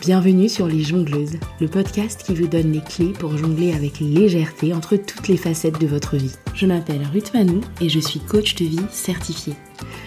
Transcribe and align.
Bienvenue 0.00 0.48
sur 0.48 0.66
Les 0.66 0.82
Jongleuses, 0.82 1.38
le 1.60 1.68
podcast 1.68 2.22
qui 2.24 2.34
vous 2.34 2.46
donne 2.46 2.72
les 2.72 2.80
clés 2.80 3.12
pour 3.12 3.36
jongler 3.36 3.74
avec 3.74 4.00
légèreté 4.00 4.72
entre 4.72 4.96
toutes 4.96 5.28
les 5.28 5.36
facettes 5.36 5.78
de 5.78 5.86
votre 5.86 6.16
vie. 6.16 6.34
Je 6.54 6.64
m'appelle 6.64 7.06
Ruth 7.12 7.34
Manou 7.34 7.60
et 7.82 7.90
je 7.90 8.00
suis 8.00 8.18
coach 8.18 8.54
de 8.54 8.64
vie 8.64 8.80
certifiée. 8.90 9.54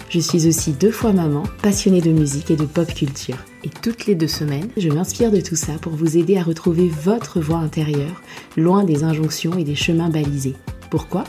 Je 0.10 0.20
suis 0.20 0.48
aussi 0.48 0.72
deux 0.72 0.92
fois 0.92 1.14
maman, 1.14 1.44
passionnée 1.62 2.02
de 2.02 2.12
musique 2.12 2.50
et 2.50 2.56
de 2.56 2.66
pop 2.66 2.92
culture. 2.92 3.38
Et 3.64 3.70
toutes 3.70 4.08
les 4.08 4.16
deux 4.16 4.28
semaines, 4.28 4.70
je 4.78 4.90
m'inspire 4.90 5.32
de 5.32 5.42
tout 5.42 5.56
ça 5.56 5.74
pour 5.82 5.94
vous 5.94 6.18
aider 6.18 6.38
à 6.38 6.44
retrouver 6.44 6.90
votre 6.90 7.40
voix 7.40 7.60
intérieure, 7.60 8.22
loin 8.58 8.84
des 8.84 9.04
injonctions 9.04 9.58
et 9.58 9.64
des 9.64 9.76
chemins 9.76 10.10
balisés. 10.10 10.56
Pourquoi? 10.94 11.24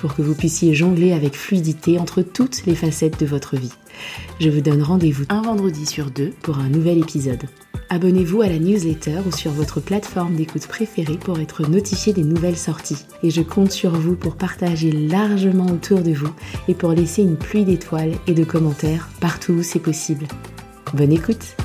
Pour 0.00 0.14
que 0.14 0.22
vous 0.22 0.34
puissiez 0.34 0.72
jongler 0.72 1.12
avec 1.12 1.36
fluidité 1.36 1.98
entre 1.98 2.22
toutes 2.22 2.64
les 2.64 2.74
facettes 2.74 3.20
de 3.20 3.26
votre 3.26 3.54
vie. 3.54 3.74
Je 4.40 4.48
vous 4.48 4.62
donne 4.62 4.80
rendez-vous 4.80 5.24
un 5.28 5.42
vendredi 5.42 5.84
sur 5.84 6.10
deux 6.10 6.32
pour 6.40 6.58
un 6.58 6.70
nouvel 6.70 6.96
épisode. 6.96 7.42
Abonnez-vous 7.90 8.40
à 8.40 8.48
la 8.48 8.58
newsletter 8.58 9.18
ou 9.26 9.36
sur 9.36 9.50
votre 9.50 9.78
plateforme 9.78 10.36
d'écoute 10.36 10.66
préférée 10.66 11.18
pour 11.18 11.38
être 11.38 11.68
notifié 11.68 12.14
des 12.14 12.24
nouvelles 12.24 12.56
sorties. 12.56 13.04
Et 13.22 13.28
je 13.28 13.42
compte 13.42 13.72
sur 13.72 13.90
vous 13.90 14.16
pour 14.16 14.36
partager 14.36 14.90
largement 14.90 15.66
autour 15.66 16.00
de 16.00 16.14
vous 16.14 16.32
et 16.66 16.74
pour 16.74 16.92
laisser 16.92 17.20
une 17.20 17.36
pluie 17.36 17.66
d'étoiles 17.66 18.14
et 18.26 18.32
de 18.32 18.44
commentaires 18.44 19.10
partout 19.20 19.52
où 19.52 19.62
c'est 19.62 19.80
possible. 19.80 20.28
Bonne 20.94 21.12
écoute 21.12 21.56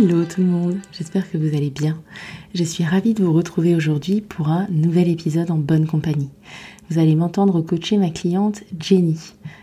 Hello 0.00 0.24
tout 0.24 0.40
le 0.40 0.46
monde, 0.46 0.78
j'espère 0.92 1.30
que 1.30 1.36
vous 1.36 1.54
allez 1.54 1.68
bien. 1.68 2.02
Je 2.54 2.64
suis 2.64 2.84
ravie 2.84 3.12
de 3.12 3.22
vous 3.22 3.34
retrouver 3.34 3.74
aujourd'hui 3.74 4.22
pour 4.22 4.48
un 4.48 4.66
nouvel 4.70 5.08
épisode 5.08 5.50
en 5.50 5.58
bonne 5.58 5.86
compagnie 5.86 6.30
vous 6.90 6.98
allez 6.98 7.14
m'entendre 7.14 7.60
coacher 7.62 7.96
ma 7.96 8.10
cliente 8.10 8.64
Jenny. 8.78 9.16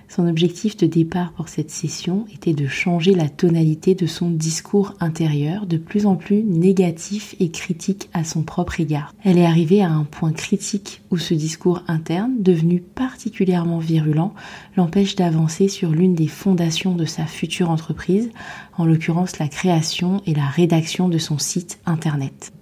Son 0.07 0.29
objectif 0.29 0.77
de 0.77 0.87
départ 0.87 1.33
pour 1.33 1.49
cette 1.49 1.69
session 1.69 2.25
était 2.33 2.53
de 2.53 2.65
changer 2.67 3.13
la 3.13 3.27
tonalité 3.27 3.93
de 3.93 4.05
son 4.05 4.29
discours 4.29 4.93
intérieur, 5.01 5.65
de 5.65 5.75
plus 5.75 6.05
en 6.05 6.15
plus 6.15 6.43
négatif 6.43 7.35
et 7.41 7.51
critique 7.51 8.09
à 8.13 8.23
son 8.23 8.43
propre 8.43 8.79
égard. 8.79 9.13
Elle 9.25 9.37
est 9.37 9.45
arrivée 9.45 9.81
à 9.81 9.91
un 9.91 10.05
point 10.05 10.31
critique 10.31 11.01
où 11.11 11.17
ce 11.17 11.33
discours 11.33 11.83
interne, 11.89 12.35
devenu 12.39 12.79
particulièrement 12.79 13.79
virulent, 13.79 14.33
l'empêche 14.77 15.17
d'avancer 15.17 15.67
sur 15.67 15.91
l'une 15.91 16.15
des 16.15 16.27
fondations 16.27 16.95
de 16.95 17.05
sa 17.05 17.25
future 17.25 17.69
entreprise, 17.69 18.29
en 18.77 18.85
l'occurrence 18.85 19.39
la 19.39 19.49
création 19.49 20.21
et 20.25 20.33
la 20.33 20.47
rédaction 20.47 21.09
de 21.09 21.17
son 21.17 21.37
site 21.37 21.79
internet. 21.85 22.53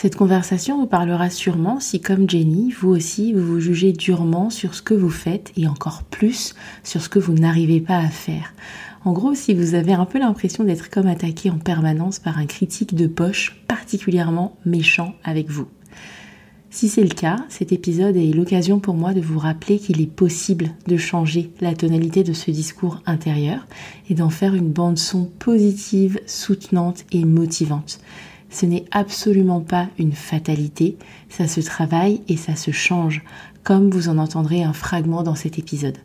Cette 0.00 0.14
conversation 0.14 0.78
vous 0.78 0.86
parlera 0.86 1.28
sûrement 1.28 1.80
si, 1.80 2.00
comme 2.00 2.30
Jenny, 2.30 2.70
vous 2.70 2.90
aussi, 2.90 3.32
vous 3.32 3.44
vous 3.44 3.58
jugez 3.58 3.92
durement 3.92 4.48
sur 4.48 4.76
ce 4.76 4.80
que 4.80 4.94
vous 4.94 5.10
faites 5.10 5.50
et 5.56 5.66
encore 5.66 6.04
plus 6.04 6.54
sur 6.84 7.02
ce 7.02 7.08
que 7.08 7.18
vous 7.18 7.32
n'arrivez 7.32 7.80
pas 7.80 7.98
à 7.98 8.06
faire. 8.06 8.54
En 9.04 9.12
gros, 9.12 9.34
si 9.34 9.54
vous 9.54 9.74
avez 9.74 9.94
un 9.94 10.04
peu 10.04 10.20
l'impression 10.20 10.62
d'être 10.62 10.88
comme 10.88 11.08
attaqué 11.08 11.50
en 11.50 11.58
permanence 11.58 12.20
par 12.20 12.38
un 12.38 12.46
critique 12.46 12.94
de 12.94 13.08
poche 13.08 13.60
particulièrement 13.66 14.56
méchant 14.64 15.16
avec 15.24 15.50
vous. 15.50 15.66
Si 16.70 16.88
c'est 16.88 17.02
le 17.02 17.08
cas, 17.08 17.44
cet 17.48 17.72
épisode 17.72 18.16
est 18.16 18.32
l'occasion 18.32 18.78
pour 18.78 18.94
moi 18.94 19.14
de 19.14 19.20
vous 19.20 19.40
rappeler 19.40 19.80
qu'il 19.80 20.00
est 20.00 20.06
possible 20.06 20.70
de 20.86 20.96
changer 20.96 21.50
la 21.60 21.74
tonalité 21.74 22.22
de 22.22 22.34
ce 22.34 22.52
discours 22.52 23.02
intérieur 23.04 23.66
et 24.08 24.14
d'en 24.14 24.30
faire 24.30 24.54
une 24.54 24.70
bande 24.70 24.96
son 24.98 25.24
positive, 25.24 26.20
soutenante 26.24 27.04
et 27.10 27.24
motivante. 27.24 27.98
Ce 28.50 28.66
n'est 28.66 28.84
absolument 28.90 29.60
pas 29.60 29.88
une 29.98 30.12
fatalité, 30.12 30.96
ça 31.28 31.46
se 31.46 31.60
travaille 31.60 32.22
et 32.28 32.36
ça 32.36 32.56
se 32.56 32.70
change, 32.70 33.22
comme 33.62 33.90
vous 33.90 34.08
en 34.08 34.18
entendrez 34.18 34.62
un 34.62 34.72
fragment 34.72 35.22
dans 35.22 35.34
cet 35.34 35.58
épisode. 35.58 35.98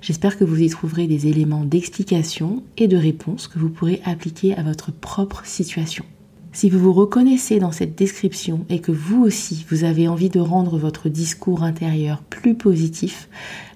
J'espère 0.00 0.38
que 0.38 0.44
vous 0.44 0.60
y 0.60 0.68
trouverez 0.68 1.06
des 1.06 1.26
éléments 1.26 1.64
d'explication 1.64 2.62
et 2.78 2.88
de 2.88 2.96
réponse 2.96 3.48
que 3.48 3.58
vous 3.58 3.68
pourrez 3.68 4.00
appliquer 4.04 4.56
à 4.56 4.62
votre 4.62 4.92
propre 4.92 5.42
situation. 5.44 6.04
Si 6.52 6.68
vous 6.68 6.80
vous 6.80 6.92
reconnaissez 6.92 7.60
dans 7.60 7.70
cette 7.70 7.96
description 7.96 8.66
et 8.68 8.80
que 8.80 8.90
vous 8.90 9.22
aussi 9.22 9.64
vous 9.70 9.84
avez 9.84 10.08
envie 10.08 10.30
de 10.30 10.40
rendre 10.40 10.78
votre 10.78 11.08
discours 11.08 11.62
intérieur 11.62 12.22
plus 12.22 12.56
positif, 12.56 13.28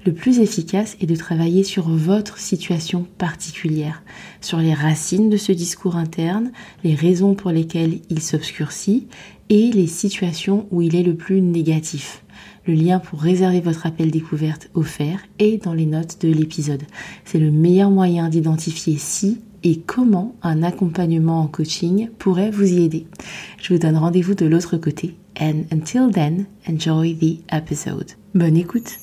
le 0.05 0.13
plus 0.13 0.41
efficace 0.41 0.97
est 1.01 1.07
de 1.07 1.15
travailler 1.15 1.63
sur 1.63 1.89
votre 1.89 2.39
situation 2.39 3.07
particulière, 3.17 4.03
sur 4.41 4.59
les 4.59 4.75
racines 4.75 5.31
de 5.31 5.37
ce 5.37 5.53
discours 5.53 5.95
interne, 5.95 6.51
les 6.83 6.97
raisons 6.97 7.37
pour 7.37 7.53
lesquelles 7.53 8.01
il 8.11 8.21
s'obscurcit 8.21 9.07
et 9.51 9.71
les 9.71 9.87
situations 9.87 10.67
où 10.73 10.83
il 10.83 10.97
est 10.97 11.05
le 11.05 11.15
plus 11.15 11.43
négatif. 11.43 12.25
Le 12.67 12.75
lien 12.75 12.99
pour 12.99 13.21
réserver 13.21 13.61
votre 13.61 13.87
appel 13.87 14.11
découverte 14.11 14.69
offert 14.75 15.21
est 15.39 15.63
dans 15.65 15.75
les 15.75 15.87
notes 15.87 16.21
de 16.23 16.29
l'épisode. 16.29 16.83
C'est 17.25 17.39
le 17.39 17.53
meilleur 17.53 17.91
moyen 17.91 18.29
d'identifier 18.29 18.97
si 18.99 19.39
et 19.65 19.81
comment 19.81 20.37
un 20.43 20.63
accompagnement 20.63 21.41
en 21.41 21.49
coaching 21.49 22.11
pourrait 22.19 22.51
vous 22.51 22.73
y 22.73 22.85
aider. 22.85 23.07
Je 23.59 23.73
vous 23.73 23.81
donne 23.81 23.97
rendez-vous 23.97 24.35
de 24.35 24.47
l'autre 24.47 24.77
côté. 24.77 25.17
And 25.41 25.65
until 25.73 26.13
then, 26.13 26.47
enjoy 26.69 27.15
the 27.15 27.41
episode. 27.51 28.13
Bonne 28.35 28.57
écoute. 28.57 28.99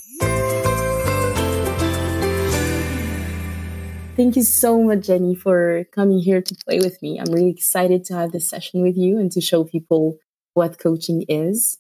Thank 4.16 4.36
you 4.36 4.44
so 4.44 4.82
much, 4.84 5.08
Jenny, 5.08 5.36
for 5.36 5.86
coming 5.96 6.20
here 6.20 6.42
to 6.42 6.56
play 6.66 6.80
with 6.80 7.02
me. 7.02 7.20
I'm 7.20 7.34
really 7.34 7.50
excited 7.50 8.06
to 8.06 8.14
have 8.14 8.32
this 8.32 8.48
session 8.48 8.82
with 8.82 8.96
you 8.96 9.18
and 9.18 9.32
to 9.32 9.42
show 9.42 9.64
people 9.64 10.18
what 10.54 10.78
coaching 10.78 11.26
is. 11.28 11.80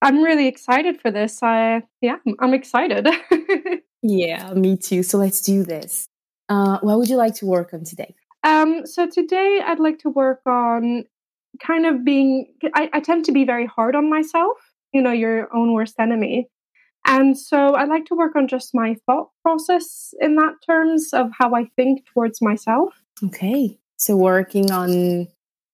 I'm 0.00 0.22
really 0.22 0.48
excited 0.48 1.00
for 1.00 1.10
this. 1.10 1.42
I 1.42 1.82
yeah, 2.00 2.16
I'm 2.40 2.54
excited. 2.54 3.08
yeah, 4.02 4.52
me 4.54 4.76
too. 4.76 5.02
So 5.02 5.18
let's 5.18 5.42
do 5.42 5.64
this. 5.64 6.08
Uh, 6.48 6.78
what 6.80 6.98
would 6.98 7.08
you 7.08 7.16
like 7.16 7.34
to 7.36 7.46
work 7.46 7.72
on 7.72 7.84
today? 7.84 8.14
Um, 8.44 8.86
so 8.86 9.06
today 9.08 9.60
I'd 9.64 9.80
like 9.80 9.98
to 10.00 10.10
work 10.10 10.40
on 10.46 11.04
kind 11.62 11.86
of 11.86 12.04
being, 12.04 12.52
I, 12.74 12.90
I 12.92 13.00
tend 13.00 13.24
to 13.26 13.32
be 13.32 13.44
very 13.44 13.66
hard 13.66 13.94
on 13.94 14.10
myself, 14.10 14.56
you 14.92 15.02
know, 15.02 15.12
your 15.12 15.54
own 15.54 15.72
worst 15.72 15.94
enemy. 15.98 16.48
And 17.06 17.36
so 17.38 17.74
I'd 17.74 17.88
like 17.88 18.04
to 18.06 18.14
work 18.14 18.36
on 18.36 18.46
just 18.46 18.74
my 18.74 18.96
thought 19.06 19.30
process 19.42 20.14
in 20.20 20.36
that 20.36 20.54
terms 20.64 21.10
of 21.12 21.30
how 21.36 21.54
I 21.54 21.64
think 21.76 22.06
towards 22.12 22.40
myself. 22.40 22.94
Okay. 23.24 23.78
So 23.96 24.16
working 24.16 24.70
on 24.70 25.28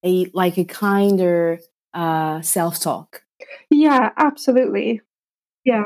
a 0.04 0.30
like 0.32 0.58
a 0.58 0.64
kinder 0.64 1.58
uh 1.94 2.40
self-talk. 2.40 3.22
Yeah, 3.70 4.10
absolutely. 4.16 5.00
Yeah. 5.64 5.84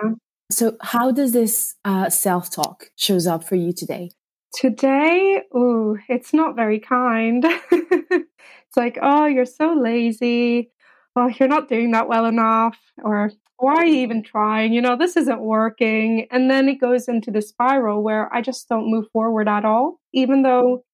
So 0.50 0.76
how 0.80 1.10
does 1.12 1.32
this 1.32 1.74
uh 1.84 2.08
self-talk 2.10 2.90
shows 2.96 3.26
up 3.26 3.42
for 3.42 3.56
you 3.56 3.72
today? 3.72 4.10
Today, 4.54 5.42
ooh, 5.56 5.98
it's 6.08 6.34
not 6.34 6.56
very 6.56 6.78
kind. 6.78 7.44
it's 7.70 8.76
like, 8.76 8.98
oh, 9.00 9.26
you're 9.26 9.46
so 9.46 9.74
lazy. 9.74 10.70
Oh, 11.16 11.28
you're 11.28 11.48
not 11.48 11.68
doing 11.68 11.92
that 11.92 12.08
well 12.08 12.26
enough. 12.26 12.78
Or 13.02 13.32
why 13.56 13.74
are 13.76 13.86
you 13.86 14.00
even 14.02 14.22
trying? 14.22 14.72
You 14.72 14.82
know, 14.82 14.96
this 14.96 15.16
isn't 15.16 15.40
working. 15.40 16.26
And 16.30 16.50
then 16.50 16.68
it 16.68 16.80
goes 16.80 17.08
into 17.08 17.30
the 17.30 17.40
spiral 17.40 18.02
where 18.02 18.32
I 18.34 18.42
just 18.42 18.68
don't 18.68 18.90
move 18.90 19.06
forward 19.12 19.48
at 19.48 19.64
all, 19.64 20.00
even 20.12 20.42
though 20.42 20.84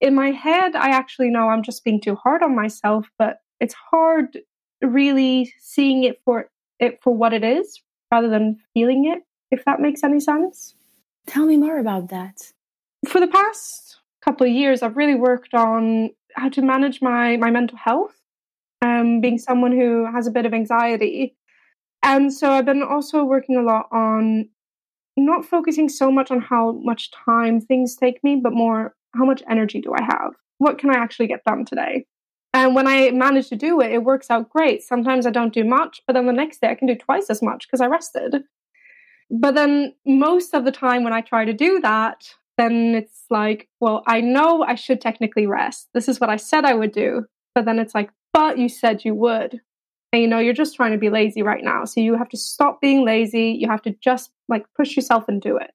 in 0.00 0.14
my 0.14 0.30
head, 0.30 0.74
I 0.74 0.90
actually 0.90 1.30
know 1.30 1.48
I'm 1.48 1.62
just 1.62 1.84
being 1.84 2.00
too 2.00 2.16
hard 2.16 2.42
on 2.42 2.54
myself, 2.54 3.08
but 3.18 3.38
it's 3.60 3.74
hard 3.74 4.38
really 4.82 5.52
seeing 5.60 6.04
it 6.04 6.20
for 6.24 6.50
it 6.78 6.98
for 7.02 7.14
what 7.14 7.32
it 7.32 7.42
is 7.42 7.80
rather 8.12 8.28
than 8.28 8.58
feeling 8.74 9.06
it, 9.06 9.22
if 9.50 9.64
that 9.64 9.80
makes 9.80 10.04
any 10.04 10.20
sense. 10.20 10.74
Tell 11.26 11.46
me 11.46 11.56
more 11.56 11.78
about 11.78 12.08
that 12.08 12.52
for 13.08 13.20
the 13.20 13.26
past 13.26 13.98
couple 14.22 14.46
of 14.46 14.52
years, 14.52 14.82
I've 14.82 14.96
really 14.96 15.14
worked 15.14 15.54
on 15.54 16.10
how 16.34 16.48
to 16.50 16.62
manage 16.62 17.00
my 17.00 17.36
my 17.36 17.50
mental 17.50 17.78
health. 17.78 18.14
Um, 18.82 19.20
being 19.22 19.38
someone 19.38 19.72
who 19.72 20.06
has 20.12 20.26
a 20.26 20.30
bit 20.30 20.44
of 20.44 20.52
anxiety, 20.52 21.34
and 22.02 22.32
so 22.32 22.50
I've 22.50 22.66
been 22.66 22.82
also 22.82 23.24
working 23.24 23.56
a 23.56 23.62
lot 23.62 23.88
on 23.90 24.48
not 25.16 25.46
focusing 25.46 25.88
so 25.88 26.10
much 26.10 26.30
on 26.30 26.40
how 26.40 26.72
much 26.82 27.10
time 27.10 27.60
things 27.60 27.96
take 27.96 28.22
me, 28.22 28.36
but 28.36 28.52
more 28.52 28.94
how 29.14 29.24
much 29.24 29.42
energy 29.50 29.80
do 29.80 29.94
I 29.94 30.02
have? 30.02 30.34
What 30.58 30.78
can 30.78 30.90
I 30.90 30.98
actually 30.98 31.26
get 31.26 31.44
done 31.44 31.64
today? 31.64 32.04
And 32.52 32.74
when 32.74 32.86
I 32.86 33.10
manage 33.10 33.48
to 33.48 33.56
do 33.56 33.80
it, 33.80 33.92
it 33.92 34.04
works 34.04 34.30
out 34.30 34.48
great. 34.48 34.82
Sometimes 34.82 35.26
I 35.26 35.30
don't 35.30 35.52
do 35.52 35.64
much, 35.64 36.02
but 36.06 36.12
then 36.12 36.26
the 36.26 36.32
next 36.32 36.60
day 36.60 36.68
I 36.68 36.74
can 36.74 36.86
do 36.86 36.94
twice 36.94 37.28
as 37.28 37.42
much 37.42 37.66
because 37.66 37.80
I 37.80 37.86
rested. 37.86 38.44
But 39.30 39.54
then 39.54 39.94
most 40.06 40.54
of 40.54 40.64
the 40.64 40.72
time 40.72 41.02
when 41.02 41.12
I 41.12 41.20
try 41.20 41.44
to 41.44 41.52
do 41.52 41.80
that, 41.80 42.28
then 42.58 42.94
it's 42.94 43.24
like, 43.30 43.68
well, 43.80 44.02
I 44.06 44.20
know 44.20 44.62
I 44.62 44.74
should 44.74 45.00
technically 45.00 45.46
rest. 45.46 45.88
This 45.94 46.08
is 46.08 46.20
what 46.20 46.30
I 46.30 46.36
said 46.36 46.64
I 46.64 46.74
would 46.74 46.92
do. 46.92 47.26
But 47.54 47.64
then 47.64 47.78
it's 47.78 47.94
like, 47.94 48.10
but 48.32 48.58
you 48.58 48.68
said 48.68 49.04
you 49.04 49.14
would. 49.14 49.60
And 50.12 50.22
you 50.22 50.28
know, 50.28 50.38
you're 50.38 50.54
just 50.54 50.76
trying 50.76 50.92
to 50.92 50.98
be 50.98 51.10
lazy 51.10 51.42
right 51.42 51.62
now. 51.62 51.84
So 51.84 52.00
you 52.00 52.16
have 52.16 52.28
to 52.30 52.36
stop 52.36 52.80
being 52.80 53.04
lazy. 53.04 53.56
You 53.58 53.68
have 53.68 53.82
to 53.82 53.94
just 54.02 54.30
like 54.48 54.64
push 54.76 54.96
yourself 54.96 55.24
and 55.28 55.40
do 55.40 55.56
it. 55.56 55.72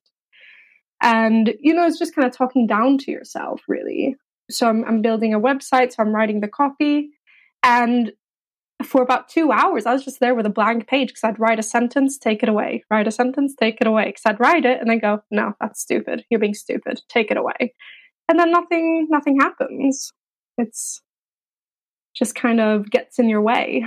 And, 1.01 1.53
you 1.59 1.73
know, 1.73 1.85
it's 1.85 1.99
just 1.99 2.15
kind 2.15 2.27
of 2.27 2.35
talking 2.35 2.67
down 2.67 2.97
to 2.99 3.11
yourself, 3.11 3.61
really. 3.67 4.15
So 4.49 4.67
I'm, 4.67 4.85
I'm 4.85 5.01
building 5.01 5.33
a 5.33 5.39
website. 5.39 5.93
So 5.93 6.03
I'm 6.03 6.13
writing 6.13 6.39
the 6.39 6.47
copy. 6.47 7.09
And 7.63 8.11
for 8.83 9.01
about 9.01 9.29
two 9.29 9.51
hours, 9.51 9.85
I 9.85 9.93
was 9.93 10.05
just 10.05 10.19
there 10.19 10.35
with 10.35 10.45
a 10.45 10.49
blank 10.49 10.87
page 10.87 11.09
because 11.09 11.23
I'd 11.23 11.39
write 11.39 11.59
a 11.59 11.63
sentence, 11.63 12.17
take 12.17 12.43
it 12.43 12.49
away, 12.49 12.83
write 12.89 13.07
a 13.07 13.11
sentence, 13.11 13.55
take 13.55 13.77
it 13.81 13.87
away. 13.87 14.05
Because 14.05 14.23
I'd 14.25 14.39
write 14.39 14.65
it 14.65 14.79
and 14.79 14.89
then 14.89 14.99
go, 14.99 15.21
no, 15.31 15.53
that's 15.59 15.81
stupid. 15.81 16.25
You're 16.29 16.39
being 16.39 16.53
stupid. 16.53 17.01
Take 17.09 17.31
it 17.31 17.37
away. 17.37 17.73
And 18.29 18.39
then 18.39 18.51
nothing, 18.51 19.07
nothing 19.09 19.39
happens. 19.39 20.11
It's 20.57 21.01
just 22.15 22.35
kind 22.35 22.59
of 22.59 22.89
gets 22.89 23.19
in 23.19 23.29
your 23.29 23.41
way. 23.41 23.85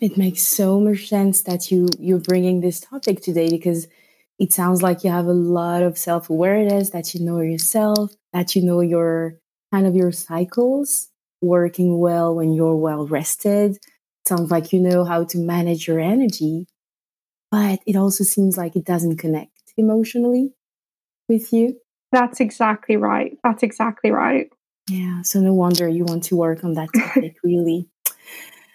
It 0.00 0.18
makes 0.18 0.42
so 0.42 0.78
much 0.78 1.08
sense 1.08 1.42
that 1.42 1.70
you 1.70 1.88
you're 1.98 2.18
bringing 2.18 2.60
this 2.60 2.80
topic 2.80 3.22
today 3.22 3.48
because 3.48 3.88
it 4.38 4.52
sounds 4.52 4.82
like 4.82 5.04
you 5.04 5.10
have 5.10 5.26
a 5.26 5.32
lot 5.32 5.82
of 5.82 5.96
self 5.96 6.28
awareness, 6.28 6.90
that 6.90 7.14
you 7.14 7.24
know 7.24 7.40
yourself, 7.40 8.14
that 8.32 8.54
you 8.54 8.62
know 8.62 8.80
your 8.80 9.38
kind 9.72 9.86
of 9.86 9.94
your 9.94 10.12
cycles 10.12 11.08
working 11.40 11.98
well 11.98 12.34
when 12.34 12.52
you're 12.52 12.76
well 12.76 13.06
rested. 13.06 13.78
Sounds 14.26 14.50
like 14.50 14.72
you 14.72 14.80
know 14.80 15.04
how 15.04 15.24
to 15.24 15.38
manage 15.38 15.86
your 15.86 16.00
energy, 16.00 16.66
but 17.50 17.80
it 17.86 17.94
also 17.96 18.24
seems 18.24 18.56
like 18.56 18.74
it 18.74 18.84
doesn't 18.84 19.18
connect 19.18 19.72
emotionally 19.76 20.52
with 21.28 21.52
you. 21.52 21.78
That's 22.12 22.40
exactly 22.40 22.96
right. 22.96 23.38
That's 23.44 23.62
exactly 23.62 24.10
right. 24.10 24.48
Yeah. 24.88 25.22
So 25.22 25.40
no 25.40 25.52
wonder 25.54 25.88
you 25.88 26.04
want 26.04 26.24
to 26.24 26.36
work 26.36 26.64
on 26.64 26.74
that 26.74 26.88
topic, 26.94 27.36
really. 27.44 27.88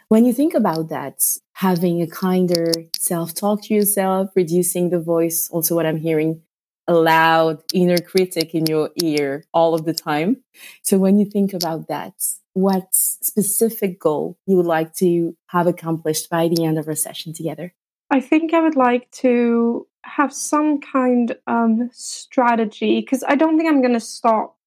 When 0.09 0.25
you 0.25 0.33
think 0.33 0.53
about 0.53 0.89
that, 0.89 1.21
having 1.53 2.01
a 2.01 2.07
kinder 2.07 2.71
self 2.97 3.33
talk 3.33 3.63
to 3.63 3.73
yourself, 3.73 4.29
reducing 4.35 4.89
the 4.89 4.99
voice, 4.99 5.49
also 5.51 5.75
what 5.75 5.85
I'm 5.85 5.97
hearing, 5.97 6.41
a 6.87 6.93
loud 6.93 7.61
inner 7.73 7.97
critic 7.97 8.53
in 8.53 8.65
your 8.65 8.89
ear 9.01 9.45
all 9.53 9.73
of 9.73 9.85
the 9.85 9.93
time. 9.93 10.43
So 10.81 10.97
when 10.97 11.19
you 11.19 11.25
think 11.25 11.53
about 11.53 11.87
that, 11.87 12.13
what 12.53 12.87
specific 12.91 13.99
goal 13.99 14.37
you 14.45 14.57
would 14.57 14.65
like 14.65 14.93
to 14.95 15.35
have 15.47 15.67
accomplished 15.67 16.29
by 16.29 16.47
the 16.47 16.65
end 16.65 16.77
of 16.77 16.87
our 16.87 16.95
session 16.95 17.33
together? 17.33 17.73
I 18.09 18.19
think 18.19 18.53
I 18.53 18.59
would 18.59 18.75
like 18.75 19.09
to 19.11 19.87
have 20.03 20.33
some 20.33 20.81
kind 20.81 21.35
of 21.47 21.69
strategy 21.91 22.99
because 22.99 23.23
I 23.25 23.35
don't 23.35 23.57
think 23.57 23.69
I'm 23.69 23.81
going 23.81 23.93
to 23.93 23.99
stop 23.99 24.57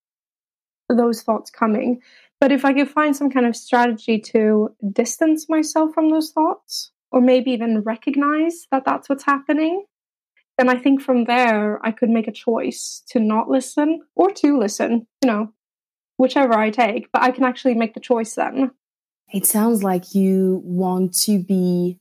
those 0.89 1.23
thoughts 1.23 1.51
coming. 1.51 2.01
But 2.41 2.53
if 2.53 2.65
I 2.65 2.73
could 2.73 2.91
find 2.91 3.15
some 3.17 3.31
kind 3.31 3.47
of 3.47 3.57
strategy 3.57 4.19
to 4.33 4.75
distance 4.93 5.49
myself 5.49 5.93
from 5.95 6.11
those 6.11 6.31
thoughts, 6.31 6.91
or 7.11 7.21
maybe 7.21 7.53
even 7.53 7.83
recognize 7.83 8.67
that 8.71 8.85
that's 8.85 9.09
what's 9.09 9.25
happening, 9.25 9.85
then 10.59 10.69
I 10.69 10.79
think 10.79 11.03
from 11.03 11.25
there 11.25 11.85
I 11.85 11.91
could 11.91 12.11
make 12.11 12.29
a 12.29 12.33
choice 12.33 13.03
to 13.09 13.21
not 13.21 13.49
listen 13.49 14.03
or 14.15 14.31
to 14.31 14.59
listen, 14.59 15.07
you 15.23 15.31
know, 15.31 15.53
whichever 16.17 16.55
I 16.55 16.71
take, 16.71 17.11
but 17.13 17.23
I 17.23 17.31
can 17.31 17.45
actually 17.45 17.75
make 17.75 17.95
the 17.95 18.01
choice 18.01 18.35
then. 18.35 18.71
It 19.33 19.47
sounds 19.47 19.83
like 19.83 20.15
you 20.15 20.63
want 20.65 21.15
to 21.25 21.43
be 21.43 21.99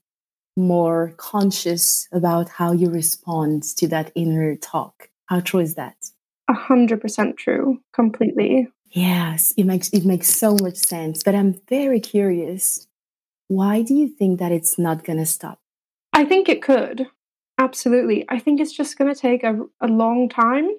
more 0.56 1.14
conscious 1.18 2.08
about 2.12 2.50
how 2.50 2.74
you 2.74 2.90
respond 2.90 3.64
to 3.78 3.88
that 3.88 4.12
inner 4.16 4.56
talk. 4.56 5.10
How 5.26 5.40
true 5.40 5.62
is 5.62 5.76
that? 5.76 5.96
A 6.48 6.54
hundred 6.54 7.02
percent 7.02 7.38
true, 7.38 7.80
completely. 7.94 8.68
Yes, 8.92 9.54
it 9.58 9.64
makes 9.64 9.90
it 9.90 10.06
makes 10.06 10.28
so 10.30 10.56
much 10.62 10.76
sense. 10.76 11.24
But 11.24 11.34
I'm 11.34 11.60
very 11.68 12.00
curious. 12.00 12.88
Why 13.48 13.82
do 13.82 13.96
you 13.96 14.08
think 14.08 14.40
that 14.40 14.52
it's 14.52 14.78
not 14.78 15.04
gonna 15.04 15.26
stop? 15.26 15.60
I 16.12 16.26
think 16.26 16.50
it 16.50 16.62
could. 16.62 17.08
Absolutely. 17.64 18.26
I 18.28 18.40
think 18.40 18.60
it's 18.60 18.74
just 18.74 18.98
gonna 18.98 19.16
take 19.16 19.44
a, 19.44 19.58
a 19.80 19.88
long 19.88 20.28
time. 20.28 20.70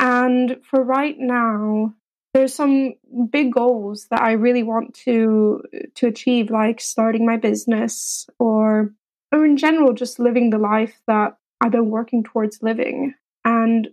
And 0.00 0.58
for 0.68 0.82
right 0.82 1.16
now, 1.18 1.94
there's 2.34 2.54
some 2.54 2.94
big 3.30 3.52
goals 3.52 4.08
that 4.10 4.20
I 4.20 4.32
really 4.32 4.64
want 4.64 4.94
to 5.06 5.62
to 5.94 6.06
achieve, 6.08 6.50
like 6.50 6.80
starting 6.80 7.24
my 7.24 7.36
business 7.36 8.26
or 8.38 8.94
or 9.32 9.44
in 9.44 9.56
general 9.56 9.92
just 9.92 10.18
living 10.18 10.50
the 10.50 10.58
life 10.58 11.00
that 11.06 11.36
I've 11.60 11.72
been 11.72 11.90
working 11.90 12.24
towards 12.24 12.62
living. 12.62 13.14
And 13.44 13.88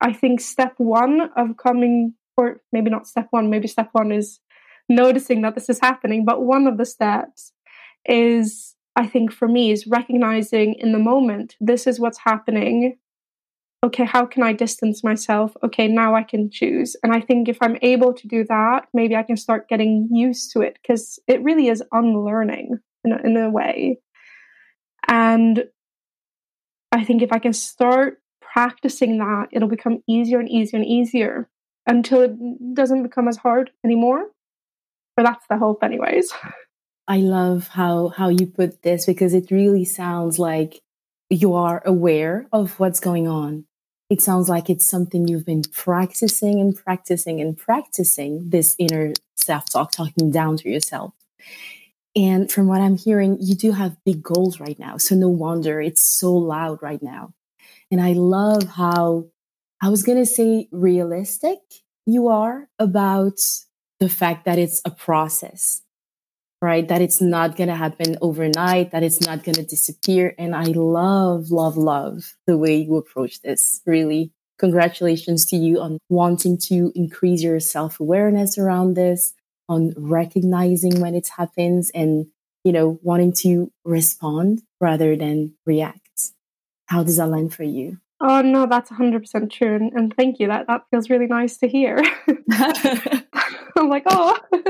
I 0.00 0.12
think 0.12 0.40
step 0.40 0.74
one 0.78 1.30
of 1.36 1.56
coming 1.56 2.14
or 2.36 2.60
maybe 2.72 2.90
not 2.90 3.08
step 3.08 3.28
one, 3.30 3.50
maybe 3.50 3.68
step 3.68 3.90
one 3.92 4.12
is 4.12 4.40
noticing 4.88 5.42
that 5.42 5.54
this 5.56 5.68
is 5.68 5.80
happening, 5.80 6.24
but 6.24 6.42
one 6.42 6.66
of 6.68 6.78
the 6.78 6.86
steps 6.86 7.52
is 8.06 8.76
I 8.96 9.06
think 9.06 9.32
for 9.32 9.48
me 9.48 9.70
is 9.70 9.86
recognizing 9.86 10.74
in 10.74 10.92
the 10.92 10.98
moment 10.98 11.56
this 11.60 11.86
is 11.86 12.00
what's 12.00 12.18
happening 12.18 12.98
okay, 13.82 14.04
how 14.04 14.26
can 14.26 14.42
I 14.42 14.52
distance 14.52 15.02
myself? 15.02 15.56
Okay, 15.64 15.88
now 15.88 16.14
I 16.14 16.22
can 16.22 16.50
choose. 16.50 16.96
And 17.02 17.12
I 17.14 17.20
think 17.20 17.48
if 17.48 17.58
I'm 17.60 17.78
able 17.82 18.12
to 18.12 18.28
do 18.28 18.44
that, 18.44 18.86
maybe 18.92 19.16
I 19.16 19.22
can 19.22 19.36
start 19.36 19.68
getting 19.68 20.08
used 20.10 20.52
to 20.52 20.60
it 20.60 20.78
because 20.82 21.18
it 21.26 21.42
really 21.42 21.68
is 21.68 21.82
unlearning 21.92 22.78
in 23.04 23.12
a, 23.12 23.16
in 23.24 23.36
a 23.36 23.50
way. 23.50 23.98
And 25.08 25.64
I 26.92 27.04
think 27.04 27.22
if 27.22 27.32
I 27.32 27.38
can 27.38 27.54
start 27.54 28.20
practicing 28.42 29.18
that, 29.18 29.48
it'll 29.52 29.68
become 29.68 30.02
easier 30.06 30.40
and 30.40 30.50
easier 30.50 30.78
and 30.78 30.86
easier 30.86 31.48
until 31.86 32.20
it 32.20 32.74
doesn't 32.74 33.02
become 33.02 33.28
as 33.28 33.38
hard 33.38 33.70
anymore. 33.84 34.26
But 35.16 35.24
that's 35.24 35.46
the 35.48 35.56
hope, 35.56 35.82
anyways. 35.82 36.32
I 37.10 37.18
love 37.18 37.68
how 37.68 38.08
how 38.08 38.28
you 38.28 38.46
put 38.46 38.82
this 38.82 39.04
because 39.04 39.34
it 39.34 39.50
really 39.50 39.84
sounds 39.84 40.38
like 40.38 40.80
you 41.28 41.54
are 41.54 41.82
aware 41.84 42.46
of 42.52 42.80
what's 42.80 43.00
going 43.00 43.28
on 43.28 43.66
it 44.10 44.20
sounds 44.20 44.48
like 44.48 44.68
it's 44.68 44.84
something 44.84 45.28
you've 45.28 45.46
been 45.46 45.62
practicing 45.72 46.60
and 46.60 46.74
practicing 46.74 47.40
and 47.40 47.56
practicing 47.56 48.50
this 48.50 48.74
inner 48.76 49.12
self 49.36 49.70
talk, 49.70 49.92
talking 49.92 50.32
down 50.32 50.56
to 50.58 50.68
yourself. 50.68 51.14
And 52.16 52.50
from 52.50 52.66
what 52.66 52.80
I'm 52.80 52.96
hearing, 52.96 53.38
you 53.40 53.54
do 53.54 53.70
have 53.70 53.96
big 54.04 54.20
goals 54.20 54.58
right 54.58 54.78
now. 54.80 54.96
So 54.96 55.14
no 55.14 55.28
wonder 55.28 55.80
it's 55.80 56.02
so 56.02 56.34
loud 56.34 56.82
right 56.82 57.00
now. 57.00 57.34
And 57.92 58.00
I 58.00 58.14
love 58.14 58.64
how 58.64 59.26
I 59.80 59.88
was 59.88 60.02
going 60.02 60.18
to 60.18 60.26
say 60.26 60.68
realistic 60.72 61.58
you 62.04 62.26
are 62.28 62.68
about 62.80 63.38
the 64.00 64.08
fact 64.08 64.44
that 64.46 64.58
it's 64.58 64.82
a 64.84 64.90
process 64.90 65.82
right? 66.62 66.86
That 66.86 67.00
it's 67.00 67.20
not 67.20 67.56
going 67.56 67.68
to 67.68 67.74
happen 67.74 68.16
overnight, 68.20 68.90
that 68.90 69.02
it's 69.02 69.20
not 69.20 69.44
going 69.44 69.54
to 69.56 69.62
disappear. 69.64 70.34
And 70.38 70.54
I 70.54 70.64
love, 70.64 71.50
love, 71.50 71.76
love 71.76 72.36
the 72.46 72.58
way 72.58 72.76
you 72.76 72.96
approach 72.96 73.40
this. 73.40 73.80
Really, 73.86 74.32
congratulations 74.58 75.46
to 75.46 75.56
you 75.56 75.80
on 75.80 75.98
wanting 76.08 76.58
to 76.68 76.92
increase 76.94 77.42
your 77.42 77.60
self 77.60 77.98
awareness 78.00 78.58
around 78.58 78.94
this, 78.94 79.34
on 79.68 79.94
recognizing 79.96 81.00
when 81.00 81.14
it 81.14 81.28
happens 81.36 81.90
and, 81.94 82.26
you 82.64 82.72
know, 82.72 82.98
wanting 83.02 83.32
to 83.32 83.72
respond 83.84 84.62
rather 84.80 85.16
than 85.16 85.54
react. 85.64 86.00
How 86.86 87.04
does 87.04 87.16
that 87.16 87.28
land 87.28 87.54
for 87.54 87.62
you? 87.62 87.98
Oh 88.22 88.42
no, 88.42 88.66
that's 88.66 88.90
100% 88.90 89.50
true 89.50 89.76
and, 89.76 89.92
and 89.92 90.14
thank 90.14 90.38
you. 90.38 90.48
That 90.48 90.66
that 90.66 90.82
feels 90.90 91.08
really 91.08 91.26
nice 91.26 91.56
to 91.58 91.68
hear. 91.68 92.02
I'm 93.76 93.88
like, 93.88 94.04
oh. 94.06 94.38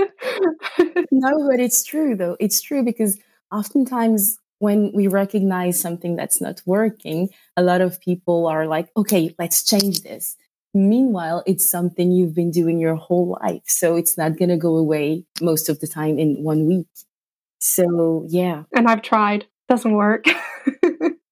no, 1.10 1.48
but 1.48 1.58
it's 1.60 1.84
true 1.84 2.14
though. 2.14 2.36
It's 2.38 2.60
true 2.60 2.84
because 2.84 3.18
oftentimes 3.52 4.38
when 4.60 4.92
we 4.94 5.08
recognize 5.08 5.80
something 5.80 6.16
that's 6.16 6.40
not 6.40 6.62
working, 6.66 7.30
a 7.56 7.62
lot 7.62 7.80
of 7.80 8.00
people 8.00 8.46
are 8.46 8.66
like, 8.66 8.88
okay, 8.96 9.34
let's 9.38 9.64
change 9.64 10.02
this. 10.02 10.36
Meanwhile, 10.72 11.42
it's 11.46 11.68
something 11.68 12.12
you've 12.12 12.34
been 12.34 12.52
doing 12.52 12.78
your 12.78 12.94
whole 12.94 13.36
life. 13.42 13.62
So 13.66 13.96
it's 13.96 14.16
not 14.16 14.38
going 14.38 14.50
to 14.50 14.56
go 14.56 14.76
away 14.76 15.24
most 15.40 15.68
of 15.68 15.80
the 15.80 15.88
time 15.88 16.18
in 16.18 16.44
one 16.44 16.66
week. 16.66 16.86
So, 17.58 18.24
yeah. 18.28 18.64
And 18.76 18.86
I've 18.86 19.02
tried, 19.02 19.46
doesn't 19.68 19.94
work. 19.94 20.26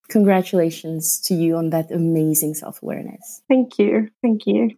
Congratulations 0.09 1.21
to 1.21 1.35
you 1.35 1.57
on 1.57 1.71
that 1.71 1.91
amazing 1.91 2.55
self 2.55 2.83
awareness. 2.83 3.43
Thank 3.49 3.79
you. 3.79 4.11
Thank 4.23 4.47
you. 4.47 4.71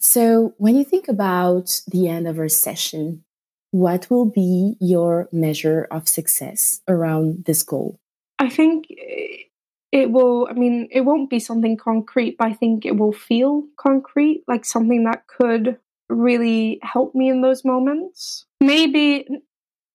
So, 0.00 0.54
when 0.58 0.76
you 0.76 0.84
think 0.84 1.08
about 1.08 1.82
the 1.88 2.08
end 2.08 2.28
of 2.28 2.38
our 2.38 2.48
session, 2.48 3.24
what 3.70 4.08
will 4.10 4.26
be 4.26 4.76
your 4.80 5.28
measure 5.32 5.86
of 5.90 6.08
success 6.08 6.80
around 6.88 7.44
this 7.44 7.62
goal? 7.62 7.98
I 8.38 8.48
think 8.48 8.86
it 9.92 10.10
will, 10.10 10.48
I 10.48 10.54
mean, 10.54 10.88
it 10.90 11.02
won't 11.02 11.30
be 11.30 11.40
something 11.40 11.76
concrete, 11.76 12.36
but 12.38 12.48
I 12.48 12.54
think 12.54 12.86
it 12.86 12.96
will 12.96 13.12
feel 13.12 13.64
concrete, 13.78 14.44
like 14.46 14.64
something 14.64 15.04
that 15.04 15.26
could 15.26 15.78
really 16.08 16.78
help 16.82 17.14
me 17.14 17.28
in 17.28 17.40
those 17.40 17.64
moments. 17.64 18.46
Maybe 18.60 19.26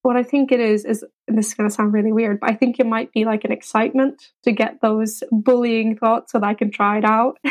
what 0.04 0.16
I 0.18 0.24
think 0.24 0.52
it 0.52 0.60
is 0.60 0.86
is 0.86 1.04
this 1.28 1.48
is 1.48 1.54
going 1.54 1.68
to 1.68 1.74
sound 1.74 1.94
really 1.94 2.12
weird, 2.12 2.42
but 2.42 2.52
I 2.52 2.56
think 2.56 2.78
it 2.80 2.86
might 2.86 3.12
be 3.14 3.24
like 3.24 3.46
an 3.46 3.54
excitement 3.54 4.32
to 4.44 4.52
get 4.52 4.82
those 4.82 5.24
bullying 5.32 5.98
thoughts 5.98 6.34
so 6.34 6.40
that 6.40 6.46
I 6.46 6.54
can 6.54 6.72
try 6.72 6.98
it 6.98 7.06
out. 7.06 7.38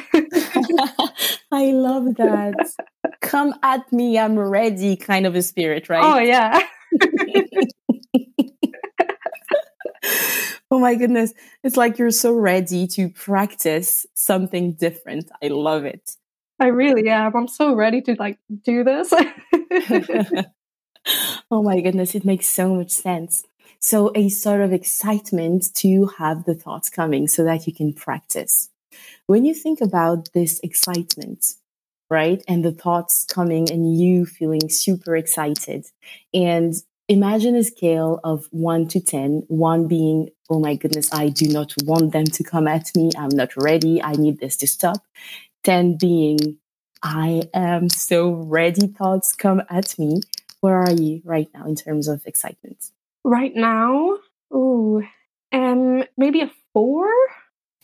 I 1.50 1.72
love 1.72 2.14
that. 2.16 2.74
Come 3.22 3.54
at 3.62 3.90
me, 3.90 4.18
I'm 4.18 4.38
ready 4.38 4.96
kind 4.96 5.26
of 5.26 5.34
a 5.34 5.40
spirit, 5.42 5.88
right? 5.88 6.04
Oh, 6.04 6.18
yeah. 6.18 6.60
oh 10.70 10.78
my 10.78 10.94
goodness. 10.94 11.32
It's 11.64 11.78
like 11.78 11.96
you're 11.98 12.10
so 12.10 12.34
ready 12.34 12.86
to 12.88 13.08
practice 13.08 14.04
something 14.12 14.74
different. 14.74 15.30
I 15.42 15.48
love 15.48 15.86
it. 15.86 16.16
I 16.60 16.66
really 16.66 17.08
am. 17.08 17.34
I'm 17.34 17.48
so 17.48 17.74
ready 17.74 18.02
to 18.02 18.14
like 18.18 18.38
do 18.62 18.84
this 18.84 19.12
oh 21.50 21.62
my 21.62 21.80
goodness, 21.80 22.14
it 22.14 22.24
makes 22.24 22.46
so 22.46 22.74
much 22.74 22.90
sense. 22.90 23.44
So 23.80 24.12
a 24.14 24.28
sort 24.28 24.60
of 24.60 24.72
excitement 24.72 25.74
to 25.76 26.06
have 26.18 26.44
the 26.44 26.54
thoughts 26.54 26.88
coming 26.88 27.26
so 27.26 27.44
that 27.44 27.66
you 27.66 27.74
can 27.74 27.92
practice. 27.92 28.70
When 29.26 29.44
you 29.44 29.54
think 29.54 29.80
about 29.80 30.32
this 30.32 30.60
excitement, 30.62 31.54
right? 32.08 32.44
And 32.46 32.64
the 32.64 32.72
thoughts 32.72 33.24
coming 33.24 33.70
and 33.70 33.98
you 33.98 34.26
feeling 34.26 34.68
super 34.68 35.16
excited 35.16 35.86
and 36.32 36.74
imagine 37.08 37.56
a 37.56 37.64
scale 37.64 38.20
of 38.22 38.46
one 38.50 38.86
to 38.88 39.00
10, 39.00 39.44
one 39.48 39.88
being, 39.88 40.28
oh 40.50 40.60
my 40.60 40.74
goodness, 40.74 41.12
I 41.12 41.28
do 41.28 41.48
not 41.48 41.72
want 41.84 42.12
them 42.12 42.24
to 42.26 42.44
come 42.44 42.68
at 42.68 42.90
me. 42.94 43.10
I'm 43.16 43.34
not 43.34 43.56
ready. 43.56 44.02
I 44.02 44.12
need 44.12 44.40
this 44.40 44.56
to 44.58 44.66
stop. 44.66 44.98
10 45.64 45.96
being, 45.96 46.58
I 47.02 47.44
am 47.54 47.88
so 47.88 48.30
ready. 48.30 48.88
Thoughts 48.88 49.34
come 49.34 49.62
at 49.70 49.98
me. 49.98 50.20
Where 50.62 50.78
are 50.78 50.92
you 50.92 51.22
right 51.24 51.48
now 51.52 51.66
in 51.66 51.74
terms 51.74 52.06
of 52.06 52.24
excitement? 52.24 52.92
Right 53.24 53.52
now, 53.52 54.18
ooh, 54.54 55.02
um, 55.52 56.04
maybe 56.16 56.40
a 56.40 56.52
four. 56.72 57.10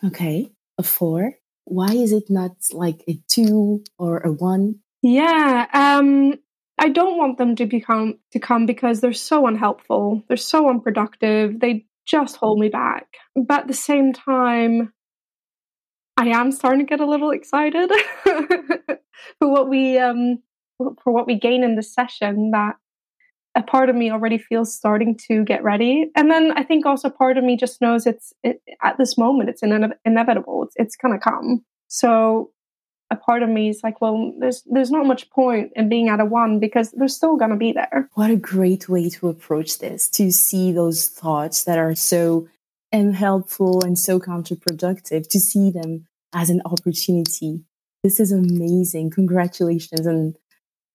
Okay, 0.05 0.53
a 0.79 0.85
four. 0.85 1.35
Why 1.65 1.91
is 1.91 2.13
it 2.13 2.31
not 2.31 2.53
like 2.73 3.03
a 3.09 3.19
two 3.27 3.83
or 3.99 4.19
a 4.19 4.31
one? 4.31 4.77
Yeah, 5.03 5.67
um, 5.73 6.35
I 6.79 6.91
don't 6.91 7.19
want 7.19 7.37
them 7.37 7.57
to 7.57 7.67
become 7.67 8.21
to 8.31 8.39
come 8.39 8.65
because 8.65 9.01
they're 9.01 9.13
so 9.13 9.49
unhelpful. 9.49 10.23
They're 10.29 10.37
so 10.37 10.71
unproductive. 10.71 11.59
They 11.59 11.87
just 12.07 12.37
hold 12.37 12.61
me 12.61 12.69
back. 12.69 13.09
But 13.35 13.63
at 13.63 13.67
the 13.67 13.75
same 13.75 14.13
time, 14.13 14.93
I 16.17 16.29
am 16.29 16.53
starting 16.53 16.87
to 16.87 16.89
get 16.89 17.01
a 17.01 17.07
little 17.07 17.33
excited 17.33 17.91
for 18.23 19.49
what 19.49 19.69
we 19.69 19.99
um 19.99 20.45
for 20.79 21.13
what 21.13 21.27
we 21.27 21.39
gain 21.39 21.63
in 21.63 21.77
this 21.77 21.93
session. 21.93 22.51
That 22.53 22.77
a 23.55 23.63
part 23.63 23.89
of 23.89 23.97
me 23.97 24.11
already 24.11 24.39
feels 24.39 24.75
starting 24.75 25.17
to 25.29 25.45
get 25.45 25.63
ready, 25.63 26.11
and 26.17 26.31
then 26.31 26.53
I 26.53 26.63
think 26.63 26.87
also 26.87 27.11
part 27.11 27.37
of 27.37 27.45
me 27.45 27.57
just 27.57 27.81
knows 27.81 28.07
it's 28.07 28.33
it, 28.43 28.63
at 28.83 28.99
this 28.99 29.19
moment 29.19 29.51
it's 29.51 29.63
ine- 29.63 29.95
inevitable. 30.05 30.65
It's 30.65 30.75
it's 30.77 30.97
gonna 30.97 31.19
come. 31.19 31.65
So 31.89 32.53
a 33.11 33.17
part 33.17 33.43
of 33.43 33.49
me 33.49 33.71
is 33.71 33.81
like, 33.83 34.01
well, 34.01 34.35
there's 34.39 34.63
there's 34.67 34.91
not 34.91 35.07
much 35.07 35.31
point 35.31 35.73
in 35.75 35.89
being 35.89 36.09
at 36.09 36.21
a 36.21 36.25
one 36.25 36.61
because 36.61 36.91
they're 36.93 37.09
still 37.09 37.37
gonna 37.37 37.57
be 37.57 37.73
there. 37.73 38.09
What 38.15 38.31
a 38.31 38.37
great 38.37 38.89
way 38.89 39.09
to 39.11 39.29
approach 39.29 39.79
this, 39.79 40.09
to 40.11 40.31
see 40.31 40.73
those 40.73 41.09
thoughts 41.09 41.65
that 41.65 41.79
are 41.79 41.95
so 41.95 42.49
unhelpful 42.93 43.85
and 43.85 43.99
so 43.99 44.19
counterproductive, 44.19 45.29
to 45.29 45.41
see 45.41 45.71
them 45.71 46.07
as 46.35 46.51
an 46.51 46.63
opportunity. 46.65 47.65
This 48.05 48.21
is 48.21 48.33
amazing. 48.33 49.11
Congratulations 49.11 50.07
and 50.07 50.37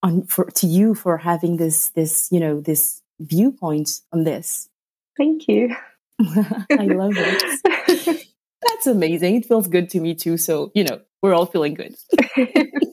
on 0.04 0.24
for 0.26 0.46
to 0.46 0.68
you 0.68 0.94
for 0.94 1.18
having 1.18 1.58
this 1.58 1.90
this, 1.92 2.28
you 2.32 2.40
know, 2.40 2.60
this 2.62 3.02
viewpoint 3.20 4.02
on 4.12 4.24
this. 4.26 4.70
Thank 5.18 5.48
you. 5.48 5.76
I 6.22 6.86
love 6.86 7.14
it. 7.16 8.28
That's 8.62 8.88
amazing. 8.88 9.36
It 9.36 9.46
feels 9.46 9.68
good 9.68 9.90
to 9.92 10.00
me 10.00 10.14
too. 10.14 10.38
So, 10.38 10.72
you 10.76 10.84
know, 10.84 11.02
we're 11.22 11.34
all 11.34 11.46
feeling 11.46 11.74
good. 11.74 11.96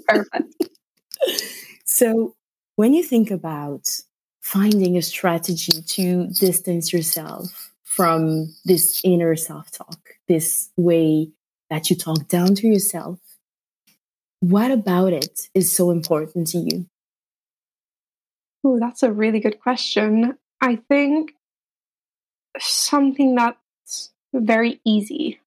Perfect. 0.08 0.54
So, 1.84 2.34
when 2.76 2.94
you 2.94 3.02
think 3.02 3.30
about 3.30 4.00
finding 4.40 4.96
a 4.96 5.02
strategy 5.02 5.82
to 5.82 6.28
distance 6.28 6.92
yourself 6.92 7.72
from 7.82 8.54
this 8.64 9.00
inner 9.04 9.36
self 9.36 9.70
talk, 9.70 10.00
this 10.28 10.70
way 10.76 11.30
that 11.68 11.90
you 11.90 11.96
talk 11.96 12.28
down 12.28 12.54
to 12.56 12.66
yourself, 12.66 13.18
what 14.40 14.70
about 14.70 15.12
it 15.12 15.48
is 15.54 15.74
so 15.74 15.90
important 15.90 16.46
to 16.48 16.58
you? 16.58 16.86
Oh, 18.62 18.78
that's 18.78 19.02
a 19.02 19.12
really 19.12 19.40
good 19.40 19.60
question. 19.60 20.36
I 20.60 20.76
think 20.76 21.32
something 22.58 23.34
that's 23.34 24.10
very 24.32 24.80
easy 24.84 25.40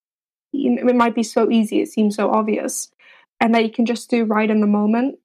it 0.54 0.96
might 0.96 1.16
be 1.16 1.24
so 1.24 1.50
easy, 1.50 1.82
it 1.82 1.90
seems 1.90 2.16
so 2.16 2.30
obvious, 2.32 2.92
and 3.40 3.54
that 3.54 3.64
you 3.64 3.72
can 3.72 3.86
just 3.86 4.10
do 4.10 4.24
right 4.24 4.50
in 4.50 4.62
the 4.62 4.68
moment. 4.68 5.20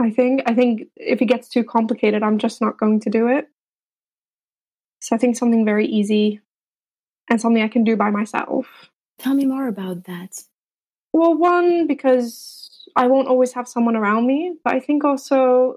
I 0.00 0.10
think 0.10 0.42
I 0.46 0.54
think 0.54 0.88
if 0.96 1.22
it 1.22 1.26
gets 1.26 1.48
too 1.48 1.62
complicated, 1.62 2.22
I'm 2.22 2.38
just 2.38 2.60
not 2.60 2.78
going 2.78 3.00
to 3.00 3.10
do 3.10 3.28
it. 3.28 3.48
So 5.00 5.14
I 5.14 5.18
think 5.18 5.36
something 5.36 5.64
very 5.64 5.86
easy 5.86 6.40
and 7.28 7.40
something 7.40 7.62
I 7.62 7.68
can 7.68 7.84
do 7.84 7.96
by 7.96 8.10
myself. 8.10 8.66
Tell 9.18 9.34
me 9.34 9.46
more 9.46 9.68
about 9.68 10.04
that. 10.04 10.42
Well, 11.12 11.34
one 11.34 11.86
because 11.86 12.88
I 12.96 13.06
won't 13.06 13.28
always 13.28 13.52
have 13.52 13.68
someone 13.68 13.96
around 13.96 14.26
me, 14.26 14.56
but 14.64 14.74
I 14.74 14.80
think 14.80 15.04
also 15.04 15.76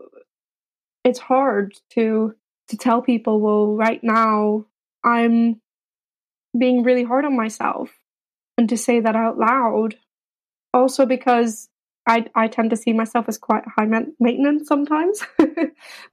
it's 1.03 1.19
hard 1.19 1.75
to 1.91 2.35
to 2.69 2.77
tell 2.77 3.01
people, 3.01 3.41
well, 3.41 3.75
right 3.75 4.01
now 4.03 4.65
I'm 5.03 5.61
being 6.57 6.83
really 6.83 7.03
hard 7.03 7.25
on 7.25 7.35
myself 7.35 7.89
and 8.57 8.69
to 8.69 8.77
say 8.77 8.99
that 8.99 9.15
out 9.15 9.37
loud. 9.37 9.95
Also, 10.73 11.05
because 11.05 11.69
I, 12.07 12.25
I 12.35 12.47
tend 12.47 12.69
to 12.71 12.75
see 12.75 12.93
myself 12.93 13.25
as 13.27 13.37
quite 13.37 13.63
high 13.77 13.87
maintenance 14.19 14.67
sometimes, 14.67 15.21
but 15.37 15.57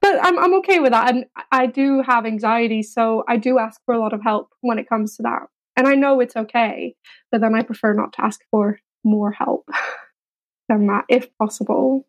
I'm, 0.03 0.39
I'm 0.39 0.53
okay 0.55 0.79
with 0.79 0.91
that. 0.91 1.13
And 1.13 1.25
I 1.51 1.65
do 1.65 2.01
have 2.01 2.25
anxiety, 2.25 2.83
so 2.83 3.23
I 3.27 3.37
do 3.37 3.59
ask 3.59 3.81
for 3.85 3.93
a 3.93 3.99
lot 3.99 4.13
of 4.13 4.21
help 4.21 4.49
when 4.61 4.79
it 4.79 4.87
comes 4.87 5.17
to 5.17 5.23
that. 5.23 5.47
And 5.75 5.87
I 5.87 5.95
know 5.95 6.19
it's 6.19 6.35
okay, 6.35 6.95
but 7.31 7.41
then 7.41 7.55
I 7.55 7.63
prefer 7.63 7.93
not 7.93 8.13
to 8.13 8.25
ask 8.25 8.41
for 8.51 8.79
more 9.03 9.31
help 9.31 9.69
than 10.69 10.87
that 10.87 11.05
if 11.09 11.27
possible. 11.37 12.07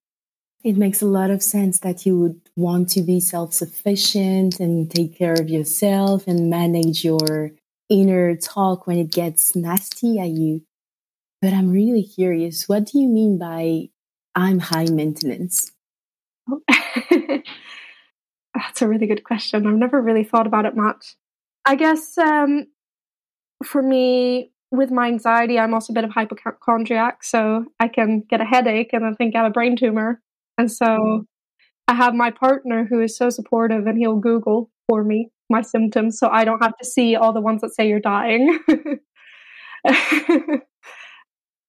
It 0.64 0.76
makes 0.76 1.02
a 1.02 1.06
lot 1.06 1.30
of 1.30 1.42
sense 1.42 1.80
that 1.80 2.06
you 2.06 2.18
would 2.18 2.40
want 2.56 2.88
to 2.90 3.02
be 3.02 3.18
self 3.18 3.52
sufficient 3.52 4.60
and 4.60 4.90
take 4.90 5.16
care 5.16 5.34
of 5.34 5.48
yourself 5.48 6.26
and 6.28 6.48
manage 6.50 7.04
your 7.04 7.50
inner 7.88 8.36
talk 8.36 8.86
when 8.86 8.98
it 8.98 9.10
gets 9.10 9.56
nasty 9.56 10.18
at 10.18 10.30
you. 10.30 10.62
But 11.40 11.52
I'm 11.52 11.70
really 11.70 12.04
curious, 12.04 12.68
what 12.68 12.84
do 12.86 13.00
you 13.00 13.08
mean 13.08 13.38
by 13.38 13.88
I'm 14.34 14.60
high 14.60 14.86
maintenance? 14.86 15.72
That's 18.54 18.82
a 18.82 18.88
really 18.88 19.06
good 19.06 19.24
question. 19.24 19.66
I've 19.66 19.74
never 19.74 20.00
really 20.00 20.24
thought 20.24 20.46
about 20.46 20.66
it 20.66 20.76
much. 20.76 21.16
I 21.64 21.74
guess 21.74 22.16
um, 22.18 22.66
for 23.64 23.82
me, 23.82 24.52
with 24.70 24.90
my 24.90 25.06
anxiety, 25.08 25.58
I'm 25.58 25.74
also 25.74 25.92
a 25.92 25.94
bit 25.94 26.04
of 26.04 26.10
hypochondriac, 26.10 27.24
so 27.24 27.66
I 27.78 27.88
can 27.88 28.20
get 28.20 28.40
a 28.40 28.44
headache 28.44 28.90
and 28.92 29.04
I 29.04 29.12
think 29.12 29.34
I 29.34 29.42
have 29.42 29.48
a 29.48 29.50
brain 29.50 29.76
tumor. 29.76 30.20
And 30.62 30.70
so 30.70 31.26
I 31.88 31.94
have 31.94 32.14
my 32.14 32.30
partner 32.30 32.86
who 32.88 33.00
is 33.00 33.16
so 33.16 33.30
supportive 33.30 33.88
and 33.88 33.98
he'll 33.98 34.20
Google 34.20 34.70
for 34.88 35.02
me 35.02 35.28
my 35.50 35.60
symptoms 35.60 36.20
so 36.20 36.28
I 36.28 36.44
don't 36.44 36.62
have 36.62 36.76
to 36.78 36.84
see 36.84 37.16
all 37.16 37.32
the 37.32 37.40
ones 37.40 37.62
that 37.62 37.74
say 37.74 37.88
you're 37.88 37.98
dying. 37.98 38.60
and 38.68 40.60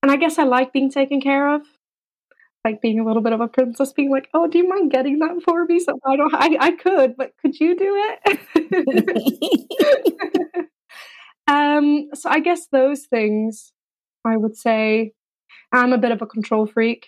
I 0.04 0.16
guess 0.16 0.38
I 0.38 0.44
like 0.44 0.74
being 0.74 0.92
taken 0.92 1.22
care 1.22 1.56
of. 1.56 1.64
Like 2.64 2.84
being 2.84 3.00
a 3.00 3.04
little 3.04 3.24
bit 3.24 3.34
of 3.34 3.42
a 3.42 3.48
princess, 3.48 3.94
being 3.94 4.12
like, 4.12 4.30
"Oh, 4.34 4.48
do 4.48 4.60
you 4.60 4.70
mind 4.70 4.92
getting 4.92 5.18
that 5.20 5.42
for 5.44 5.66
me?" 5.66 5.80
So 5.80 6.00
I 6.06 6.16
don't. 6.16 6.34
I, 6.34 6.56
I 6.62 6.72
could, 6.72 7.18
but 7.18 7.34
could 7.42 7.60
you 7.60 7.76
do 7.76 8.18
it? 8.24 8.40
um. 11.48 12.08
So 12.14 12.30
I 12.30 12.40
guess 12.40 12.68
those 12.68 13.06
things, 13.08 13.74
I 14.24 14.38
would 14.38 14.56
say, 14.56 15.12
I'm 15.74 15.92
a 15.92 15.98
bit 15.98 16.12
of 16.12 16.22
a 16.22 16.26
control 16.26 16.66
freak. 16.66 17.08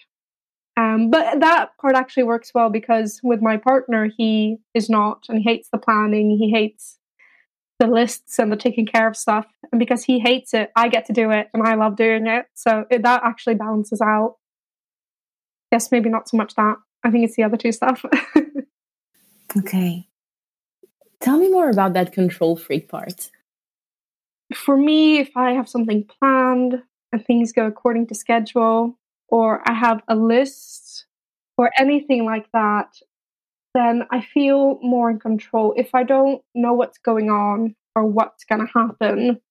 Um, 0.78 1.10
but 1.10 1.40
that 1.40 1.78
part 1.80 1.96
actually 1.96 2.24
works 2.24 2.52
well 2.54 2.70
because 2.70 3.20
with 3.24 3.42
my 3.42 3.58
partner, 3.58 4.10
he 4.18 4.58
is 4.74 4.90
not, 4.90 5.26
and 5.30 5.38
he 5.38 5.44
hates 5.44 5.70
the 5.72 5.78
planning. 5.78 6.38
He 6.38 6.52
hates 6.52 6.98
the 7.80 7.88
lists 7.88 8.40
and 8.40 8.52
the 8.52 8.58
taking 8.58 8.86
care 8.86 9.08
of 9.08 9.16
stuff. 9.16 9.46
And 9.72 9.80
because 9.80 10.04
he 10.04 10.20
hates 10.20 10.54
it, 10.54 10.72
I 10.76 10.90
get 10.90 11.06
to 11.06 11.14
do 11.14 11.32
it, 11.32 11.50
and 11.54 11.64
I 11.64 11.76
love 11.76 11.96
doing 11.96 12.28
it. 12.28 12.46
So 12.54 12.86
it, 12.90 13.04
that 13.04 13.24
actually 13.24 13.56
balances 13.56 14.02
out. 14.02 14.36
Yes, 15.72 15.92
maybe 15.92 16.10
not 16.10 16.30
so 16.30 16.38
much 16.38 16.56
that. 16.56 16.76
I 17.04 17.12
think 17.12 17.26
it's 17.26 17.36
the 17.36 17.44
other 17.44 17.58
two 17.58 17.72
stuff. 17.72 18.04
okay. 19.58 20.08
Tell 21.22 21.38
me 21.38 21.50
more 21.50 21.70
about 21.70 21.94
that 21.94 22.12
control 22.12 22.56
freak 22.56 22.90
part. 22.90 23.30
For 24.54 24.78
me, 24.78 25.20
if 25.20 25.36
I 25.36 25.52
have 25.52 25.68
something 25.68 26.06
planned 26.20 26.82
and 27.12 27.26
things 27.26 27.52
go 27.52 27.66
according 27.66 28.08
to 28.08 28.16
schedule, 28.16 28.98
or 29.30 29.62
I 29.68 29.74
have 29.74 30.02
a 30.08 30.16
list 30.16 31.06
or 31.58 31.72
anything 31.78 32.26
like 32.26 32.48
that, 32.54 32.96
then 33.74 34.04
I 34.12 34.22
feel 34.22 34.80
more 34.82 35.10
in 35.10 35.20
control. 35.20 35.74
If 35.76 35.94
I 35.94 36.04
don't 36.04 36.42
know 36.54 36.74
what's 36.74 36.98
going 36.98 37.30
on 37.30 37.76
or 37.96 38.06
what's 38.06 38.44
going 38.46 38.66
to 38.66 38.72
happen, 38.74 39.42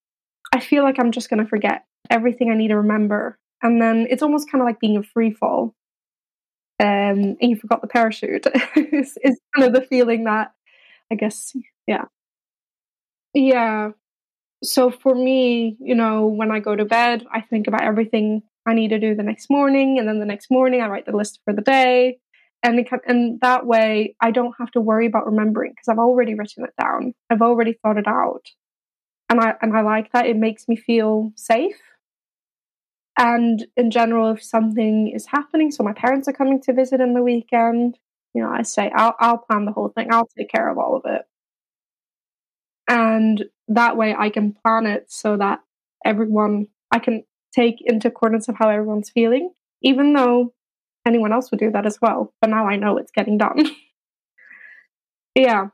I 0.52 0.60
feel 0.60 0.82
like 0.82 0.98
I'm 0.98 1.12
just 1.12 1.30
going 1.30 1.42
to 1.42 1.48
forget 1.48 1.84
everything 2.10 2.50
I 2.50 2.56
need 2.56 2.68
to 2.68 2.76
remember. 2.76 3.38
And 3.62 3.80
then 3.80 4.06
it's 4.10 4.22
almost 4.22 4.50
kind 4.50 4.62
of 4.62 4.66
like 4.66 4.80
being 4.80 4.96
a 4.96 5.02
free 5.02 5.32
fall. 5.32 5.74
Um, 6.80 7.36
and 7.40 7.50
you 7.50 7.56
forgot 7.56 7.80
the 7.82 7.88
parachute. 7.88 8.46
is, 8.76 9.16
is 9.22 9.38
kind 9.54 9.66
of 9.66 9.72
the 9.72 9.86
feeling 9.86 10.24
that 10.24 10.52
I 11.10 11.16
guess, 11.16 11.52
yeah. 11.86 12.04
Yeah. 13.34 13.90
So 14.62 14.90
for 14.90 15.14
me, 15.14 15.76
you 15.80 15.94
know, 15.94 16.26
when 16.26 16.50
I 16.50 16.60
go 16.60 16.74
to 16.74 16.84
bed, 16.84 17.24
I 17.30 17.40
think 17.42 17.66
about 17.66 17.82
everything 17.82 18.42
I 18.66 18.74
need 18.74 18.88
to 18.88 18.98
do 18.98 19.14
the 19.14 19.22
next 19.22 19.50
morning. 19.50 19.98
And 19.98 20.08
then 20.08 20.20
the 20.20 20.26
next 20.26 20.50
morning, 20.50 20.80
I 20.82 20.88
write 20.88 21.06
the 21.06 21.16
list 21.16 21.40
for 21.44 21.52
the 21.52 21.62
day. 21.62 22.18
and 22.62 22.78
it, 22.80 22.88
and 23.06 23.40
that 23.42 23.66
way 23.66 24.16
I 24.20 24.30
don't 24.30 24.54
have 24.58 24.70
to 24.72 24.80
worry 24.80 25.06
about 25.06 25.26
remembering 25.26 25.72
because 25.72 25.88
I've 25.88 25.98
already 25.98 26.34
written 26.34 26.64
it 26.64 26.74
down. 26.80 27.14
I've 27.30 27.42
already 27.42 27.74
thought 27.74 27.98
it 27.98 28.08
out, 28.08 28.46
and 29.30 29.40
I 29.40 29.54
and 29.62 29.76
I 29.76 29.82
like 29.82 30.12
that. 30.12 30.26
It 30.26 30.36
makes 30.36 30.68
me 30.68 30.76
feel 30.76 31.32
safe. 31.36 31.76
And 33.18 33.66
in 33.76 33.90
general, 33.90 34.32
if 34.32 34.42
something 34.42 35.08
is 35.14 35.26
happening, 35.26 35.70
so 35.70 35.84
my 35.84 35.92
parents 35.92 36.26
are 36.28 36.32
coming 36.32 36.60
to 36.62 36.72
visit 36.72 37.00
in 37.00 37.14
the 37.14 37.22
weekend, 37.22 37.98
you 38.34 38.42
know, 38.42 38.50
I 38.50 38.62
say 38.62 38.90
I'll 38.94 39.14
I'll 39.20 39.38
plan 39.38 39.66
the 39.66 39.72
whole 39.72 39.88
thing. 39.88 40.08
I'll 40.12 40.28
take 40.36 40.50
care 40.50 40.68
of 40.68 40.78
all 40.78 40.96
of 40.96 41.02
it, 41.06 41.22
and 42.88 43.44
that 43.68 43.96
way 43.96 44.14
I 44.18 44.30
can 44.30 44.52
plan 44.52 44.86
it 44.86 45.10
so 45.10 45.36
that 45.36 45.60
everyone 46.04 46.68
I 46.90 46.98
can 46.98 47.24
take 47.54 47.76
into 47.80 48.08
accordance 48.08 48.48
of 48.48 48.56
how 48.56 48.68
everyone's 48.68 49.10
feeling, 49.10 49.52
even 49.82 50.12
though 50.12 50.52
anyone 51.06 51.32
else 51.32 51.50
would 51.50 51.60
do 51.60 51.70
that 51.70 51.86
as 51.86 51.98
well. 52.00 52.32
But 52.40 52.50
now 52.50 52.66
I 52.66 52.76
know 52.76 52.96
it's 52.98 53.12
getting 53.12 53.38
done. 53.38 53.70
yeah, 55.34 55.68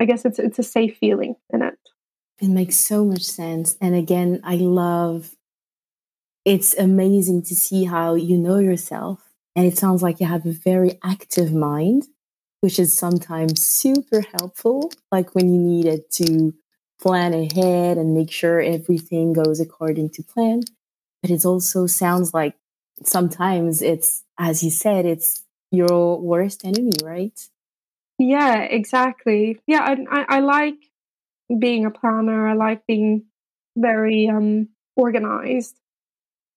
I 0.00 0.04
guess 0.04 0.24
it's 0.24 0.38
it's 0.38 0.58
a 0.58 0.62
safe 0.62 0.96
feeling 0.98 1.36
in 1.50 1.62
it. 1.62 1.78
It 2.40 2.48
makes 2.48 2.76
so 2.76 3.04
much 3.04 3.22
sense. 3.22 3.76
And 3.80 3.94
again, 3.94 4.40
I 4.44 4.56
love. 4.56 5.34
It's 6.44 6.76
amazing 6.78 7.42
to 7.42 7.54
see 7.54 7.84
how 7.84 8.14
you 8.14 8.38
know 8.38 8.58
yourself, 8.58 9.20
and 9.54 9.66
it 9.66 9.76
sounds 9.76 10.02
like 10.02 10.20
you 10.20 10.26
have 10.26 10.46
a 10.46 10.52
very 10.52 10.98
active 11.04 11.52
mind, 11.52 12.06
which 12.60 12.78
is 12.78 12.96
sometimes 12.96 13.66
super 13.66 14.22
helpful. 14.22 14.90
Like 15.12 15.34
when 15.34 15.52
you 15.52 15.60
need 15.60 15.86
it 15.86 16.10
to 16.12 16.54
plan 17.00 17.32
ahead 17.32 17.96
and 17.96 18.14
make 18.14 18.30
sure 18.30 18.60
everything 18.60 19.32
goes 19.32 19.60
according 19.60 20.10
to 20.10 20.22
plan. 20.22 20.62
But 21.22 21.30
it 21.30 21.44
also 21.44 21.86
sounds 21.86 22.32
like 22.32 22.54
sometimes 23.02 23.82
it's, 23.82 24.24
as 24.38 24.62
you 24.62 24.70
said, 24.70 25.04
it's 25.04 25.44
your 25.70 26.20
worst 26.20 26.64
enemy, 26.64 26.92
right? 27.02 27.38
Yeah, 28.18 28.60
exactly. 28.62 29.60
Yeah, 29.66 29.80
I, 29.82 30.20
I, 30.20 30.36
I 30.36 30.40
like 30.40 30.78
being 31.58 31.84
a 31.84 31.90
planner. 31.90 32.48
I 32.48 32.54
like 32.54 32.86
being 32.86 33.24
very 33.76 34.28
um, 34.28 34.68
organized. 34.96 35.78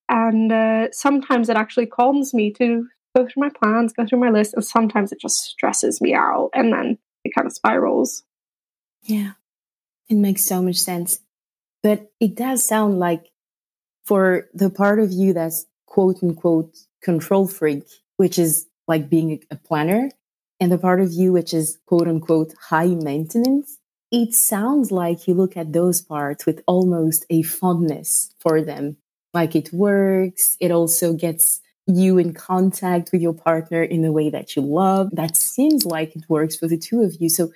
And 0.09 0.51
uh, 0.51 0.91
sometimes 0.91 1.49
it 1.49 1.55
actually 1.55 1.85
calms 1.85 2.33
me 2.33 2.51
to 2.53 2.87
go 3.15 3.25
through 3.25 3.41
my 3.41 3.49
plans, 3.49 3.93
go 3.93 4.05
through 4.05 4.19
my 4.19 4.29
list, 4.29 4.53
and 4.53 4.63
sometimes 4.63 5.11
it 5.11 5.19
just 5.21 5.43
stresses 5.43 6.01
me 6.01 6.13
out 6.13 6.49
and 6.53 6.73
then 6.73 6.97
it 7.23 7.33
kind 7.35 7.45
of 7.45 7.53
spirals. 7.53 8.23
Yeah. 9.03 9.33
It 10.09 10.15
makes 10.15 10.43
so 10.43 10.61
much 10.61 10.77
sense. 10.77 11.19
But 11.83 12.11
it 12.19 12.35
does 12.35 12.65
sound 12.65 12.99
like 12.99 13.30
for 14.03 14.47
the 14.53 14.69
part 14.69 14.99
of 14.99 15.11
you 15.11 15.33
that's 15.33 15.65
quote 15.85 16.21
unquote 16.23 16.75
control 17.01 17.47
freak, 17.47 17.83
which 18.17 18.37
is 18.39 18.67
like 18.87 19.09
being 19.09 19.43
a 19.51 19.55
planner, 19.55 20.09
and 20.59 20.71
the 20.71 20.77
part 20.77 21.01
of 21.01 21.11
you 21.11 21.31
which 21.31 21.53
is 21.53 21.79
quote 21.85 22.07
unquote 22.07 22.53
high 22.69 22.87
maintenance, 22.87 23.77
it 24.11 24.33
sounds 24.33 24.91
like 24.91 25.27
you 25.27 25.33
look 25.33 25.55
at 25.55 25.73
those 25.73 26.01
parts 26.01 26.45
with 26.45 26.61
almost 26.67 27.25
a 27.29 27.41
fondness 27.41 28.33
for 28.39 28.61
them. 28.61 28.97
Like 29.33 29.55
it 29.55 29.71
works, 29.71 30.57
it 30.59 30.71
also 30.71 31.13
gets 31.13 31.61
you 31.87 32.17
in 32.17 32.33
contact 32.33 33.11
with 33.11 33.21
your 33.21 33.33
partner 33.33 33.81
in 33.81 34.05
a 34.05 34.11
way 34.11 34.29
that 34.29 34.55
you 34.55 34.61
love. 34.61 35.09
That 35.13 35.37
seems 35.37 35.85
like 35.85 36.15
it 36.15 36.29
works 36.29 36.55
for 36.55 36.67
the 36.67 36.77
two 36.77 37.01
of 37.01 37.15
you. 37.19 37.29
So 37.29 37.51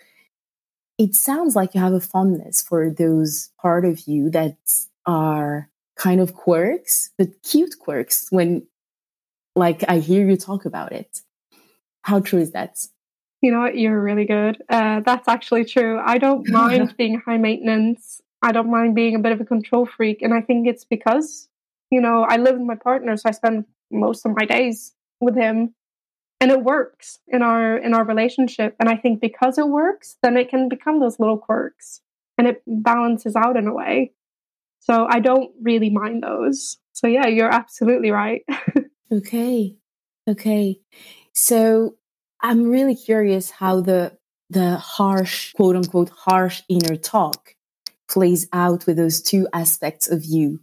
it 0.97 1.15
sounds 1.15 1.55
like 1.55 1.75
you 1.75 1.81
have 1.81 1.93
a 1.93 1.99
fondness 1.99 2.61
for 2.61 2.89
those 2.89 3.49
part 3.61 3.85
of 3.85 4.07
you 4.07 4.29
that 4.31 4.57
are 5.05 5.69
kind 5.95 6.19
of 6.21 6.33
quirks, 6.33 7.11
but 7.17 7.41
cute 7.43 7.79
quirks 7.79 8.27
when 8.29 8.67
like 9.55 9.83
I 9.87 9.99
hear 9.99 10.27
you 10.27 10.37
talk 10.37 10.65
about 10.65 10.91
it. 10.91 11.21
How 12.03 12.19
true 12.19 12.39
is 12.39 12.51
that? 12.51 12.85
You 13.41 13.51
know 13.51 13.61
what? 13.61 13.77
You're 13.77 14.01
really 14.01 14.25
good. 14.25 14.61
Uh, 14.69 15.01
that's 15.01 15.27
actually 15.27 15.65
true. 15.65 15.99
I 16.03 16.17
don't 16.17 16.47
mind 16.61 16.95
being 16.97 17.21
high 17.25 17.37
maintenance. 17.37 18.21
I 18.41 18.51
don't 18.51 18.69
mind 18.69 18.95
being 18.95 19.15
a 19.15 19.19
bit 19.19 19.31
of 19.31 19.41
a 19.41 19.45
control 19.45 19.85
freak. 19.85 20.21
And 20.21 20.33
I 20.33 20.41
think 20.41 20.67
it's 20.67 20.83
because, 20.83 21.47
you 21.89 22.01
know, 22.01 22.25
I 22.27 22.37
live 22.37 22.57
with 22.57 22.67
my 22.67 22.75
partner, 22.75 23.15
so 23.17 23.29
I 23.29 23.31
spend 23.31 23.65
most 23.91 24.25
of 24.25 24.35
my 24.35 24.45
days 24.45 24.93
with 25.21 25.35
him 25.35 25.73
and 26.41 26.51
it 26.51 26.63
works 26.63 27.19
in 27.27 27.41
our 27.41 27.77
in 27.77 27.93
our 27.93 28.03
relationship 28.03 28.75
and 28.79 28.89
i 28.89 28.95
think 28.95 29.21
because 29.21 29.57
it 29.57 29.67
works 29.67 30.17
then 30.21 30.37
it 30.37 30.49
can 30.49 30.67
become 30.67 30.99
those 30.99 31.19
little 31.19 31.37
quirks 31.37 32.01
and 32.37 32.47
it 32.47 32.61
balances 32.67 33.35
out 33.35 33.57
in 33.57 33.67
a 33.67 33.73
way 33.73 34.11
so 34.85 35.07
i 35.09 35.19
don't 35.19 35.51
really 35.61 35.89
mind 35.89 36.23
those. 36.23 36.77
So 36.93 37.07
yeah 37.07 37.27
you're 37.27 37.53
absolutely 37.53 38.11
right. 38.11 38.43
Okay. 39.11 39.75
Okay. 40.27 40.79
So 41.33 41.95
i'm 42.41 42.63
really 42.75 42.95
curious 42.95 43.51
how 43.51 43.81
the 43.81 44.17
the 44.49 44.77
harsh 44.77 45.53
quote 45.53 45.75
unquote 45.75 46.09
harsh 46.09 46.61
inner 46.69 46.95
talk 46.95 47.55
plays 48.09 48.47
out 48.53 48.85
with 48.85 48.97
those 48.97 49.21
two 49.21 49.47
aspects 49.53 50.07
of 50.09 50.25
you 50.25 50.59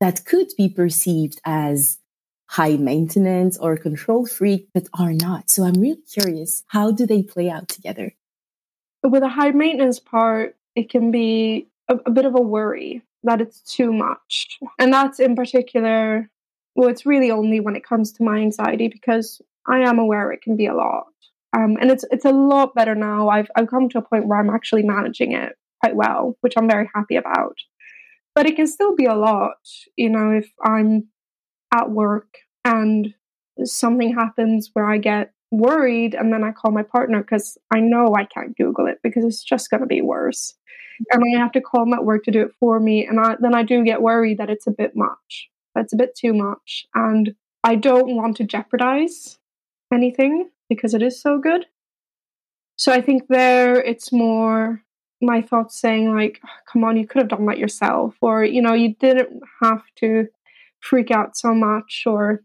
that 0.00 0.24
could 0.24 0.48
be 0.56 0.68
perceived 0.68 1.40
as 1.44 1.98
high 2.48 2.76
maintenance 2.76 3.58
or 3.58 3.76
control 3.76 4.26
freak, 4.26 4.68
but 4.72 4.88
are 4.98 5.12
not. 5.12 5.50
So 5.50 5.64
I'm 5.64 5.74
really 5.74 6.02
curious, 6.10 6.64
how 6.68 6.90
do 6.90 7.06
they 7.06 7.22
play 7.22 7.50
out 7.50 7.68
together? 7.68 8.14
With 9.02 9.22
a 9.22 9.28
high 9.28 9.50
maintenance 9.50 10.00
part, 10.00 10.56
it 10.74 10.88
can 10.88 11.10
be 11.10 11.68
a, 11.88 11.96
a 12.06 12.10
bit 12.10 12.24
of 12.24 12.34
a 12.34 12.40
worry 12.40 13.02
that 13.24 13.40
it's 13.40 13.60
too 13.60 13.92
much. 13.92 14.58
And 14.78 14.92
that's 14.92 15.20
in 15.20 15.34
particular, 15.34 16.30
well, 16.74 16.88
it's 16.88 17.06
really 17.06 17.30
only 17.30 17.60
when 17.60 17.76
it 17.76 17.84
comes 17.84 18.12
to 18.12 18.22
my 18.22 18.38
anxiety 18.38 18.88
because 18.88 19.40
I 19.66 19.80
am 19.80 19.98
aware 19.98 20.30
it 20.32 20.42
can 20.42 20.56
be 20.56 20.66
a 20.66 20.74
lot. 20.74 21.06
Um, 21.56 21.76
and 21.80 21.90
it's 21.90 22.04
it's 22.10 22.26
a 22.26 22.30
lot 22.30 22.74
better 22.74 22.94
now. 22.94 23.28
I've 23.28 23.50
I've 23.56 23.68
come 23.68 23.88
to 23.88 23.98
a 23.98 24.02
point 24.02 24.26
where 24.26 24.38
I'm 24.38 24.50
actually 24.50 24.82
managing 24.82 25.32
it 25.32 25.56
quite 25.82 25.96
well, 25.96 26.36
which 26.40 26.54
I'm 26.56 26.68
very 26.68 26.90
happy 26.94 27.16
about. 27.16 27.56
But 28.34 28.46
it 28.46 28.56
can 28.56 28.66
still 28.66 28.94
be 28.94 29.06
a 29.06 29.14
lot, 29.14 29.56
you 29.96 30.10
know, 30.10 30.30
if 30.30 30.50
I'm 30.62 31.08
at 31.74 31.90
work 31.90 32.28
and 32.64 33.14
something 33.64 34.14
happens 34.14 34.70
where 34.74 34.84
I 34.84 34.98
get 34.98 35.32
worried 35.50 36.14
and 36.14 36.32
then 36.32 36.44
I 36.44 36.52
call 36.52 36.70
my 36.70 36.82
partner 36.82 37.20
because 37.20 37.58
I 37.74 37.80
know 37.80 38.14
I 38.14 38.24
can't 38.24 38.56
Google 38.56 38.86
it 38.86 39.00
because 39.02 39.24
it's 39.24 39.42
just 39.42 39.70
going 39.70 39.80
to 39.80 39.86
be 39.86 40.02
worse. 40.02 40.54
And 41.10 41.22
I 41.22 41.38
have 41.38 41.52
to 41.52 41.60
call 41.60 41.84
them 41.84 41.94
at 41.94 42.04
work 42.04 42.24
to 42.24 42.30
do 42.30 42.42
it 42.42 42.52
for 42.58 42.80
me. 42.80 43.06
And 43.06 43.20
I, 43.20 43.36
then 43.40 43.54
I 43.54 43.62
do 43.62 43.84
get 43.84 44.02
worried 44.02 44.38
that 44.38 44.50
it's 44.50 44.66
a 44.66 44.72
bit 44.72 44.96
much. 44.96 45.48
That's 45.74 45.92
a 45.92 45.96
bit 45.96 46.14
too 46.14 46.34
much. 46.34 46.86
And 46.94 47.34
I 47.64 47.76
don't 47.76 48.16
want 48.16 48.36
to 48.38 48.44
jeopardize 48.44 49.38
anything 49.92 50.50
because 50.68 50.94
it 50.94 51.02
is 51.02 51.20
so 51.20 51.38
good. 51.38 51.66
So 52.76 52.92
I 52.92 53.00
think 53.00 53.28
there 53.28 53.80
it's 53.80 54.12
more 54.12 54.82
my 55.20 55.42
thoughts 55.42 55.80
saying 55.80 56.14
like, 56.14 56.40
oh, 56.44 56.48
come 56.72 56.84
on, 56.84 56.96
you 56.96 57.06
could 57.06 57.20
have 57.20 57.28
done 57.28 57.46
that 57.46 57.58
yourself. 57.58 58.14
Or, 58.20 58.44
you 58.44 58.62
know, 58.62 58.74
you 58.74 58.94
didn't 58.94 59.42
have 59.62 59.82
to 59.96 60.28
freak 60.80 61.10
out 61.10 61.36
so 61.36 61.54
much 61.54 62.04
or 62.06 62.42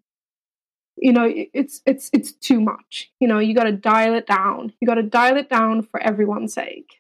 you 0.97 1.11
know 1.11 1.31
it's 1.53 1.81
it's 1.85 2.09
it's 2.13 2.33
too 2.33 2.61
much 2.61 3.11
you 3.19 3.27
know 3.27 3.39
you 3.39 3.53
got 3.55 3.63
to 3.63 3.71
dial 3.71 4.13
it 4.13 4.27
down 4.27 4.71
you 4.79 4.87
got 4.87 4.95
to 4.95 5.03
dial 5.03 5.37
it 5.37 5.49
down 5.49 5.81
for 5.81 5.99
everyone's 5.99 6.53
sake 6.53 6.99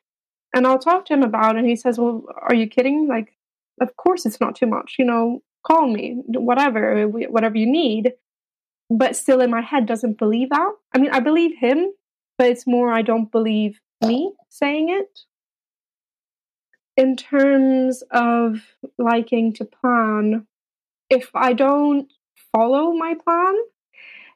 and 0.53 0.65
i'll 0.67 0.79
talk 0.79 1.05
to 1.05 1.13
him 1.13 1.23
about 1.23 1.55
it 1.55 1.59
and 1.59 1.67
he 1.67 1.75
says 1.75 1.97
well 1.97 2.25
are 2.41 2.55
you 2.55 2.67
kidding? 2.67 3.07
Like 3.07 3.35
of 3.81 3.95
course 3.97 4.25
it's 4.25 4.39
not 4.39 4.55
too 4.55 4.67
much 4.67 4.95
you 4.99 5.05
know 5.05 5.41
call 5.65 5.87
me 5.87 6.21
whatever 6.27 7.07
whatever 7.07 7.57
you 7.57 7.65
need. 7.65 8.13
But 8.89 9.15
still 9.15 9.41
in 9.41 9.49
my 9.49 9.61
head 9.61 9.87
doesn't 9.87 10.17
believe 10.17 10.49
that. 10.49 10.71
I 10.93 10.97
mean 10.97 11.11
i 11.11 11.19
believe 11.19 11.57
him 11.57 11.91
but 12.37 12.47
it's 12.47 12.67
more 12.67 12.91
i 12.91 13.01
don't 13.01 13.31
believe 13.31 13.79
me 14.05 14.33
saying 14.49 14.89
it. 14.89 15.19
In 16.95 17.15
terms 17.15 18.03
of 18.11 18.61
liking 18.99 19.53
to 19.53 19.65
plan 19.65 20.45
if 21.09 21.29
I 21.35 21.53
don't 21.53 22.11
follow 22.55 22.93
my 22.93 23.15
plan, 23.23 23.55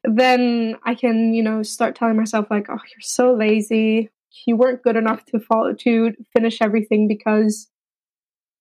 then 0.04 0.76
I 0.84 0.96
can, 0.96 1.34
you 1.34 1.44
know, 1.44 1.64
start 1.64 1.96
telling 1.96 2.16
myself 2.16 2.48
like, 2.50 2.68
"Oh, 2.70 2.74
you're 2.74 3.02
so 3.02 3.34
lazy. 3.34 4.10
You 4.46 4.56
weren't 4.58 4.84
good 4.84 4.96
enough 4.96 5.26
to 5.26 5.40
follow 5.40 5.74
to 5.74 6.14
finish 6.36 6.62
everything 6.62 7.08
because 7.08 7.70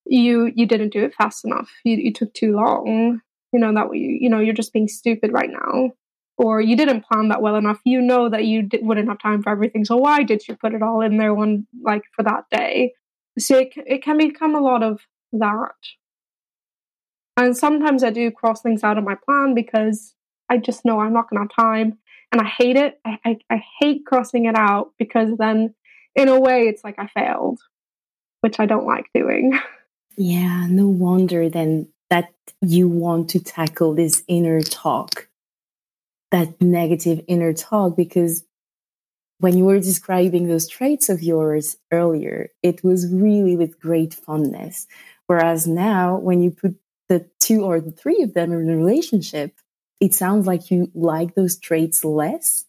you 0.04 0.50
you 0.54 0.66
didn't 0.66 0.92
do 0.92 1.04
it 1.04 1.14
fast 1.14 1.44
enough. 1.44 1.70
You 1.84 1.96
you 1.96 2.12
took 2.12 2.32
too 2.34 2.52
long. 2.54 3.20
You 3.52 3.60
know 3.60 3.72
that 3.74 3.94
you 3.94 4.18
you 4.20 4.30
know 4.30 4.40
you're 4.40 4.54
just 4.54 4.72
being 4.72 4.88
stupid 4.88 5.32
right 5.32 5.50
now." 5.50 5.92
Or 6.38 6.60
you 6.60 6.76
didn't 6.76 7.06
plan 7.06 7.28
that 7.28 7.40
well 7.40 7.56
enough. 7.56 7.80
You 7.86 8.02
know 8.02 8.28
that 8.28 8.44
you 8.44 8.68
wouldn't 8.82 9.08
have 9.08 9.18
time 9.18 9.42
for 9.42 9.48
everything. 9.48 9.86
So 9.86 9.96
why 9.96 10.22
did 10.22 10.46
you 10.46 10.54
put 10.54 10.74
it 10.74 10.82
all 10.82 11.00
in 11.00 11.16
there 11.16 11.32
one 11.32 11.66
like 11.82 12.02
for 12.14 12.22
that 12.24 12.44
day? 12.50 12.92
So 13.38 13.56
it, 13.56 13.72
it 13.76 14.04
can 14.04 14.18
become 14.18 14.54
a 14.54 14.60
lot 14.60 14.82
of 14.82 15.00
that 15.32 15.72
and 17.36 17.56
sometimes 17.56 18.02
I 18.02 18.10
do 18.10 18.30
cross 18.30 18.62
things 18.62 18.82
out 18.82 18.98
of 18.98 19.04
my 19.04 19.14
plan 19.14 19.54
because 19.54 20.14
I 20.48 20.56
just 20.56 20.84
know 20.84 21.00
I'm 21.00 21.12
not 21.12 21.28
going 21.28 21.46
to 21.46 21.54
have 21.54 21.66
time. 21.66 21.98
And 22.32 22.40
I 22.40 22.44
hate 22.44 22.76
it. 22.76 23.00
I, 23.04 23.18
I, 23.24 23.38
I, 23.50 23.62
hate 23.80 24.04
crossing 24.04 24.46
it 24.46 24.56
out 24.56 24.92
because 24.98 25.36
then, 25.38 25.74
in 26.14 26.28
a 26.28 26.38
way, 26.38 26.66
it's 26.66 26.82
like 26.82 26.98
I 26.98 27.06
failed, 27.06 27.60
which 28.40 28.58
I 28.58 28.66
don't 28.66 28.86
like 28.86 29.06
doing. 29.14 29.58
Yeah, 30.18 30.66
no 30.70 30.88
wonder 30.88 31.50
then 31.50 31.88
that 32.08 32.32
you 32.62 32.88
want 32.88 33.28
to 33.30 33.38
tackle 33.38 33.94
this 33.94 34.22
inner 34.26 34.62
talk 34.62 35.28
that 36.30 36.60
negative 36.60 37.20
inner 37.28 37.52
talk 37.52 37.96
because 37.96 38.44
when 39.38 39.56
you 39.56 39.64
were 39.64 39.78
describing 39.78 40.48
those 40.48 40.68
traits 40.68 41.08
of 41.08 41.22
yours 41.22 41.76
earlier, 41.92 42.50
it 42.62 42.82
was 42.82 43.12
really 43.12 43.56
with 43.56 43.78
great 43.78 44.14
fondness. 44.14 44.86
Whereas 45.26 45.66
now, 45.66 46.16
when 46.16 46.42
you 46.42 46.50
put 46.50 46.76
the 47.08 47.28
two 47.38 47.64
or 47.64 47.80
the 47.80 47.90
three 47.90 48.22
of 48.22 48.34
them 48.34 48.52
in 48.52 48.70
a 48.70 48.76
relationship, 48.76 49.54
it 50.00 50.14
sounds 50.14 50.46
like 50.46 50.70
you 50.70 50.90
like 50.94 51.34
those 51.34 51.56
traits 51.56 52.04
less. 52.04 52.64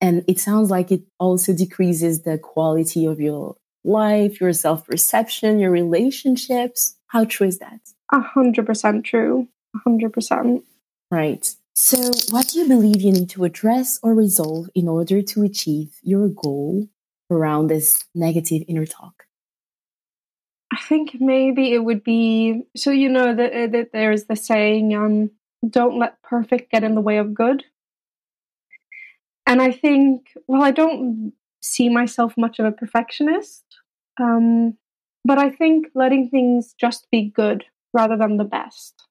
And 0.00 0.24
it 0.26 0.40
sounds 0.40 0.70
like 0.70 0.90
it 0.90 1.02
also 1.18 1.52
decreases 1.54 2.22
the 2.22 2.38
quality 2.38 3.06
of 3.06 3.20
your 3.20 3.56
life, 3.84 4.40
your 4.40 4.52
self 4.52 4.86
perception, 4.86 5.58
your 5.58 5.70
relationships. 5.70 6.96
How 7.08 7.24
true 7.24 7.46
is 7.46 7.58
that? 7.58 7.80
A 8.12 8.20
hundred 8.20 8.66
percent 8.66 9.04
true. 9.04 9.48
A 9.74 9.78
hundred 9.78 10.12
percent. 10.12 10.64
Right. 11.10 11.54
So, 11.74 12.10
what 12.30 12.48
do 12.48 12.58
you 12.58 12.68
believe 12.68 13.00
you 13.00 13.12
need 13.12 13.30
to 13.30 13.44
address 13.44 13.98
or 14.02 14.14
resolve 14.14 14.68
in 14.74 14.88
order 14.88 15.22
to 15.22 15.42
achieve 15.42 15.98
your 16.02 16.28
goal 16.28 16.88
around 17.30 17.68
this 17.68 18.04
negative 18.14 18.62
inner 18.68 18.86
talk? 18.86 19.24
I 20.72 20.78
think 20.88 21.16
maybe 21.20 21.72
it 21.72 21.78
would 21.78 22.02
be 22.02 22.64
so. 22.76 22.90
You 22.90 23.08
know 23.08 23.34
that, 23.34 23.52
uh, 23.52 23.66
that 23.68 23.90
there's 23.92 24.24
the 24.24 24.36
saying, 24.36 24.94
um, 24.94 25.30
"Don't 25.68 25.98
let 25.98 26.22
perfect 26.22 26.70
get 26.70 26.84
in 26.84 26.94
the 26.94 27.00
way 27.00 27.18
of 27.18 27.34
good." 27.34 27.64
And 29.46 29.60
I 29.60 29.72
think, 29.72 30.32
well, 30.46 30.62
I 30.62 30.70
don't 30.70 31.32
see 31.60 31.88
myself 31.88 32.34
much 32.36 32.58
of 32.58 32.66
a 32.66 32.72
perfectionist, 32.72 33.64
um, 34.20 34.78
but 35.24 35.38
I 35.38 35.50
think 35.50 35.88
letting 35.94 36.28
things 36.30 36.74
just 36.78 37.08
be 37.10 37.30
good 37.34 37.64
rather 37.92 38.16
than 38.16 38.36
the 38.36 38.44
best 38.44 39.06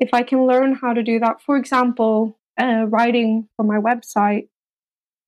if 0.00 0.14
I 0.14 0.22
can 0.22 0.46
learn 0.46 0.74
how 0.74 0.92
to 0.92 1.02
do 1.02 1.18
that, 1.20 1.42
for 1.42 1.56
example, 1.56 2.38
uh, 2.60 2.86
writing 2.88 3.48
for 3.56 3.64
my 3.64 3.78
website, 3.78 4.48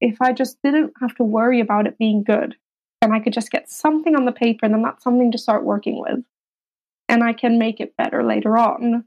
if 0.01 0.21
I 0.21 0.33
just 0.33 0.59
didn't 0.63 0.93
have 1.01 1.15
to 1.17 1.25
worry 1.25 1.61
about 1.61 1.87
it 1.87 1.99
being 1.99 2.23
good 2.23 2.57
and 3.03 3.13
I 3.13 3.21
could 3.21 3.33
just 3.33 3.51
get 3.51 3.71
something 3.71 4.15
on 4.15 4.27
the 4.27 4.33
paper, 4.33 4.67
and 4.67 4.75
then 4.75 4.83
that's 4.83 5.03
something 5.03 5.33
to 5.33 5.39
start 5.39 5.65
working 5.65 6.01
with. 6.01 6.23
And 7.09 7.25
I 7.25 7.33
can 7.33 7.59
make 7.59 7.81
it 7.81 7.97
better 7.97 8.23
later 8.23 8.59
on. 8.59 9.05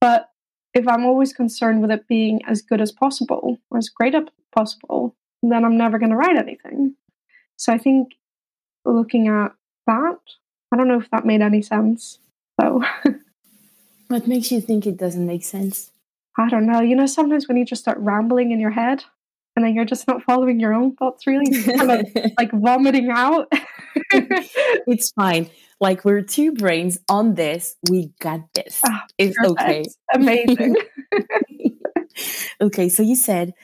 But 0.00 0.28
if 0.74 0.88
I'm 0.88 1.04
always 1.04 1.32
concerned 1.32 1.80
with 1.80 1.90
it 1.90 2.08
being 2.08 2.40
as 2.46 2.62
good 2.62 2.80
as 2.80 2.92
possible 2.92 3.58
or 3.70 3.78
as 3.78 3.88
great 3.88 4.14
as 4.14 4.24
possible, 4.54 5.14
then 5.42 5.64
I'm 5.64 5.76
never 5.76 5.98
going 5.98 6.10
to 6.10 6.16
write 6.16 6.36
anything. 6.36 6.96
So 7.56 7.72
I 7.72 7.78
think 7.78 8.14
looking 8.84 9.28
at 9.28 9.52
that, 9.86 10.18
I 10.72 10.76
don't 10.76 10.88
know 10.88 11.00
if 11.00 11.10
that 11.10 11.24
made 11.24 11.42
any 11.42 11.62
sense. 11.62 12.18
So 12.60 12.82
What 14.08 14.26
makes 14.26 14.52
you 14.52 14.60
think 14.60 14.86
it 14.86 14.96
doesn't 14.96 15.26
make 15.26 15.44
sense? 15.44 15.90
I 16.38 16.48
don't 16.48 16.66
know. 16.66 16.80
You 16.80 16.96
know, 16.96 17.06
sometimes 17.06 17.48
when 17.48 17.56
you 17.56 17.64
just 17.64 17.82
start 17.82 17.98
rambling 17.98 18.50
in 18.50 18.60
your 18.60 18.70
head 18.70 19.04
and 19.56 19.64
then 19.64 19.74
you're 19.74 19.84
just 19.84 20.06
not 20.06 20.22
following 20.22 20.60
your 20.60 20.74
own 20.74 20.94
thoughts 20.96 21.26
really, 21.26 21.50
kind 21.64 21.90
of 21.90 22.06
like 22.38 22.52
vomiting 22.52 23.10
out. 23.10 23.52
It's 24.12 25.10
fine. 25.12 25.50
Like 25.80 26.04
we're 26.04 26.22
two 26.22 26.52
brains 26.52 26.98
on 27.08 27.34
this. 27.34 27.76
We 27.90 28.12
got 28.20 28.40
this. 28.54 28.80
Oh, 28.86 28.98
it's 29.18 29.36
perfect. 29.36 29.60
okay. 29.60 29.84
Amazing. 30.14 30.76
okay, 32.60 32.88
so 32.88 33.02
you 33.02 33.16
said 33.16 33.54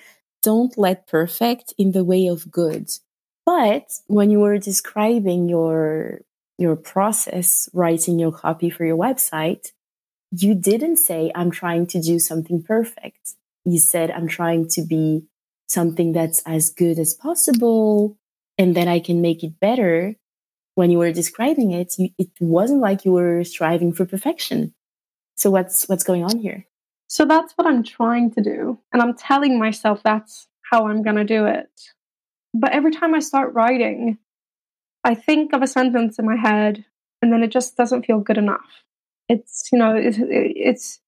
don't 0.42 0.76
let 0.78 1.06
perfect 1.06 1.74
in 1.76 1.92
the 1.92 2.04
way 2.04 2.26
of 2.26 2.50
good. 2.50 2.90
But 3.44 3.90
when 4.06 4.30
you 4.30 4.40
were 4.40 4.58
describing 4.58 5.48
your 5.48 6.20
your 6.58 6.76
process 6.76 7.68
writing 7.72 8.18
your 8.18 8.32
copy 8.32 8.70
for 8.70 8.84
your 8.84 8.96
website, 8.96 9.72
you 10.30 10.54
didn't 10.54 10.98
say, 10.98 11.32
I'm 11.34 11.50
trying 11.50 11.86
to 11.88 12.00
do 12.00 12.18
something 12.18 12.62
perfect. 12.62 13.34
You 13.64 13.78
said, 13.78 14.10
I'm 14.10 14.28
trying 14.28 14.68
to 14.70 14.82
be 14.82 15.24
something 15.68 16.12
that's 16.12 16.42
as 16.46 16.70
good 16.70 16.98
as 16.98 17.14
possible 17.14 18.18
and 18.58 18.76
then 18.76 18.88
I 18.88 19.00
can 19.00 19.22
make 19.22 19.42
it 19.42 19.58
better. 19.58 20.16
When 20.74 20.90
you 20.90 20.98
were 20.98 21.12
describing 21.12 21.72
it, 21.72 21.94
you, 21.98 22.10
it 22.18 22.30
wasn't 22.40 22.80
like 22.80 23.04
you 23.04 23.12
were 23.12 23.44
striving 23.44 23.92
for 23.92 24.06
perfection. 24.06 24.74
So 25.36 25.50
what's 25.50 25.88
what's 25.88 26.04
going 26.04 26.24
on 26.24 26.38
here? 26.38 26.66
So 27.06 27.24
that's 27.24 27.52
what 27.54 27.66
I'm 27.66 27.82
trying 27.82 28.30
to 28.32 28.40
do. 28.40 28.78
And 28.92 29.02
I'm 29.02 29.16
telling 29.16 29.58
myself 29.58 30.02
that's 30.02 30.46
how 30.70 30.86
I'm 30.86 31.02
going 31.02 31.16
to 31.16 31.24
do 31.24 31.46
it. 31.46 31.70
But 32.54 32.72
every 32.72 32.92
time 32.92 33.14
I 33.14 33.18
start 33.18 33.54
writing, 33.54 34.18
I 35.02 35.14
think 35.14 35.52
of 35.52 35.62
a 35.62 35.66
sentence 35.66 36.18
in 36.18 36.26
my 36.26 36.36
head 36.36 36.84
and 37.22 37.32
then 37.32 37.42
it 37.42 37.50
just 37.50 37.76
doesn't 37.76 38.06
feel 38.06 38.20
good 38.20 38.38
enough 38.38 38.84
it's 39.30 39.68
you 39.72 39.78
know 39.78 39.94
it's 39.94 40.18
it's 40.20 41.00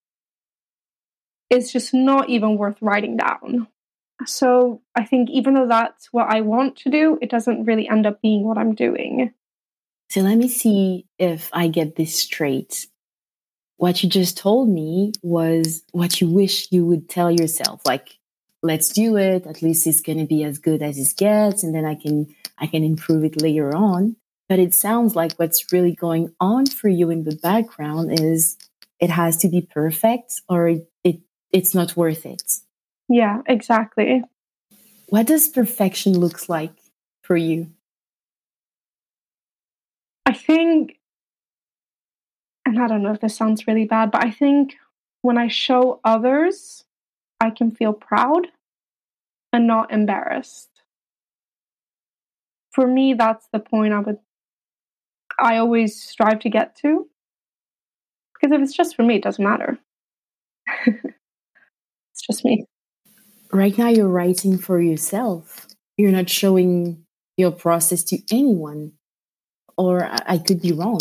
it's 1.50 1.72
just 1.72 1.92
not 1.92 2.28
even 2.28 2.56
worth 2.56 2.76
writing 2.80 3.16
down 3.16 3.66
so 4.24 4.80
i 4.94 5.04
think 5.04 5.28
even 5.28 5.54
though 5.54 5.66
that's 5.66 6.12
what 6.12 6.28
i 6.28 6.40
want 6.40 6.76
to 6.76 6.88
do 6.88 7.18
it 7.20 7.28
doesn't 7.28 7.64
really 7.64 7.88
end 7.88 8.06
up 8.06 8.22
being 8.22 8.44
what 8.44 8.56
i'm 8.56 8.74
doing 8.74 9.34
so 10.12 10.20
let 10.20 10.36
me 10.36 10.48
see 10.48 11.06
if 11.18 11.48
i 11.52 11.68
get 11.68 11.96
this 11.96 12.14
straight 12.14 12.86
what 13.76 14.02
you 14.02 14.08
just 14.08 14.36
told 14.36 14.68
me 14.68 15.12
was 15.22 15.82
what 15.92 16.20
you 16.20 16.28
wish 16.28 16.70
you 16.70 16.84
would 16.84 17.08
tell 17.08 17.30
yourself 17.30 17.80
like 17.86 18.18
let's 18.62 18.88
do 18.88 19.16
it 19.16 19.46
at 19.46 19.62
least 19.62 19.86
it's 19.86 20.00
going 20.00 20.18
to 20.18 20.26
be 20.26 20.44
as 20.44 20.58
good 20.58 20.82
as 20.82 20.98
it 20.98 21.16
gets 21.16 21.62
and 21.62 21.74
then 21.74 21.84
i 21.84 21.94
can 21.94 22.34
i 22.58 22.66
can 22.66 22.84
improve 22.84 23.24
it 23.24 23.40
later 23.40 23.74
on 23.74 24.16
but 24.48 24.58
it 24.58 24.74
sounds 24.74 25.16
like 25.16 25.32
what's 25.36 25.72
really 25.72 25.94
going 25.94 26.34
on 26.38 26.66
for 26.66 26.88
you 26.88 27.08
in 27.08 27.24
the 27.24 27.36
background 27.36 28.20
is 28.20 28.58
it 29.00 29.10
has 29.10 29.36
to 29.38 29.48
be 29.48 29.62
perfect 29.62 30.42
or 30.48 30.68
it, 30.68 30.88
it 31.02 31.20
it's 31.52 31.74
not 31.74 31.96
worth 31.96 32.24
it. 32.24 32.60
Yeah, 33.08 33.42
exactly. 33.46 34.22
What 35.08 35.26
does 35.26 35.48
perfection 35.48 36.18
looks 36.18 36.48
like 36.48 36.72
for 37.22 37.36
you? 37.36 37.70
I 40.32 40.34
think 40.34 40.98
and 42.64 42.80
I 42.80 42.86
don't 42.88 43.02
know 43.02 43.12
if 43.12 43.20
this 43.20 43.36
sounds 43.36 43.66
really 43.66 43.84
bad, 43.84 44.10
but 44.10 44.24
I 44.24 44.30
think 44.30 44.76
when 45.20 45.36
I 45.36 45.48
show 45.48 46.00
others, 46.04 46.84
I 47.38 47.50
can 47.50 47.70
feel 47.70 47.92
proud 47.92 48.46
and 49.52 49.66
not 49.66 49.92
embarrassed. 49.92 50.70
For 52.70 52.86
me, 52.86 53.12
that's 53.12 53.46
the 53.52 53.58
point 53.58 53.92
I 53.92 54.00
would 54.00 54.20
I 55.38 55.58
always 55.58 56.00
strive 56.02 56.40
to 56.40 56.48
get 56.48 56.76
to. 56.76 57.10
Because 58.32 58.56
if 58.56 58.62
it's 58.62 58.74
just 58.74 58.96
for 58.96 59.02
me, 59.02 59.16
it 59.16 59.22
doesn't 59.22 59.44
matter. 59.44 59.78
it's 60.86 62.26
just 62.26 62.42
me. 62.42 62.64
Right 63.52 63.76
now, 63.76 63.88
you're 63.88 64.08
writing 64.08 64.56
for 64.56 64.80
yourself. 64.80 65.66
You're 65.98 66.10
not 66.10 66.30
showing 66.30 67.04
your 67.36 67.50
process 67.50 68.02
to 68.04 68.18
anyone. 68.30 68.92
Or 69.82 70.08
I 70.34 70.38
could 70.38 70.62
be 70.62 70.70
wrong. 70.70 71.00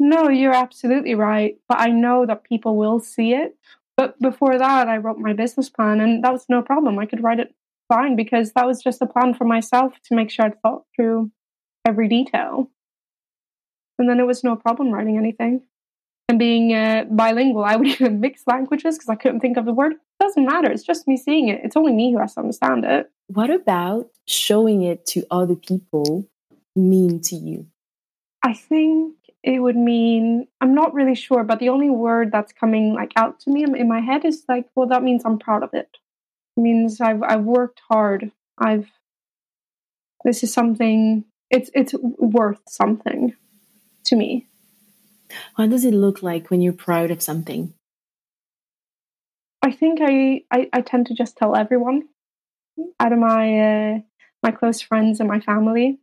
No, 0.00 0.28
you're 0.28 0.54
absolutely 0.54 1.14
right. 1.14 1.56
But 1.68 1.78
I 1.78 1.90
know 1.90 2.26
that 2.26 2.42
people 2.42 2.76
will 2.76 2.98
see 2.98 3.32
it. 3.32 3.56
But 3.96 4.18
before 4.20 4.58
that, 4.58 4.88
I 4.88 4.96
wrote 4.96 5.18
my 5.18 5.32
business 5.32 5.68
plan, 5.68 6.00
and 6.00 6.24
that 6.24 6.32
was 6.32 6.46
no 6.48 6.62
problem. 6.62 6.98
I 6.98 7.06
could 7.06 7.22
write 7.22 7.38
it 7.38 7.54
fine 7.88 8.16
because 8.16 8.52
that 8.52 8.66
was 8.66 8.82
just 8.82 9.02
a 9.02 9.06
plan 9.06 9.34
for 9.34 9.44
myself 9.44 9.92
to 10.06 10.16
make 10.16 10.30
sure 10.30 10.46
I'd 10.46 10.60
thought 10.62 10.82
through 10.96 11.30
every 11.86 12.08
detail. 12.08 12.70
And 14.00 14.08
then 14.08 14.18
it 14.18 14.26
was 14.26 14.42
no 14.42 14.56
problem 14.56 14.90
writing 14.90 15.16
anything. 15.16 15.62
And 16.28 16.38
being 16.38 16.74
uh, 16.74 17.04
bilingual, 17.08 17.64
I 17.64 17.76
would 17.76 17.86
even 17.94 18.20
mix 18.20 18.42
languages 18.46 18.96
because 18.96 19.08
I 19.08 19.14
couldn't 19.14 19.40
think 19.40 19.56
of 19.56 19.64
the 19.64 19.72
word. 19.72 19.92
It 19.92 20.24
doesn't 20.24 20.44
matter. 20.44 20.70
It's 20.70 20.84
just 20.84 21.06
me 21.06 21.16
seeing 21.16 21.48
it. 21.48 21.60
It's 21.62 21.76
only 21.76 21.92
me 21.92 22.12
who 22.12 22.18
has 22.18 22.34
to 22.34 22.40
understand 22.40 22.84
it. 22.84 23.10
What 23.28 23.50
about 23.50 24.10
showing 24.26 24.82
it 24.82 25.06
to 25.06 25.24
other 25.30 25.56
people 25.56 26.28
mean 26.76 27.20
to 27.22 27.36
you? 27.36 27.66
I 28.42 28.54
think 28.54 29.16
it 29.42 29.60
would 29.60 29.76
mean 29.76 30.48
I'm 30.60 30.74
not 30.74 30.94
really 30.94 31.14
sure, 31.14 31.44
but 31.44 31.58
the 31.58 31.68
only 31.68 31.90
word 31.90 32.30
that's 32.32 32.52
coming 32.52 32.94
like 32.94 33.12
out 33.16 33.40
to 33.40 33.50
me 33.50 33.64
in 33.64 33.88
my 33.88 34.00
head 34.00 34.24
is 34.24 34.44
like, 34.48 34.66
well, 34.74 34.88
that 34.88 35.02
means 35.02 35.22
I'm 35.24 35.38
proud 35.38 35.62
of 35.62 35.70
it. 35.74 35.88
It 36.56 36.60
means 36.60 37.00
I've 37.00 37.22
I've 37.22 37.44
worked 37.44 37.80
hard. 37.88 38.30
I've 38.58 38.88
this 40.24 40.42
is 40.42 40.52
something 40.52 41.24
it's 41.50 41.70
it's 41.74 41.94
worth 42.18 42.60
something 42.68 43.34
to 44.04 44.16
me. 44.16 44.46
What 45.56 45.70
does 45.70 45.84
it 45.84 45.94
look 45.94 46.22
like 46.22 46.50
when 46.50 46.60
you're 46.60 46.72
proud 46.72 47.10
of 47.10 47.22
something? 47.22 47.74
I 49.62 49.72
think 49.72 49.98
I, 50.00 50.42
I, 50.50 50.68
I 50.72 50.80
tend 50.80 51.08
to 51.08 51.14
just 51.14 51.36
tell 51.36 51.54
everyone 51.56 52.08
out 53.00 53.12
of 53.12 53.18
my 53.18 53.58
uh, 53.58 53.98
my 54.42 54.50
close 54.50 54.80
friends 54.80 55.20
and 55.20 55.28
my 55.28 55.40
family. 55.40 55.98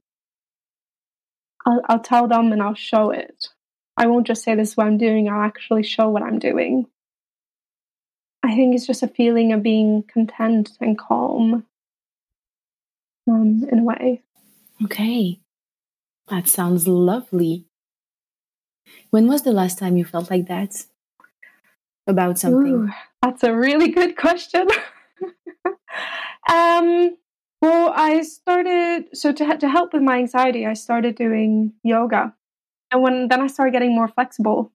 I'll, 1.66 1.82
I'll 1.90 2.00
tell 2.00 2.28
them 2.28 2.52
and 2.52 2.62
I'll 2.62 2.76
show 2.76 3.10
it. 3.12 3.50
I 3.98 4.08
won't 4.08 4.28
just 4.28 4.44
say 4.44 4.56
this 4.56 4.72
is 4.72 4.78
what 4.78 4.88
I'm 4.88 4.98
doing, 4.98 5.30
I'll 5.30 5.42
actually 5.42 5.84
show 5.84 6.10
what 6.10 6.24
I'm 6.24 6.40
doing. 6.40 6.88
I 8.44 8.56
think 8.56 8.76
it's 8.76 8.86
just 8.86 9.02
a 9.02 9.08
feeling 9.08 9.54
of 9.54 9.64
being 9.64 10.04
content 10.04 10.72
and 10.80 10.98
calm 10.98 11.66
um, 13.28 13.66
in 13.72 13.80
a 13.80 13.84
way. 13.84 14.22
Okay. 14.84 15.40
That 16.28 16.48
sounds 16.48 16.88
lovely. 16.88 17.66
When 19.10 19.28
was 19.28 19.44
the 19.44 19.52
last 19.52 19.80
time 19.80 19.98
you 19.98 20.06
felt 20.06 20.30
like 20.30 20.48
that 20.48 20.86
about 22.08 22.38
something? 22.38 22.74
Ooh, 22.74 22.90
that's 23.22 23.44
a 23.44 23.56
really 23.56 23.90
good 23.90 24.16
question. 24.16 24.68
um, 26.52 27.18
well, 27.66 27.94
I 27.96 28.22
started 28.22 29.06
so 29.14 29.32
to 29.34 29.58
to 29.58 29.70
help 29.70 29.94
with 29.94 30.02
my 30.02 30.18
anxiety, 30.18 30.66
I 30.66 30.74
started 30.74 31.16
doing 31.16 31.74
yoga, 31.84 32.34
and 32.92 33.02
when 33.02 33.28
then 33.28 33.42
I 33.42 33.48
started 33.48 33.72
getting 33.72 33.96
more 33.96 34.08
flexible. 34.08 34.72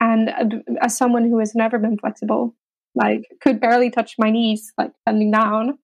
And 0.00 0.30
uh, 0.30 0.46
as 0.80 0.96
someone 0.96 1.24
who 1.28 1.38
has 1.38 1.54
never 1.54 1.78
been 1.78 1.98
flexible, 1.98 2.54
like 2.94 3.24
could 3.40 3.60
barely 3.60 3.90
touch 3.90 4.16
my 4.18 4.30
knees, 4.30 4.72
like 4.78 4.92
bending 5.06 5.30
down, 5.30 5.78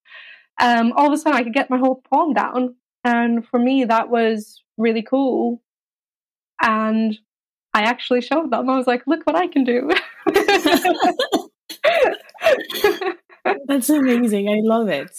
um, 0.60 0.92
all 0.96 1.06
of 1.08 1.12
a 1.12 1.18
sudden 1.18 1.38
I 1.38 1.44
could 1.44 1.54
get 1.54 1.70
my 1.70 1.78
whole 1.78 2.02
palm 2.10 2.34
down, 2.34 2.76
and 3.04 3.46
for 3.46 3.58
me 3.58 3.84
that 3.84 4.10
was 4.10 4.62
really 4.78 5.02
cool. 5.02 5.62
And 6.62 7.18
I 7.74 7.82
actually 7.82 8.20
showed 8.22 8.50
them. 8.50 8.68
I 8.68 8.76
was 8.76 8.86
like, 8.86 9.06
"Look 9.06 9.26
what 9.26 9.36
I 9.36 9.46
can 9.46 9.64
do." 9.64 9.90
That's 13.66 13.88
amazing. 13.88 14.48
I 14.48 14.60
love 14.62 14.88
it. 14.88 15.10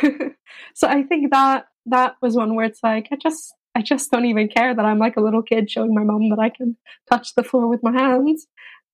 so 0.74 0.88
I 0.88 1.02
think 1.02 1.30
that 1.30 1.66
that 1.86 2.16
was 2.20 2.36
one 2.36 2.54
where 2.54 2.66
it's 2.66 2.80
like 2.82 3.08
I 3.12 3.16
just 3.16 3.54
I 3.74 3.82
just 3.82 4.10
don't 4.10 4.26
even 4.26 4.48
care 4.48 4.74
that 4.74 4.84
I'm 4.84 4.98
like 4.98 5.16
a 5.16 5.20
little 5.20 5.42
kid 5.42 5.70
showing 5.70 5.94
my 5.94 6.02
mom 6.02 6.28
that 6.30 6.38
I 6.38 6.50
can 6.50 6.76
touch 7.10 7.34
the 7.34 7.44
floor 7.44 7.68
with 7.68 7.82
my 7.82 7.92
hands. 7.92 8.46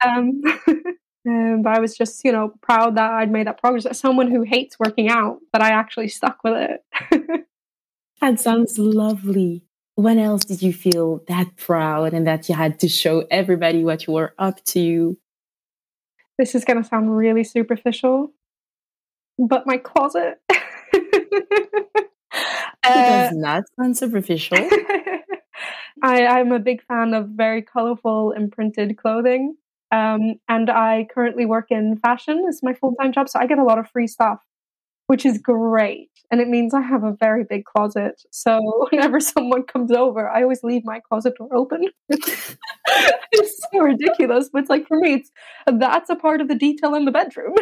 Um, 0.05 0.42
but 1.27 1.73
I 1.73 1.81
was 1.81 1.97
just, 1.97 2.25
you 2.25 2.33
know, 2.33 2.53
proud 2.61 2.97
that 2.97 3.11
I'd 3.11 3.31
made 3.31 3.47
that 3.47 3.61
progress. 3.61 3.87
As 3.87 3.99
someone 3.99 4.31
who 4.31 4.42
hates 4.42 4.79
working 4.79 5.09
out, 5.09 5.38
that 5.53 5.62
I 5.62 5.71
actually 5.71 6.09
stuck 6.09 6.38
with 6.45 6.55
it. 6.55 7.47
that 8.21 8.38
sounds 8.38 8.79
lovely. 8.79 9.64
When 9.95 10.19
else 10.19 10.45
did 10.45 10.61
you 10.61 10.75
feel 10.75 11.25
that 11.27 11.57
proud 11.57 12.12
and 12.12 12.27
that 12.27 12.49
you 12.49 12.55
had 12.55 12.79
to 12.81 12.88
show 12.88 13.27
everybody 13.31 13.83
what 13.83 14.07
you 14.07 14.12
were 14.12 14.35
up 14.38 14.62
to? 14.66 15.16
This 16.38 16.55
is 16.55 16.66
going 16.66 16.83
to 16.83 16.87
sound 16.87 17.16
really 17.16 17.45
superficial, 17.45 18.35
but 19.38 19.66
my 19.66 19.79
closet. 19.79 20.38
uh, 22.85 23.31
not 23.33 23.65
sound 23.79 23.97
superficial. 23.97 24.59
I, 26.03 26.27
I'm 26.27 26.53
a 26.53 26.59
big 26.59 26.83
fan 26.83 27.15
of 27.15 27.29
very 27.31 27.63
colorful 27.63 28.33
imprinted 28.33 28.97
clothing. 28.99 29.57
Um, 29.93 30.35
and 30.49 30.69
I 30.69 31.07
currently 31.13 31.47
work 31.47 31.67
in 31.71 31.99
fashion 31.99 32.45
as 32.49 32.61
my 32.63 32.75
full 32.75 32.95
time 33.01 33.13
job. 33.13 33.29
So 33.29 33.39
I 33.39 33.47
get 33.47 33.59
a 33.59 33.65
lot 33.65 33.79
of 33.79 33.89
free 33.91 34.07
stuff, 34.07 34.41
which 35.07 35.25
is 35.25 35.39
great. 35.39 36.11
And 36.31 36.41
it 36.41 36.49
means 36.49 36.75
I 36.75 36.81
have 36.81 37.05
a 37.05 37.13
very 37.13 37.45
big 37.45 37.65
closet. 37.65 38.23
So 38.31 38.61
whenever 38.91 39.21
someone 39.21 39.63
comes 39.63 39.93
over, 39.93 40.29
I 40.29 40.43
always 40.43 40.63
leave 40.63 40.83
my 40.85 41.01
closet 41.01 41.35
door 41.39 41.55
open. 41.55 41.87
it's 42.09 42.57
so 43.73 43.79
ridiculous. 43.79 44.51
But 44.53 44.63
it's 44.63 44.71
like 44.71 44.87
for 44.87 44.99
me, 44.99 45.15
it's 45.15 45.31
that's 45.67 46.11
a 46.11 46.17
part 46.17 46.41
of 46.41 46.49
the 46.49 46.57
detail 46.57 46.95
in 46.95 47.05
the 47.05 47.13
bedroom. 47.13 47.55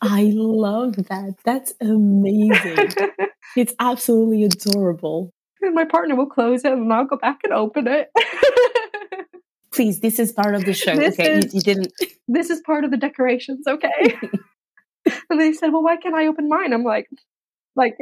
I 0.00 0.30
love 0.34 0.96
that. 0.96 1.34
That's 1.44 1.74
amazing. 1.80 2.92
it's 3.56 3.74
absolutely 3.80 4.44
adorable. 4.44 5.32
And 5.60 5.74
my 5.74 5.84
partner 5.84 6.14
will 6.14 6.26
close 6.26 6.64
it 6.64 6.72
and 6.72 6.92
I'll 6.92 7.04
go 7.04 7.16
back 7.16 7.40
and 7.44 7.52
open 7.52 7.88
it. 7.88 8.10
Please, 9.72 10.00
this 10.00 10.18
is 10.18 10.32
part 10.32 10.54
of 10.54 10.64
the 10.64 10.72
show. 10.72 10.96
This 10.96 11.18
okay, 11.18 11.38
is, 11.38 11.52
you, 11.52 11.58
you, 11.58 11.60
didn't. 11.60 11.92
This 12.26 12.50
is 12.50 12.60
part 12.60 12.84
of 12.84 12.90
the 12.90 12.96
decorations. 12.96 13.66
Okay. 13.66 14.18
and 15.30 15.40
they 15.40 15.52
said, 15.52 15.72
"Well, 15.72 15.82
why 15.82 15.96
can't 15.96 16.14
I 16.14 16.26
open 16.26 16.48
mine?" 16.48 16.72
I'm 16.72 16.84
like, 16.84 17.08
like 17.76 17.96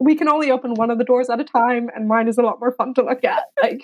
we 0.00 0.16
can 0.16 0.28
only 0.28 0.50
open 0.50 0.74
one 0.74 0.90
of 0.90 0.98
the 0.98 1.04
doors 1.04 1.30
at 1.30 1.38
a 1.38 1.44
time, 1.44 1.88
and 1.94 2.08
mine 2.08 2.26
is 2.26 2.38
a 2.38 2.42
lot 2.42 2.58
more 2.58 2.72
fun 2.72 2.94
to 2.94 3.04
look 3.04 3.22
at. 3.22 3.44
Like, 3.62 3.82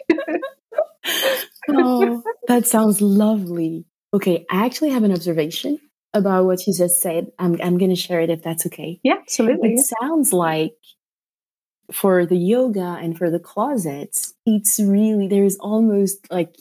oh, 1.68 2.22
that 2.48 2.66
sounds 2.66 3.00
lovely. 3.00 3.85
Okay, 4.12 4.44
I 4.50 4.64
actually 4.64 4.90
have 4.90 5.05
an 5.05 5.12
observation 5.12 5.79
about 6.16 6.46
what 6.46 6.66
you 6.66 6.72
just 6.72 7.00
said. 7.00 7.31
I'm 7.38 7.61
I'm 7.62 7.79
going 7.79 7.90
to 7.90 7.96
share 7.96 8.20
it 8.20 8.31
if 8.31 8.42
that's 8.42 8.66
okay. 8.66 9.00
Yeah, 9.02 9.16
absolutely. 9.20 9.74
It 9.74 9.87
sounds 10.00 10.33
like 10.33 10.74
for 11.92 12.26
the 12.26 12.37
yoga 12.37 12.98
and 13.00 13.16
for 13.16 13.31
the 13.31 13.38
closets, 13.38 14.35
it's 14.44 14.81
really 14.81 15.29
there's 15.29 15.57
almost 15.57 16.31
like 16.31 16.57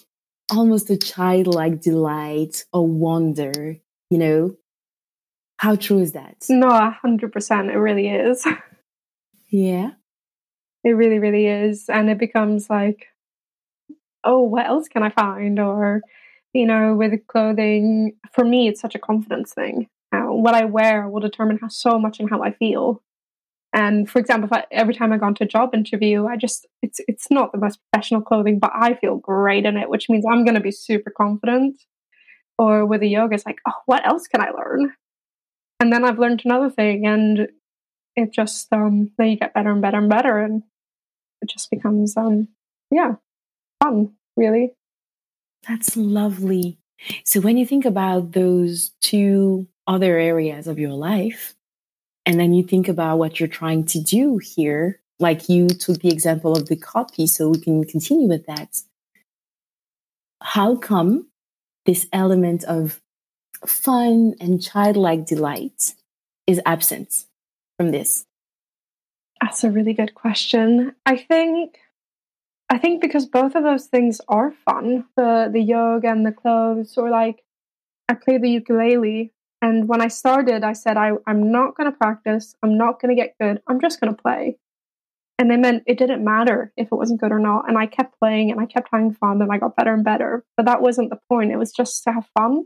almost 0.51 0.89
a 0.89 0.97
childlike 0.97 1.81
delight 1.81 2.65
or 2.71 2.87
wonder. 2.87 3.77
You 4.09 4.17
know, 4.17 4.55
how 5.57 5.75
true 5.75 5.99
is 5.99 6.11
that? 6.11 6.45
No, 6.49 6.67
a 6.67 6.91
hundred 7.01 7.31
percent. 7.31 7.71
It 7.71 7.77
really 7.77 8.09
is. 8.09 8.45
Yeah, 9.47 9.91
it 10.83 10.89
really, 10.89 11.19
really 11.19 11.45
is, 11.45 11.87
and 11.87 12.09
it 12.09 12.17
becomes 12.17 12.69
like, 12.69 13.07
oh, 14.23 14.41
what 14.41 14.65
else 14.65 14.87
can 14.87 15.01
I 15.01 15.09
find? 15.09 15.59
Or 15.59 16.01
you 16.55 16.65
know, 16.65 16.95
with 16.95 17.27
clothing, 17.27 18.13
for 18.31 18.45
me, 18.45 18.69
it's 18.69 18.79
such 18.79 18.95
a 18.95 18.99
confidence 18.99 19.53
thing. 19.53 19.89
Uh, 20.13 20.31
what 20.31 20.55
I 20.55 20.63
wear 20.63 21.09
will 21.09 21.19
determine 21.19 21.59
how 21.61 21.67
so 21.67 21.99
much 21.99 22.21
and 22.21 22.29
how 22.29 22.41
I 22.41 22.53
feel. 22.53 23.03
And 23.73 24.09
for 24.09 24.19
example, 24.19 24.47
I, 24.53 24.63
every 24.71 24.93
time 24.93 25.11
I 25.11 25.17
go 25.17 25.27
into 25.27 25.43
a 25.43 25.47
job 25.47 25.75
interview, 25.75 26.25
I 26.25 26.37
just 26.37 26.65
it's 26.81 27.01
it's 27.09 27.27
not 27.29 27.51
the 27.51 27.57
most 27.57 27.79
professional 27.91 28.21
clothing, 28.21 28.57
but 28.57 28.71
I 28.73 28.93
feel 28.93 29.17
great 29.17 29.65
in 29.65 29.75
it, 29.75 29.89
which 29.89 30.07
means 30.09 30.23
I'm 30.25 30.45
going 30.45 30.55
to 30.55 30.61
be 30.61 30.71
super 30.71 31.11
confident. 31.11 31.75
Or 32.57 32.85
with 32.85 33.01
the 33.01 33.09
yoga, 33.09 33.35
it's 33.35 33.45
like, 33.45 33.59
oh, 33.67 33.81
what 33.85 34.07
else 34.07 34.27
can 34.27 34.39
I 34.39 34.51
learn? 34.51 34.93
And 35.81 35.91
then 35.91 36.05
I've 36.05 36.19
learned 36.19 36.43
another 36.45 36.69
thing, 36.69 37.05
and 37.05 37.49
it 38.15 38.31
just 38.31 38.71
um, 38.71 39.11
then 39.17 39.27
you 39.27 39.35
get 39.35 39.53
better 39.53 39.71
and 39.71 39.81
better 39.81 39.97
and 39.97 40.09
better, 40.09 40.39
and 40.39 40.63
it 41.41 41.49
just 41.49 41.69
becomes 41.69 42.15
um, 42.15 42.47
yeah, 42.91 43.15
fun, 43.83 44.13
really. 44.37 44.71
That's 45.67 45.97
lovely. 45.97 46.77
So 47.23 47.39
when 47.39 47.57
you 47.57 47.65
think 47.65 47.85
about 47.85 48.31
those 48.31 48.91
two 49.01 49.67
other 49.87 50.17
areas 50.17 50.67
of 50.67 50.79
your 50.79 50.93
life, 50.93 51.55
and 52.25 52.39
then 52.39 52.53
you 52.53 52.63
think 52.63 52.87
about 52.87 53.17
what 53.17 53.39
you're 53.39 53.47
trying 53.47 53.85
to 53.85 54.01
do 54.01 54.37
here, 54.37 54.99
like 55.19 55.47
you 55.47 55.67
took 55.67 56.01
the 56.01 56.11
example 56.11 56.57
of 56.57 56.67
the 56.67 56.75
copy, 56.75 57.27
so 57.27 57.49
we 57.49 57.59
can 57.59 57.83
continue 57.83 58.27
with 58.27 58.45
that. 58.47 58.81
How 60.41 60.75
come 60.75 61.27
this 61.85 62.07
element 62.11 62.63
of 62.63 63.01
fun 63.65 64.35
and 64.39 64.61
childlike 64.61 65.25
delight 65.25 65.93
is 66.47 66.61
absent 66.65 67.25
from 67.77 67.91
this? 67.91 68.25
That's 69.41 69.63
a 69.63 69.71
really 69.71 69.93
good 69.93 70.15
question. 70.15 70.95
I 71.05 71.17
think 71.17 71.77
I 72.69 72.77
think 72.77 73.01
because 73.01 73.25
both 73.25 73.55
of 73.55 73.63
those 73.63 73.85
things 73.85 74.19
are 74.27 74.51
fun, 74.51 75.05
the 75.15 75.49
the 75.51 75.61
yoga 75.61 76.09
and 76.09 76.25
the 76.25 76.31
clothes, 76.31 76.97
or 76.97 77.09
like 77.09 77.43
I 78.09 78.15
play 78.15 78.37
the 78.37 78.49
ukulele. 78.49 79.31
And 79.61 79.87
when 79.87 80.01
I 80.01 80.09
started, 80.09 80.63
I 80.63 80.73
said 80.73 80.97
I, 80.97 81.11
I'm 81.25 81.51
not 81.51 81.75
going 81.75 81.91
to 81.91 81.97
practice. 81.97 82.55
I'm 82.61 82.77
not 82.77 83.01
going 83.01 83.15
to 83.15 83.21
get 83.21 83.35
good. 83.39 83.61
I'm 83.67 83.79
just 83.79 83.99
going 83.99 84.15
to 84.15 84.21
play. 84.21 84.57
And 85.37 85.49
they 85.49 85.57
meant 85.57 85.83
it 85.85 85.97
didn't 85.97 86.23
matter 86.23 86.71
if 86.77 86.87
it 86.91 86.95
wasn't 86.95 87.19
good 87.19 87.31
or 87.31 87.39
not. 87.39 87.67
And 87.67 87.77
I 87.77 87.87
kept 87.87 88.19
playing 88.19 88.51
and 88.51 88.59
I 88.59 88.65
kept 88.65 88.89
having 88.91 89.13
fun 89.13 89.41
and 89.41 89.51
I 89.51 89.57
got 89.57 89.75
better 89.75 89.93
and 89.93 90.03
better. 90.03 90.45
But 90.55 90.65
that 90.65 90.81
wasn't 90.81 91.09
the 91.09 91.19
point. 91.29 91.51
It 91.51 91.57
was 91.57 91.71
just 91.71 92.03
to 92.03 92.11
have 92.11 92.27
fun. 92.37 92.65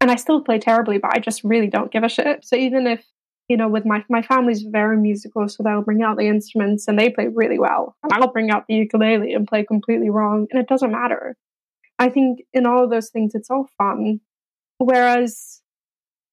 And 0.00 0.10
I 0.10 0.16
still 0.16 0.42
play 0.42 0.58
terribly, 0.58 0.98
but 0.98 1.14
I 1.14 1.20
just 1.20 1.44
really 1.44 1.68
don't 1.68 1.92
give 1.92 2.02
a 2.02 2.08
shit. 2.08 2.44
So 2.44 2.56
even 2.56 2.86
if 2.86 3.04
you 3.52 3.58
know, 3.58 3.68
with 3.68 3.84
my 3.84 4.02
my 4.08 4.22
family's 4.22 4.62
very 4.62 4.96
musical, 4.96 5.46
so 5.46 5.62
they'll 5.62 5.82
bring 5.82 6.00
out 6.00 6.16
the 6.16 6.26
instruments 6.26 6.88
and 6.88 6.98
they 6.98 7.10
play 7.10 7.28
really 7.28 7.58
well. 7.58 7.94
And 8.02 8.10
I'll 8.14 8.32
bring 8.32 8.50
out 8.50 8.64
the 8.66 8.76
ukulele 8.76 9.34
and 9.34 9.46
play 9.46 9.62
completely 9.62 10.08
wrong, 10.08 10.46
and 10.50 10.58
it 10.58 10.68
doesn't 10.68 10.90
matter. 10.90 11.36
I 11.98 12.08
think 12.08 12.40
in 12.54 12.64
all 12.64 12.84
of 12.84 12.88
those 12.88 13.10
things, 13.10 13.34
it's 13.34 13.50
all 13.50 13.68
fun. 13.76 14.20
Whereas 14.78 15.60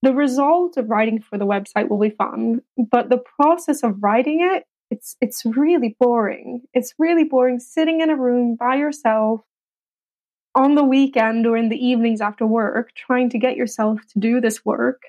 the 0.01 0.13
result 0.13 0.77
of 0.77 0.89
writing 0.89 1.19
for 1.19 1.37
the 1.37 1.45
website 1.45 1.89
will 1.89 1.99
be 1.99 2.09
fun, 2.09 2.61
but 2.89 3.09
the 3.09 3.21
process 3.37 3.83
of 3.83 4.01
writing 4.01 4.39
it, 4.41 4.63
it's 4.89 5.17
it's 5.19 5.43
really 5.43 5.97
boring. 5.99 6.61
It's 6.73 6.93
really 6.97 7.25
boring 7.25 7.59
sitting 7.59 7.99
in 7.99 8.09
a 8.09 8.15
room 8.15 8.55
by 8.57 8.75
yourself 8.77 9.41
on 10.55 10.75
the 10.75 10.85
weekend 10.85 11.45
or 11.45 11.57
in 11.57 11.67
the 11.67 11.85
evenings 11.85 12.21
after 12.21 12.47
work 12.47 12.91
trying 12.95 13.29
to 13.31 13.37
get 13.37 13.57
yourself 13.57 13.99
to 14.13 14.19
do 14.19 14.39
this 14.39 14.63
work 14.63 15.01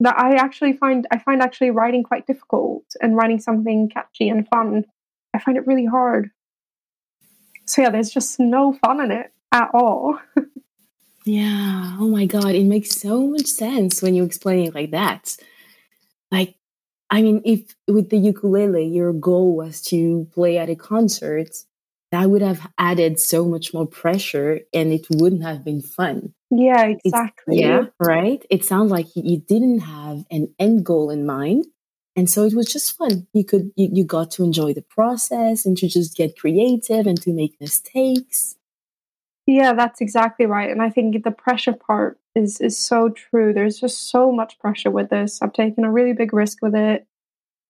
that 0.00 0.18
I 0.18 0.36
actually 0.36 0.72
find 0.72 1.06
I 1.10 1.18
find 1.18 1.42
actually 1.42 1.70
writing 1.70 2.02
quite 2.02 2.26
difficult 2.26 2.84
and 3.00 3.16
writing 3.16 3.38
something 3.38 3.88
catchy 3.88 4.28
and 4.28 4.48
fun. 4.48 4.84
I 5.34 5.38
find 5.38 5.56
it 5.56 5.66
really 5.66 5.86
hard. 5.86 6.30
So 7.66 7.82
yeah, 7.82 7.90
there's 7.90 8.10
just 8.10 8.40
no 8.40 8.72
fun 8.72 9.00
in 9.00 9.12
it 9.12 9.32
at 9.52 9.70
all. 9.72 10.18
yeah. 11.24 11.96
Oh 12.00 12.08
my 12.08 12.26
god, 12.26 12.54
it 12.54 12.64
makes 12.64 13.00
so 13.00 13.26
much 13.26 13.46
sense 13.46 14.02
when 14.02 14.14
you 14.14 14.24
explain 14.24 14.66
it 14.66 14.74
like 14.74 14.90
that. 14.90 15.36
Like 16.30 16.56
I 17.10 17.22
mean, 17.22 17.42
if 17.44 17.74
with 17.86 18.08
the 18.08 18.18
ukulele 18.18 18.86
your 18.86 19.12
goal 19.12 19.54
was 19.54 19.82
to 19.82 20.26
play 20.32 20.56
at 20.56 20.70
a 20.70 20.76
concert, 20.76 21.50
that 22.10 22.30
would 22.30 22.42
have 22.42 22.66
added 22.78 23.20
so 23.20 23.44
much 23.44 23.74
more 23.74 23.86
pressure 23.86 24.60
and 24.72 24.92
it 24.92 25.06
wouldn't 25.10 25.42
have 25.42 25.62
been 25.62 25.82
fun. 25.82 26.34
Yeah, 26.50 26.84
exactly. 26.86 27.56
It's, 27.56 27.62
yeah, 27.62 27.84
right. 28.00 28.44
It 28.50 28.64
sounds 28.64 28.90
like 28.90 29.06
you 29.14 29.38
didn't 29.38 29.80
have 29.80 30.24
an 30.30 30.52
end 30.58 30.84
goal 30.84 31.10
in 31.10 31.24
mind. 31.24 31.66
And 32.16 32.28
so 32.28 32.44
it 32.44 32.54
was 32.54 32.66
just 32.66 32.96
fun. 32.96 33.28
You 33.32 33.44
could, 33.44 33.70
you, 33.76 33.88
you 33.92 34.04
got 34.04 34.32
to 34.32 34.42
enjoy 34.44 34.74
the 34.74 34.82
process 34.82 35.64
and 35.64 35.76
to 35.78 35.88
just 35.88 36.16
get 36.16 36.36
creative 36.36 37.06
and 37.06 37.20
to 37.22 37.32
make 37.32 37.60
mistakes. 37.60 38.56
Yeah, 39.46 39.74
that's 39.74 40.00
exactly 40.00 40.46
right. 40.46 40.70
And 40.70 40.82
I 40.82 40.90
think 40.90 41.22
the 41.22 41.30
pressure 41.30 41.72
part 41.72 42.18
is 42.34 42.60
is 42.60 42.78
so 42.78 43.08
true. 43.08 43.52
There's 43.52 43.80
just 43.80 44.10
so 44.10 44.30
much 44.30 44.58
pressure 44.58 44.90
with 44.90 45.10
this. 45.10 45.40
I've 45.42 45.52
taken 45.52 45.84
a 45.84 45.90
really 45.90 46.12
big 46.12 46.32
risk 46.32 46.58
with 46.62 46.74
it. 46.74 47.06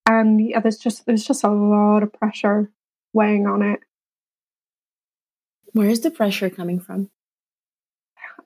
And 0.07 0.41
yeah, 0.41 0.61
there's 0.61 0.79
just 0.79 1.07
there's 1.07 1.25
just 1.25 1.45
a 1.45 1.51
lot 1.51 2.03
of 2.03 2.13
pressure 2.13 2.71
weighing 3.13 3.47
on 3.47 3.63
it. 3.63 3.81
Where 5.73 5.89
is 5.89 6.01
the 6.01 6.11
pressure 6.11 6.51
coming 6.51 6.81
from? 6.81 7.11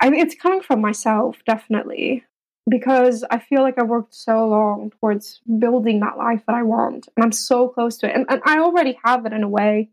I 0.01 0.11
mean, 0.11 0.21
it's 0.21 0.35
coming 0.35 0.61
from 0.61 0.81
myself, 0.81 1.39
definitely, 1.47 2.25
because 2.69 3.25
I 3.31 3.39
feel 3.39 3.63
like 3.63 3.79
I 3.79 3.83
worked 3.83 4.15
so 4.15 4.47
long 4.49 4.93
towards 5.01 5.41
building 5.59 6.01
that 6.01 6.19
life 6.19 6.43
that 6.47 6.57
I 6.57 6.63
want, 6.63 7.09
and 7.17 7.25
I'm 7.25 7.33
so 7.33 7.69
close 7.69 7.99
to 7.99 8.09
it, 8.09 8.15
and, 8.15 8.27
and 8.29 8.43
I 8.45 8.59
already 8.59 8.99
have 9.05 9.27
it 9.27 9.33
in 9.33 9.43
a 9.43 9.49
way. 9.49 9.91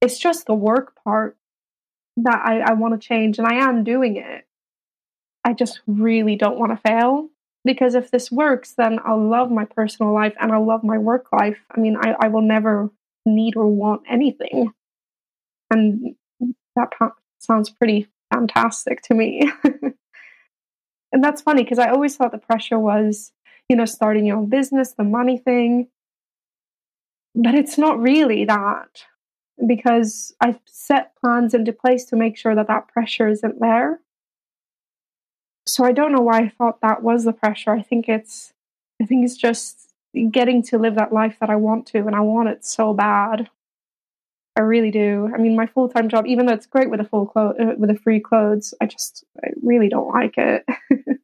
It's 0.00 0.18
just 0.18 0.46
the 0.46 0.54
work 0.54 0.94
part 1.04 1.36
that 2.18 2.40
I, 2.44 2.60
I 2.60 2.72
want 2.74 3.00
to 3.00 3.06
change, 3.06 3.38
and 3.38 3.46
I 3.46 3.56
am 3.56 3.84
doing 3.84 4.16
it. 4.16 4.46
I 5.44 5.54
just 5.54 5.80
really 5.86 6.36
don't 6.36 6.58
want 6.58 6.72
to 6.72 6.88
fail 6.88 7.28
because 7.64 7.94
if 7.94 8.10
this 8.10 8.30
works, 8.30 8.74
then 8.76 8.98
I'll 9.04 9.28
love 9.28 9.50
my 9.50 9.64
personal 9.64 10.12
life 10.12 10.34
and 10.40 10.52
I'll 10.52 10.66
love 10.66 10.84
my 10.84 10.98
work 10.98 11.26
life. 11.32 11.58
I 11.74 11.80
mean, 11.80 11.96
I, 11.96 12.14
I 12.20 12.28
will 12.28 12.42
never 12.42 12.90
need 13.24 13.56
or 13.56 13.66
want 13.66 14.02
anything. 14.08 14.72
And 15.70 16.16
that 16.76 16.90
sounds 17.38 17.70
pretty 17.70 18.08
fantastic 18.32 19.02
to 19.02 19.14
me. 19.14 19.50
and 21.12 21.24
that's 21.24 21.42
funny 21.42 21.62
because 21.62 21.78
I 21.78 21.90
always 21.90 22.16
thought 22.16 22.32
the 22.32 22.38
pressure 22.38 22.78
was, 22.78 23.32
you 23.68 23.76
know, 23.76 23.84
starting 23.84 24.26
your 24.26 24.38
own 24.38 24.48
business, 24.48 24.92
the 24.92 25.04
money 25.04 25.38
thing. 25.38 25.88
But 27.34 27.54
it's 27.54 27.78
not 27.78 28.00
really 28.00 28.44
that 28.46 29.04
because 29.66 30.34
I've 30.40 30.60
set 30.66 31.14
plans 31.16 31.54
into 31.54 31.72
place 31.72 32.04
to 32.06 32.16
make 32.16 32.36
sure 32.36 32.54
that 32.54 32.68
that 32.68 32.88
pressure 32.88 33.28
isn't 33.28 33.60
there. 33.60 34.00
So 35.66 35.84
I 35.84 35.92
don't 35.92 36.12
know 36.12 36.22
why 36.22 36.38
I 36.38 36.48
thought 36.48 36.80
that 36.80 37.02
was 37.02 37.24
the 37.24 37.32
pressure. 37.32 37.72
I 37.72 37.82
think 37.82 38.08
it's 38.08 38.52
I 39.00 39.06
think 39.06 39.24
it's 39.24 39.36
just 39.36 39.92
getting 40.30 40.62
to 40.64 40.78
live 40.78 40.94
that 40.96 41.12
life 41.12 41.36
that 41.40 41.50
I 41.50 41.56
want 41.56 41.86
to 41.88 41.98
and 41.98 42.16
I 42.16 42.20
want 42.20 42.48
it 42.48 42.64
so 42.64 42.94
bad. 42.94 43.50
I 44.58 44.62
really 44.62 44.90
do. 44.90 45.30
I 45.32 45.38
mean, 45.38 45.54
my 45.54 45.66
full 45.66 45.88
time 45.88 46.08
job, 46.08 46.26
even 46.26 46.46
though 46.46 46.52
it's 46.52 46.66
great 46.66 46.90
with 46.90 46.98
a 47.00 47.04
full 47.04 47.26
clo- 47.26 47.54
uh, 47.60 47.74
with 47.78 47.90
a 47.90 47.94
free 47.94 48.18
clothes, 48.18 48.74
I 48.80 48.86
just 48.86 49.24
I 49.44 49.50
really 49.62 49.88
don't 49.88 50.12
like 50.12 50.34
it. 50.36 50.64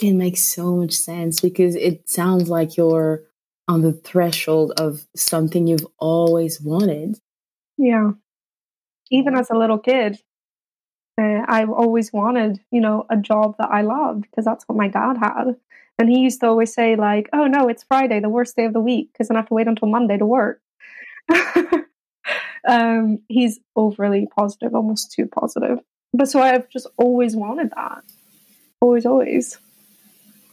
it 0.00 0.12
makes 0.12 0.40
so 0.40 0.76
much 0.76 0.92
sense 0.92 1.40
because 1.40 1.74
it 1.74 2.08
sounds 2.08 2.48
like 2.48 2.76
you're 2.76 3.24
on 3.66 3.82
the 3.82 3.92
threshold 3.92 4.72
of 4.78 5.08
something 5.16 5.66
you've 5.66 5.86
always 5.98 6.60
wanted. 6.60 7.18
Yeah. 7.76 8.12
Even 9.10 9.36
as 9.36 9.50
a 9.50 9.58
little 9.58 9.78
kid, 9.78 10.20
uh, 11.20 11.40
I've 11.48 11.70
always 11.70 12.12
wanted, 12.12 12.60
you 12.70 12.80
know, 12.80 13.06
a 13.10 13.16
job 13.16 13.56
that 13.58 13.70
I 13.72 13.82
loved 13.82 14.22
because 14.22 14.44
that's 14.44 14.68
what 14.68 14.78
my 14.78 14.86
dad 14.86 15.16
had. 15.16 15.56
And 15.98 16.08
he 16.08 16.20
used 16.20 16.40
to 16.40 16.46
always 16.46 16.72
say, 16.72 16.94
like, 16.94 17.28
oh 17.32 17.46
no, 17.46 17.68
it's 17.68 17.82
Friday, 17.82 18.20
the 18.20 18.28
worst 18.28 18.54
day 18.54 18.66
of 18.66 18.72
the 18.72 18.80
week, 18.80 19.10
because 19.12 19.26
then 19.26 19.36
I 19.36 19.40
have 19.40 19.48
to 19.48 19.54
wait 19.54 19.66
until 19.66 19.88
Monday 19.88 20.16
to 20.16 20.26
work. 20.26 20.62
um, 22.66 23.20
he's 23.28 23.60
overly 23.76 24.26
positive, 24.26 24.74
almost 24.74 25.12
too 25.12 25.26
positive. 25.26 25.78
But 26.12 26.28
so 26.28 26.40
I've 26.40 26.68
just 26.68 26.86
always 26.96 27.36
wanted 27.36 27.70
that. 27.76 28.02
Always, 28.80 29.06
always. 29.06 29.58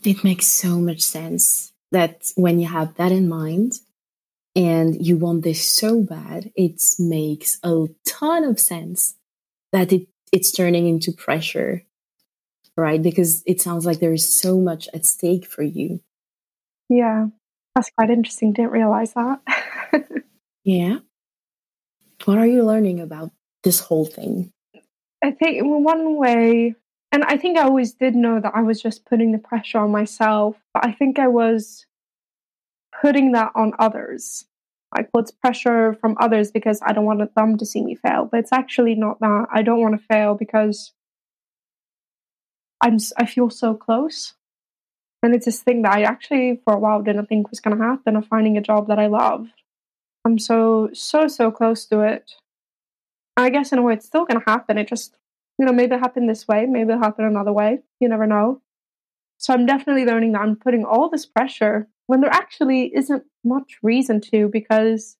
It 0.03 0.23
makes 0.23 0.47
so 0.47 0.79
much 0.79 1.01
sense 1.01 1.73
that 1.91 2.31
when 2.35 2.59
you 2.59 2.67
have 2.67 2.95
that 2.95 3.11
in 3.11 3.27
mind 3.27 3.79
and 4.55 5.05
you 5.05 5.17
want 5.17 5.43
this 5.43 5.67
so 5.67 6.01
bad, 6.01 6.51
it 6.55 6.81
makes 6.99 7.57
a 7.63 7.87
ton 8.05 8.43
of 8.43 8.59
sense 8.59 9.15
that 9.71 9.91
it, 9.91 10.07
it's 10.31 10.51
turning 10.51 10.87
into 10.87 11.11
pressure, 11.11 11.83
right? 12.75 13.01
Because 13.01 13.43
it 13.45 13.61
sounds 13.61 13.85
like 13.85 13.99
there 13.99 14.13
is 14.13 14.39
so 14.39 14.59
much 14.59 14.87
at 14.93 15.05
stake 15.05 15.45
for 15.45 15.63
you. 15.63 16.01
Yeah, 16.89 17.27
that's 17.75 17.89
quite 17.91 18.09
interesting. 18.09 18.53
Didn't 18.53 18.71
realize 18.71 19.13
that. 19.13 19.41
yeah. 20.63 20.99
What 22.25 22.37
are 22.37 22.47
you 22.47 22.63
learning 22.63 22.99
about 22.99 23.31
this 23.63 23.79
whole 23.79 24.05
thing? 24.05 24.51
I 25.23 25.31
think 25.31 25.61
one 25.63 26.15
way, 26.17 26.75
and 27.11 27.23
I 27.23 27.37
think 27.37 27.57
I 27.57 27.63
always 27.63 27.93
did 27.93 28.15
know 28.15 28.39
that 28.39 28.53
I 28.55 28.61
was 28.61 28.81
just 28.81 29.05
putting 29.05 29.31
the 29.31 29.37
pressure 29.37 29.79
on 29.79 29.91
myself, 29.91 30.55
but 30.73 30.85
I 30.85 30.91
think 30.91 31.19
I 31.19 31.27
was 31.27 31.85
putting 33.01 33.31
that 33.33 33.51
on 33.55 33.73
others. 33.79 34.45
I 34.91 35.03
put 35.03 35.31
pressure 35.41 35.93
from 35.93 36.15
others 36.19 36.51
because 36.51 36.79
I 36.81 36.93
don't 36.93 37.05
want 37.05 37.35
them 37.35 37.57
to 37.57 37.65
see 37.65 37.83
me 37.83 37.95
fail, 37.95 38.27
but 38.31 38.39
it's 38.39 38.53
actually 38.53 38.95
not 38.95 39.19
that. 39.19 39.47
I 39.51 39.61
don't 39.61 39.81
want 39.81 39.99
to 39.99 40.07
fail 40.07 40.35
because 40.35 40.93
I'm 42.81 42.97
I 43.17 43.25
feel 43.25 43.49
so 43.49 43.73
close. 43.73 44.33
And 45.23 45.33
it's 45.35 45.45
this 45.45 45.61
thing 45.61 45.81
that 45.81 45.93
I 45.93 46.03
actually 46.03 46.61
for 46.63 46.73
a 46.73 46.79
while 46.79 47.01
didn't 47.01 47.25
think 47.25 47.49
was 47.49 47.59
going 47.59 47.77
to 47.77 47.83
happen 47.83 48.15
of 48.15 48.27
finding 48.27 48.57
a 48.57 48.61
job 48.61 48.87
that 48.87 48.99
I 48.99 49.07
love. 49.07 49.47
I'm 50.27 50.37
so, 50.37 50.89
so, 50.91 51.29
so 51.29 51.51
close 51.51 51.85
to 51.85 52.01
it. 52.01 52.33
I 53.37 53.49
guess 53.49 53.71
in 53.71 53.79
a 53.79 53.81
way 53.81 53.93
it's 53.93 54.05
still 54.05 54.25
going 54.25 54.41
to 54.41 54.45
happen. 54.45 54.77
It 54.77 54.89
just, 54.89 55.15
you 55.57 55.65
know, 55.65 55.71
maybe 55.71 55.95
it 55.95 56.01
happened 56.01 56.29
this 56.29 56.49
way, 56.49 56.65
maybe 56.65 56.91
it'll 56.91 57.01
happen 57.01 57.23
another 57.23 57.53
way. 57.53 57.79
You 58.01 58.09
never 58.09 58.27
know. 58.27 58.61
So 59.37 59.53
I'm 59.53 59.65
definitely 59.65 60.03
learning 60.03 60.33
that 60.33 60.41
I'm 60.41 60.57
putting 60.57 60.83
all 60.83 61.09
this 61.09 61.25
pressure 61.25 61.87
when 62.07 62.19
there 62.19 62.33
actually 62.33 62.91
isn't 62.93 63.23
much 63.45 63.77
reason 63.81 64.19
to 64.31 64.49
because 64.51 65.15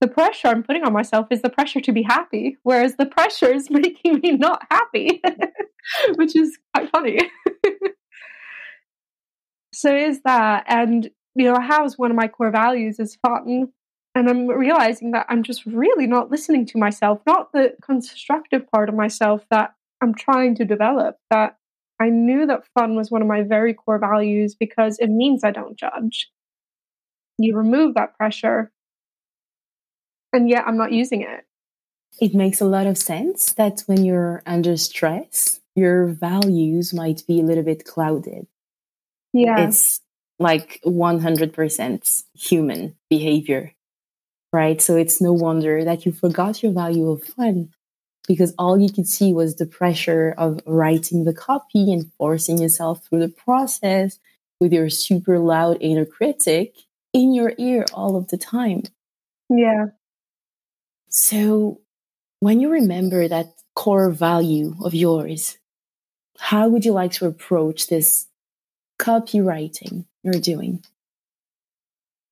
the 0.00 0.08
pressure 0.08 0.48
I'm 0.48 0.62
putting 0.62 0.84
on 0.84 0.94
myself 0.94 1.26
is 1.30 1.42
the 1.42 1.50
pressure 1.50 1.82
to 1.82 1.92
be 1.92 2.02
happy, 2.02 2.56
whereas 2.62 2.96
the 2.96 3.06
pressure 3.06 3.52
is 3.52 3.68
making 3.70 4.20
me 4.20 4.32
not 4.32 4.62
happy, 4.70 5.20
which 6.14 6.34
is 6.34 6.56
quite 6.74 6.90
funny. 6.90 7.18
so 9.74 9.94
is 9.94 10.22
that, 10.22 10.64
and 10.66 11.10
you 11.34 11.52
know, 11.52 11.60
how 11.60 11.84
is 11.84 11.98
one 11.98 12.10
of 12.10 12.16
my 12.16 12.28
core 12.28 12.50
values 12.50 12.98
is 12.98 13.16
fun, 13.16 13.68
and 14.14 14.28
I'm 14.28 14.46
realizing 14.46 15.10
that 15.10 15.26
I'm 15.28 15.42
just 15.42 15.66
really 15.66 16.06
not 16.06 16.30
listening 16.30 16.66
to 16.66 16.78
myself, 16.78 17.20
not 17.26 17.52
the 17.52 17.74
constructive 17.82 18.70
part 18.70 18.88
of 18.88 18.94
myself 18.94 19.44
that 19.50 19.74
I'm 20.00 20.14
trying 20.14 20.54
to 20.56 20.64
develop. 20.64 21.18
That 21.30 21.56
I 22.00 22.10
knew 22.10 22.46
that 22.46 22.66
fun 22.78 22.94
was 22.94 23.10
one 23.10 23.22
of 23.22 23.28
my 23.28 23.42
very 23.42 23.74
core 23.74 23.98
values 23.98 24.54
because 24.54 24.98
it 24.98 25.08
means 25.08 25.42
I 25.42 25.50
don't 25.50 25.76
judge. 25.76 26.30
You 27.38 27.56
remove 27.56 27.94
that 27.94 28.16
pressure, 28.16 28.70
and 30.32 30.48
yet 30.48 30.64
I'm 30.66 30.76
not 30.76 30.92
using 30.92 31.22
it. 31.22 31.44
It 32.20 32.34
makes 32.34 32.60
a 32.60 32.66
lot 32.66 32.86
of 32.86 32.96
sense 32.96 33.52
that 33.54 33.82
when 33.86 34.04
you're 34.04 34.42
under 34.46 34.76
stress, 34.76 35.60
your 35.74 36.06
values 36.06 36.94
might 36.94 37.26
be 37.26 37.40
a 37.40 37.44
little 37.44 37.64
bit 37.64 37.84
clouded. 37.84 38.46
Yeah. 39.32 39.66
It's 39.66 40.00
like 40.38 40.80
100% 40.86 42.24
human 42.34 42.94
behavior 43.10 43.72
right? 44.54 44.80
So 44.80 44.96
it's 44.96 45.20
no 45.20 45.32
wonder 45.32 45.84
that 45.84 46.06
you 46.06 46.12
forgot 46.12 46.62
your 46.62 46.72
value 46.72 47.10
of 47.10 47.24
fun 47.24 47.70
because 48.28 48.54
all 48.56 48.78
you 48.78 48.88
could 48.88 49.08
see 49.08 49.32
was 49.32 49.56
the 49.56 49.66
pressure 49.66 50.32
of 50.38 50.60
writing 50.64 51.24
the 51.24 51.34
copy 51.34 51.92
and 51.92 52.12
forcing 52.16 52.58
yourself 52.58 53.04
through 53.04 53.18
the 53.18 53.28
process 53.28 54.20
with 54.60 54.72
your 54.72 54.88
super 54.88 55.40
loud 55.40 55.78
inner 55.80 56.06
critic 56.06 56.76
in 57.12 57.34
your 57.34 57.52
ear 57.58 57.84
all 57.92 58.14
of 58.14 58.28
the 58.28 58.38
time. 58.38 58.84
Yeah. 59.50 59.86
So 61.08 61.80
when 62.38 62.60
you 62.60 62.70
remember 62.70 63.26
that 63.26 63.54
core 63.74 64.10
value 64.10 64.76
of 64.84 64.94
yours, 64.94 65.58
how 66.38 66.68
would 66.68 66.84
you 66.84 66.92
like 66.92 67.12
to 67.14 67.26
approach 67.26 67.88
this 67.88 68.28
copywriting 69.00 70.06
you're 70.22 70.34
doing? 70.34 70.84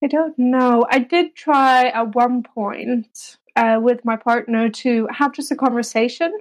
I 0.02 0.08
don't 0.08 0.36
know. 0.38 0.84
I 0.90 0.98
did 0.98 1.36
try 1.36 1.86
at 1.86 2.14
one 2.14 2.42
point 2.42 3.36
uh, 3.54 3.78
with 3.80 4.04
my 4.04 4.16
partner 4.16 4.68
to 4.68 5.08
have 5.12 5.32
just 5.32 5.52
a 5.52 5.56
conversation 5.56 6.32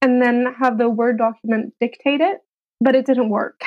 and 0.00 0.22
then 0.22 0.46
have 0.58 0.78
the 0.78 0.88
Word 0.88 1.18
document 1.18 1.74
dictate 1.80 2.20
it, 2.20 2.38
but 2.80 2.94
it 2.94 3.06
didn't 3.06 3.30
work. 3.30 3.62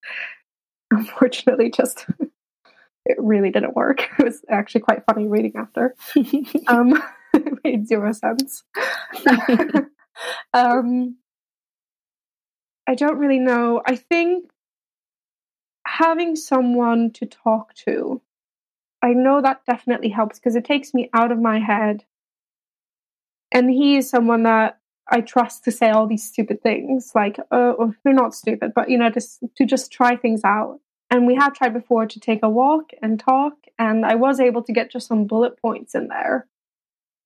Unfortunately, 0.90 1.70
just 1.70 2.06
it 3.06 3.16
really 3.18 3.50
didn't 3.50 3.76
work. 3.76 4.08
It 4.18 4.24
was 4.24 4.44
actually 4.50 4.80
quite 4.80 5.04
funny 5.08 5.28
reading 5.28 5.52
after. 5.56 5.94
um, 6.66 7.00
it 7.34 7.58
made 7.62 7.86
zero 7.86 8.12
sense. 8.12 8.64
um, 10.52 11.16
I 12.88 12.94
don't 12.96 13.18
really 13.18 13.38
know. 13.38 13.82
I 13.86 13.94
think 13.94 14.50
having 15.86 16.34
someone 16.34 17.12
to 17.12 17.26
talk 17.26 17.74
to 17.74 18.20
I 19.02 19.12
know 19.12 19.40
that 19.40 19.64
definitely 19.66 20.08
helps 20.08 20.38
because 20.38 20.56
it 20.56 20.64
takes 20.64 20.92
me 20.92 21.08
out 21.12 21.32
of 21.32 21.40
my 21.40 21.60
head. 21.60 22.04
And 23.52 23.70
he 23.70 23.96
is 23.96 24.10
someone 24.10 24.42
that 24.42 24.78
I 25.08 25.20
trust 25.20 25.64
to 25.64 25.70
say 25.70 25.90
all 25.90 26.06
these 26.06 26.26
stupid 26.26 26.62
things, 26.62 27.12
like, 27.14 27.38
uh, 27.50 27.72
or 27.72 27.96
they're 28.04 28.12
not 28.12 28.34
stupid, 28.34 28.72
but 28.74 28.90
you 28.90 28.98
know, 28.98 29.10
just 29.10 29.42
to 29.56 29.64
just 29.64 29.90
try 29.90 30.16
things 30.16 30.42
out. 30.44 30.80
And 31.10 31.26
we 31.26 31.36
have 31.36 31.54
tried 31.54 31.72
before 31.72 32.06
to 32.06 32.20
take 32.20 32.40
a 32.42 32.50
walk 32.50 32.90
and 33.00 33.18
talk, 33.18 33.54
and 33.78 34.04
I 34.04 34.16
was 34.16 34.40
able 34.40 34.62
to 34.64 34.72
get 34.72 34.90
just 34.90 35.08
some 35.08 35.26
bullet 35.26 35.60
points 35.60 35.94
in 35.94 36.08
there. 36.08 36.46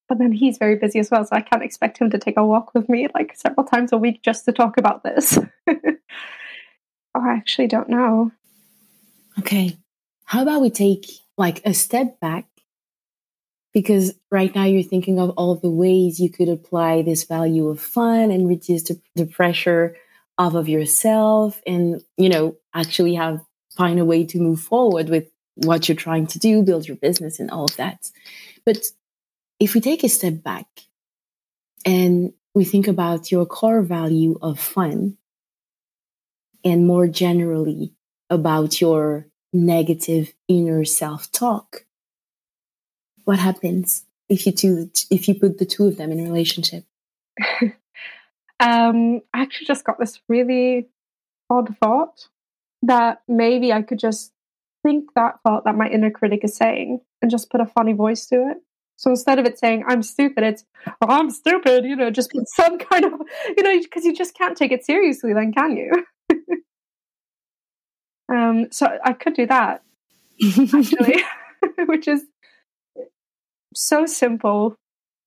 but 0.07 0.19
then 0.19 0.31
he's 0.31 0.57
very 0.57 0.75
busy 0.75 0.99
as 0.99 1.09
well, 1.09 1.25
so 1.25 1.35
I 1.35 1.41
can't 1.41 1.63
expect 1.63 1.97
him 1.97 2.09
to 2.11 2.19
take 2.19 2.37
a 2.37 2.45
walk 2.45 2.73
with 2.73 2.87
me 2.87 3.07
like 3.15 3.35
several 3.35 3.65
times 3.65 3.91
a 3.91 3.97
week 3.97 4.21
just 4.21 4.45
to 4.45 4.51
talk 4.51 4.77
about 4.77 5.03
this. 5.03 5.37
oh, 5.67 5.75
I 7.15 7.33
actually 7.33 7.67
don't 7.67 7.89
know. 7.89 8.31
Okay. 9.39 9.77
How 10.25 10.43
about 10.43 10.61
we 10.61 10.69
take 10.69 11.07
like 11.37 11.61
a 11.65 11.73
step 11.73 12.19
back? 12.19 12.45
Because 13.73 14.13
right 14.29 14.53
now 14.53 14.65
you're 14.65 14.83
thinking 14.83 15.19
of 15.19 15.31
all 15.31 15.55
the 15.55 15.69
ways 15.69 16.19
you 16.19 16.29
could 16.29 16.49
apply 16.49 17.01
this 17.01 17.23
value 17.23 17.69
of 17.69 17.79
fun 17.79 18.29
and 18.29 18.47
reduce 18.47 18.83
the, 18.83 19.01
the 19.15 19.25
pressure 19.25 19.95
off 20.37 20.53
of 20.53 20.69
yourself 20.69 21.61
and, 21.65 22.01
you 22.17 22.29
know, 22.29 22.55
actually 22.73 23.15
have 23.15 23.43
find 23.75 23.99
a 23.99 24.05
way 24.05 24.23
to 24.25 24.37
move 24.39 24.59
forward 24.59 25.09
with 25.09 25.29
what 25.55 25.87
you're 25.87 25.95
trying 25.95 26.27
to 26.27 26.39
do, 26.39 26.63
build 26.63 26.87
your 26.87 26.97
business 26.97 27.39
and 27.39 27.49
all 27.51 27.65
of 27.65 27.75
that. 27.77 28.11
But 28.65 28.85
if 29.59 29.73
we 29.73 29.81
take 29.81 30.03
a 30.03 30.09
step 30.09 30.43
back 30.43 30.67
and 31.85 32.33
we 32.53 32.65
think 32.65 32.87
about 32.87 33.31
your 33.31 33.45
core 33.45 33.81
value 33.81 34.37
of 34.41 34.59
fun 34.59 35.17
and 36.63 36.87
more 36.87 37.07
generally 37.07 37.93
about 38.29 38.79
your 38.79 39.27
negative 39.53 40.33
inner 40.47 40.83
self-talk, 40.83 41.85
what 43.23 43.39
happens 43.39 44.05
if 44.29 44.45
you 44.45 44.51
two, 44.51 44.91
if 45.09 45.27
you 45.27 45.35
put 45.35 45.57
the 45.57 45.65
two 45.65 45.87
of 45.87 45.97
them 45.97 46.11
in 46.11 46.19
a 46.19 46.23
relationship? 46.23 46.85
um, 48.59 49.21
I 49.33 49.41
actually 49.41 49.67
just 49.67 49.85
got 49.85 49.99
this 49.99 50.19
really 50.27 50.89
odd 51.49 51.75
thought 51.77 52.27
that 52.81 53.21
maybe 53.27 53.71
I 53.71 53.81
could 53.81 53.99
just 53.99 54.31
think 54.83 55.13
that 55.15 55.39
thought 55.43 55.63
that 55.65 55.75
my 55.75 55.87
inner 55.87 56.11
critic 56.11 56.41
is 56.43 56.55
saying 56.55 56.99
and 57.21 57.31
just 57.31 57.49
put 57.49 57.61
a 57.61 57.65
funny 57.65 57.93
voice 57.93 58.25
to 58.27 58.35
it. 58.51 58.57
So 58.97 59.09
instead 59.09 59.39
of 59.39 59.45
it 59.45 59.57
saying 59.57 59.83
I'm 59.87 60.03
stupid, 60.03 60.43
it's 60.43 60.65
oh, 60.87 61.07
I'm 61.07 61.29
stupid. 61.29 61.85
You 61.85 61.95
know, 61.95 62.11
just 62.11 62.31
put 62.31 62.47
some 62.47 62.77
kind 62.91 63.05
of 63.05 63.13
you 63.57 63.63
know 63.63 63.79
because 63.81 64.05
you 64.05 64.13
just 64.13 64.35
can't 64.35 64.57
take 64.57 64.71
it 64.71 64.85
seriously, 64.85 65.33
then 65.33 65.53
can 65.53 65.77
you? 65.77 66.05
um, 68.29 68.67
so 68.71 68.87
I 69.03 69.13
could 69.13 69.33
do 69.33 69.45
that 69.47 69.83
actually, 70.41 71.23
which 71.85 72.07
is 72.07 72.23
so 73.73 74.05
simple, 74.05 74.75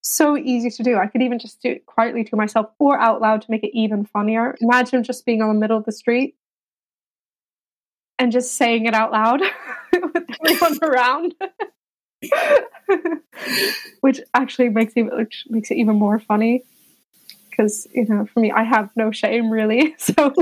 so 0.02 0.36
easy 0.36 0.70
to 0.70 0.82
do. 0.82 0.96
I 0.96 1.06
could 1.06 1.22
even 1.22 1.38
just 1.38 1.60
do 1.62 1.70
it 1.70 1.86
quietly 1.86 2.24
to 2.24 2.36
myself 2.36 2.66
or 2.78 2.98
out 2.98 3.20
loud 3.20 3.42
to 3.42 3.50
make 3.50 3.64
it 3.64 3.76
even 3.76 4.04
funnier. 4.04 4.56
Imagine 4.60 5.02
just 5.02 5.26
being 5.26 5.42
on 5.42 5.48
the 5.48 5.60
middle 5.60 5.76
of 5.76 5.84
the 5.84 5.92
street 5.92 6.36
and 8.18 8.32
just 8.32 8.54
saying 8.54 8.86
it 8.86 8.94
out 8.94 9.12
loud 9.12 9.40
with 9.92 10.24
everyone 10.44 10.78
around. 10.82 11.34
which 14.00 14.20
actually 14.32 14.70
makes 14.70 14.94
it 14.96 15.04
which 15.14 15.44
makes 15.50 15.70
it 15.70 15.76
even 15.76 15.96
more 15.96 16.18
funny 16.18 16.64
because 17.50 17.86
you 17.92 18.06
know 18.06 18.24
for 18.24 18.40
me 18.40 18.50
I 18.50 18.62
have 18.62 18.90
no 18.96 19.10
shame 19.10 19.50
really 19.50 19.94
so 19.98 20.34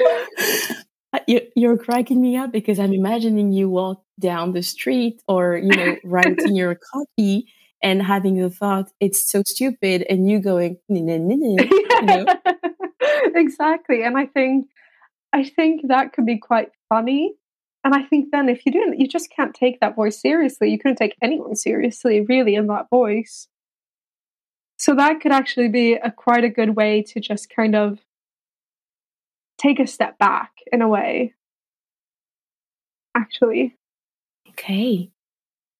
Uh, 0.00 1.20
you're 1.54 1.78
cracking 1.78 2.20
me 2.20 2.36
up 2.36 2.50
because 2.50 2.80
I'm 2.80 2.92
imagining 2.92 3.52
you 3.52 3.68
walk 3.70 4.02
down 4.18 4.52
the 4.52 4.62
street 4.62 5.22
or 5.28 5.56
you 5.56 5.68
know 5.68 5.96
writing 6.04 6.56
your 6.56 6.74
copy 6.74 7.46
and 7.82 8.02
having 8.02 8.36
the 8.40 8.50
thought 8.50 8.90
it's 8.98 9.30
so 9.30 9.42
stupid 9.46 10.04
and 10.10 10.28
you 10.28 10.40
going 10.40 10.78
you 10.88 12.02
know? 12.02 12.26
exactly 13.34 14.02
and 14.02 14.18
I 14.18 14.26
think 14.26 14.66
I 15.32 15.44
think 15.44 15.86
that 15.86 16.12
could 16.12 16.26
be 16.26 16.38
quite 16.38 16.70
funny 16.88 17.36
and 17.84 17.94
I 17.94 18.02
think 18.02 18.30
then 18.32 18.48
if 18.48 18.64
you 18.64 18.72
do 18.72 18.94
you 18.96 19.06
just 19.06 19.30
can't 19.30 19.54
take 19.54 19.78
that 19.80 19.94
voice 19.94 20.18
seriously. 20.18 20.70
You 20.70 20.78
couldn't 20.78 20.96
take 20.96 21.14
anyone 21.20 21.54
seriously, 21.54 22.22
really, 22.22 22.54
in 22.54 22.66
that 22.68 22.88
voice. 22.88 23.46
So 24.78 24.94
that 24.94 25.20
could 25.20 25.32
actually 25.32 25.68
be 25.68 25.92
a 25.92 26.10
quite 26.10 26.44
a 26.44 26.48
good 26.48 26.76
way 26.76 27.02
to 27.02 27.20
just 27.20 27.50
kind 27.50 27.76
of 27.76 28.00
take 29.58 29.80
a 29.80 29.86
step 29.86 30.18
back 30.18 30.52
in 30.72 30.82
a 30.82 30.88
way. 30.88 31.34
Actually. 33.16 33.76
Okay. 34.50 35.10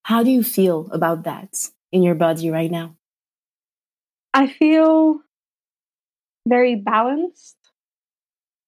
How 0.04 0.22
do 0.22 0.30
you 0.30 0.42
feel 0.42 0.88
about 0.92 1.24
that 1.24 1.70
in 1.90 2.02
your 2.02 2.14
body 2.14 2.50
right 2.50 2.70
now? 2.70 2.96
I 4.32 4.48
feel 4.48 5.20
very 6.46 6.74
balanced, 6.74 7.56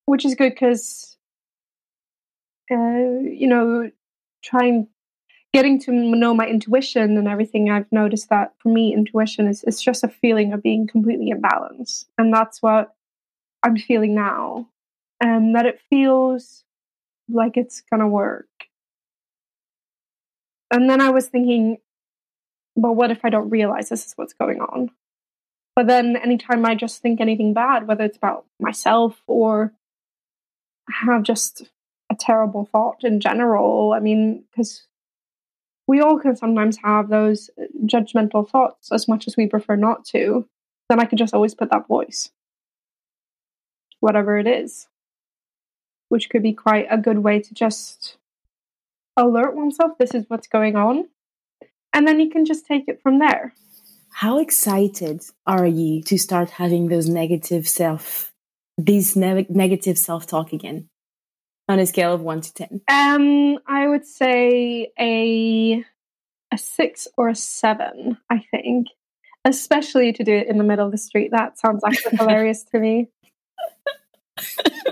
which 0.06 0.24
is 0.24 0.34
good 0.34 0.54
because 0.54 1.16
uh, 2.70 3.20
you 3.22 3.46
know, 3.46 3.90
trying 4.42 4.88
getting 5.52 5.80
to 5.80 5.92
know 5.92 6.34
my 6.34 6.46
intuition 6.46 7.16
and 7.16 7.28
everything, 7.28 7.70
I've 7.70 7.90
noticed 7.90 8.28
that 8.30 8.54
for 8.58 8.68
me, 8.68 8.92
intuition 8.92 9.46
is 9.46 9.64
it's 9.64 9.82
just 9.82 10.04
a 10.04 10.08
feeling 10.08 10.52
of 10.52 10.62
being 10.62 10.86
completely 10.86 11.30
in 11.30 11.40
balance, 11.40 12.06
and 12.18 12.32
that's 12.32 12.62
what 12.62 12.94
I'm 13.62 13.76
feeling 13.76 14.14
now, 14.14 14.68
and 15.20 15.54
that 15.54 15.66
it 15.66 15.80
feels 15.88 16.64
like 17.28 17.56
it's 17.56 17.82
gonna 17.90 18.08
work. 18.08 18.48
And 20.70 20.90
then 20.90 21.00
I 21.00 21.10
was 21.10 21.28
thinking, 21.28 21.78
well, 22.74 22.94
what 22.94 23.10
if 23.10 23.24
I 23.24 23.30
don't 23.30 23.50
realize 23.50 23.88
this 23.88 24.06
is 24.06 24.12
what's 24.16 24.34
going 24.34 24.60
on? 24.60 24.90
But 25.74 25.86
then 25.86 26.16
anytime 26.16 26.64
I 26.64 26.74
just 26.74 27.02
think 27.02 27.20
anything 27.20 27.54
bad, 27.54 27.86
whether 27.86 28.04
it's 28.04 28.16
about 28.16 28.46
myself 28.58 29.22
or 29.26 29.72
have 30.88 31.22
just 31.22 31.68
a 32.10 32.14
terrible 32.14 32.68
thought 32.70 33.02
in 33.02 33.20
general. 33.20 33.92
I 33.92 34.00
mean, 34.00 34.44
because 34.50 34.86
we 35.86 36.00
all 36.00 36.18
can 36.18 36.36
sometimes 36.36 36.78
have 36.78 37.08
those 37.08 37.50
uh, 37.60 37.64
judgmental 37.84 38.48
thoughts 38.48 38.92
as 38.92 39.08
much 39.08 39.26
as 39.26 39.36
we 39.36 39.46
prefer 39.46 39.76
not 39.76 40.04
to. 40.06 40.48
Then 40.88 41.00
I 41.00 41.04
could 41.04 41.18
just 41.18 41.34
always 41.34 41.54
put 41.54 41.70
that 41.70 41.88
voice, 41.88 42.30
whatever 44.00 44.38
it 44.38 44.46
is, 44.46 44.86
which 46.08 46.30
could 46.30 46.42
be 46.42 46.52
quite 46.52 46.86
a 46.90 46.98
good 46.98 47.18
way 47.18 47.40
to 47.40 47.54
just 47.54 48.16
alert 49.16 49.56
oneself 49.56 49.92
this 49.98 50.14
is 50.14 50.24
what's 50.28 50.46
going 50.46 50.76
on. 50.76 51.08
And 51.92 52.06
then 52.06 52.20
you 52.20 52.28
can 52.28 52.44
just 52.44 52.66
take 52.66 52.84
it 52.88 53.00
from 53.02 53.18
there. 53.18 53.54
How 54.10 54.38
excited 54.38 55.22
are 55.46 55.66
you 55.66 56.02
to 56.02 56.18
start 56.18 56.50
having 56.50 56.88
those 56.88 57.08
negative 57.08 57.68
self, 57.68 58.32
these 58.76 59.16
ne- 59.16 59.46
negative 59.48 59.98
self 59.98 60.26
talk 60.26 60.52
again? 60.52 60.88
on 61.68 61.78
a 61.78 61.86
scale 61.86 62.14
of 62.14 62.20
one 62.20 62.40
to 62.40 62.54
ten? 62.54 62.80
Um, 62.88 63.58
I 63.66 63.88
would 63.88 64.06
say 64.06 64.92
a 64.98 65.84
a 66.52 66.58
six 66.58 67.08
or 67.16 67.28
a 67.28 67.34
seven. 67.34 68.18
I 68.30 68.44
think, 68.50 68.88
especially 69.44 70.12
to 70.12 70.24
do 70.24 70.34
it 70.34 70.48
in 70.48 70.58
the 70.58 70.64
middle 70.64 70.86
of 70.86 70.92
the 70.92 70.98
street. 70.98 71.30
That 71.32 71.58
sounds 71.58 71.82
actually 71.84 72.16
hilarious 72.18 72.64
to 72.64 72.78
me. 72.78 73.08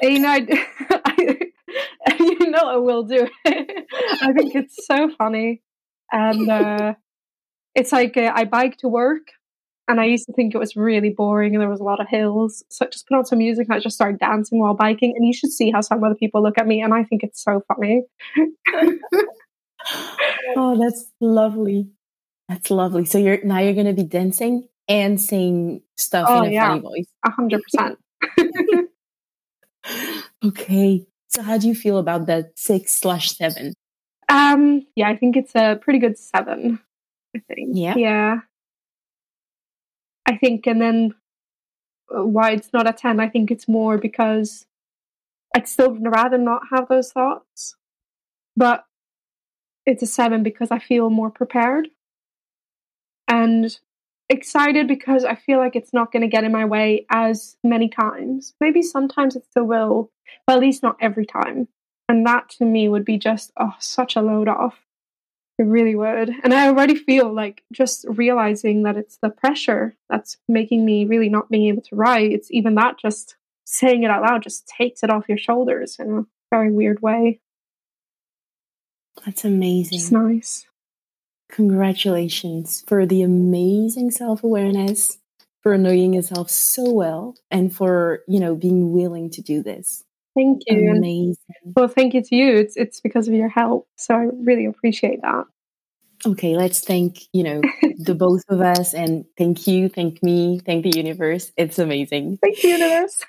You 0.02 0.18
know, 0.20 0.28
I, 0.28 0.46
I, 2.06 2.16
you 2.18 2.50
know, 2.50 2.66
I 2.66 2.76
will 2.76 3.02
do 3.04 3.28
it. 3.44 3.86
I 4.22 4.32
think 4.32 4.54
it's 4.54 4.86
so 4.86 5.10
funny, 5.16 5.62
and 6.12 6.48
uh, 6.50 6.94
it's 7.74 7.92
like 7.92 8.16
uh, 8.16 8.32
I 8.34 8.44
bike 8.44 8.78
to 8.78 8.88
work 8.88 9.22
and 9.86 10.00
I 10.00 10.06
used 10.06 10.26
to 10.26 10.32
think 10.32 10.54
it 10.54 10.58
was 10.58 10.76
really 10.76 11.10
boring 11.10 11.54
and 11.54 11.60
there 11.60 11.68
was 11.68 11.80
a 11.80 11.84
lot 11.84 12.00
of 12.00 12.08
hills. 12.08 12.64
So 12.70 12.86
I 12.86 12.88
just 12.88 13.06
put 13.06 13.18
on 13.18 13.26
some 13.26 13.38
music 13.38 13.66
and 13.68 13.74
I 13.74 13.80
just 13.80 13.96
started 13.96 14.18
dancing 14.18 14.58
while 14.58 14.74
biking. 14.74 15.12
And 15.14 15.26
you 15.26 15.34
should 15.34 15.52
see 15.52 15.70
how 15.70 15.82
some 15.82 16.02
other 16.02 16.14
people 16.14 16.42
look 16.42 16.56
at 16.58 16.66
me. 16.66 16.80
And 16.80 16.94
I 16.94 17.04
think 17.04 17.22
it's 17.22 17.42
so 17.42 17.62
funny. 17.68 18.04
oh, 20.56 20.78
that's 20.80 21.12
lovely. 21.20 21.90
That's 22.48 22.70
lovely. 22.70 23.04
So 23.04 23.18
you're 23.18 23.44
now 23.44 23.58
you're 23.58 23.74
going 23.74 23.86
to 23.86 23.92
be 23.92 24.04
dancing 24.04 24.68
and 24.88 25.20
saying 25.20 25.82
stuff 25.96 26.26
oh, 26.28 26.42
in 26.42 26.50
a 26.50 26.52
yeah. 26.52 26.68
funny 26.68 26.80
voice. 26.80 27.08
A 27.26 27.30
hundred 27.30 27.62
percent. 27.62 27.98
Okay. 30.44 31.06
So 31.28 31.42
how 31.42 31.58
do 31.58 31.66
you 31.66 31.74
feel 31.74 31.98
about 31.98 32.26
that 32.26 32.52
six 32.56 32.94
slash 32.94 33.36
seven? 33.36 33.74
Um, 34.28 34.86
yeah, 34.94 35.08
I 35.08 35.16
think 35.16 35.36
it's 35.36 35.54
a 35.54 35.78
pretty 35.80 35.98
good 35.98 36.18
seven. 36.18 36.80
I 37.34 37.40
think. 37.40 37.70
Yeah. 37.72 37.94
Yeah. 37.96 38.36
I 40.26 40.36
think, 40.36 40.66
and 40.66 40.80
then 40.80 41.14
uh, 42.14 42.24
why 42.24 42.52
it's 42.52 42.72
not 42.72 42.88
a 42.88 42.92
10, 42.92 43.20
I 43.20 43.28
think 43.28 43.50
it's 43.50 43.68
more 43.68 43.98
because 43.98 44.66
I'd 45.54 45.68
still 45.68 45.94
rather 45.96 46.38
not 46.38 46.62
have 46.70 46.88
those 46.88 47.12
thoughts. 47.12 47.76
But 48.56 48.84
it's 49.86 50.02
a 50.02 50.06
7 50.06 50.42
because 50.42 50.70
I 50.70 50.78
feel 50.78 51.10
more 51.10 51.30
prepared 51.30 51.88
and 53.28 53.78
excited 54.28 54.88
because 54.88 55.24
I 55.24 55.34
feel 55.34 55.58
like 55.58 55.76
it's 55.76 55.92
not 55.92 56.12
going 56.12 56.22
to 56.22 56.28
get 56.28 56.44
in 56.44 56.52
my 56.52 56.64
way 56.64 57.06
as 57.10 57.56
many 57.62 57.88
times. 57.88 58.54
Maybe 58.60 58.82
sometimes 58.82 59.36
it 59.36 59.44
still 59.50 59.64
will, 59.64 60.10
but 60.46 60.54
at 60.54 60.60
least 60.60 60.82
not 60.82 60.96
every 61.00 61.26
time. 61.26 61.68
And 62.08 62.26
that 62.26 62.50
to 62.58 62.64
me 62.64 62.88
would 62.88 63.04
be 63.04 63.18
just 63.18 63.52
oh, 63.58 63.74
such 63.78 64.16
a 64.16 64.22
load 64.22 64.48
off. 64.48 64.78
It 65.58 65.64
really 65.64 65.94
would. 65.94 66.30
And 66.42 66.52
I 66.52 66.66
already 66.66 66.96
feel 66.96 67.32
like 67.32 67.62
just 67.72 68.04
realizing 68.08 68.82
that 68.82 68.96
it's 68.96 69.18
the 69.22 69.30
pressure 69.30 69.94
that's 70.10 70.36
making 70.48 70.84
me 70.84 71.04
really 71.04 71.28
not 71.28 71.48
being 71.48 71.68
able 71.68 71.82
to 71.82 71.96
write. 71.96 72.32
It's 72.32 72.50
even 72.50 72.74
that 72.74 72.98
just 72.98 73.36
saying 73.64 74.02
it 74.02 74.10
out 74.10 74.22
loud 74.22 74.42
just 74.42 74.66
takes 74.66 75.02
it 75.02 75.10
off 75.10 75.28
your 75.28 75.38
shoulders 75.38 75.96
in 75.98 76.18
a 76.18 76.26
very 76.50 76.72
weird 76.72 77.02
way. 77.02 77.40
That's 79.24 79.44
amazing. 79.44 79.98
It's 79.98 80.10
nice. 80.10 80.66
Congratulations 81.50 82.84
for 82.86 83.06
the 83.06 83.22
amazing 83.22 84.10
self-awareness, 84.10 85.18
for 85.62 85.78
knowing 85.78 86.14
yourself 86.14 86.50
so 86.50 86.92
well, 86.92 87.36
and 87.50 87.74
for, 87.74 88.22
you 88.28 88.40
know, 88.40 88.54
being 88.54 88.92
willing 88.92 89.30
to 89.30 89.42
do 89.42 89.62
this. 89.62 90.04
Thank 90.34 90.62
you. 90.66 90.90
Amazing. 90.90 91.36
Well, 91.64 91.88
thank 91.88 92.12
you 92.14 92.22
to 92.22 92.36
you. 92.36 92.56
It's 92.56 92.76
it's 92.76 93.00
because 93.00 93.28
of 93.28 93.34
your 93.34 93.48
help. 93.48 93.86
So 93.96 94.14
I 94.14 94.28
really 94.34 94.66
appreciate 94.66 95.22
that. 95.22 95.44
Okay, 96.26 96.56
let's 96.56 96.80
thank, 96.80 97.20
you 97.32 97.42
know, 97.42 97.60
the 97.98 98.14
both 98.18 98.42
of 98.48 98.60
us 98.60 98.94
and 98.94 99.24
thank 99.36 99.66
you, 99.66 99.88
thank 99.88 100.22
me, 100.22 100.58
thank 100.64 100.82
the 100.82 100.98
universe. 100.98 101.52
It's 101.56 101.78
amazing. 101.78 102.38
Thank 102.38 102.62
you, 102.62 102.70
universe. 102.70 103.24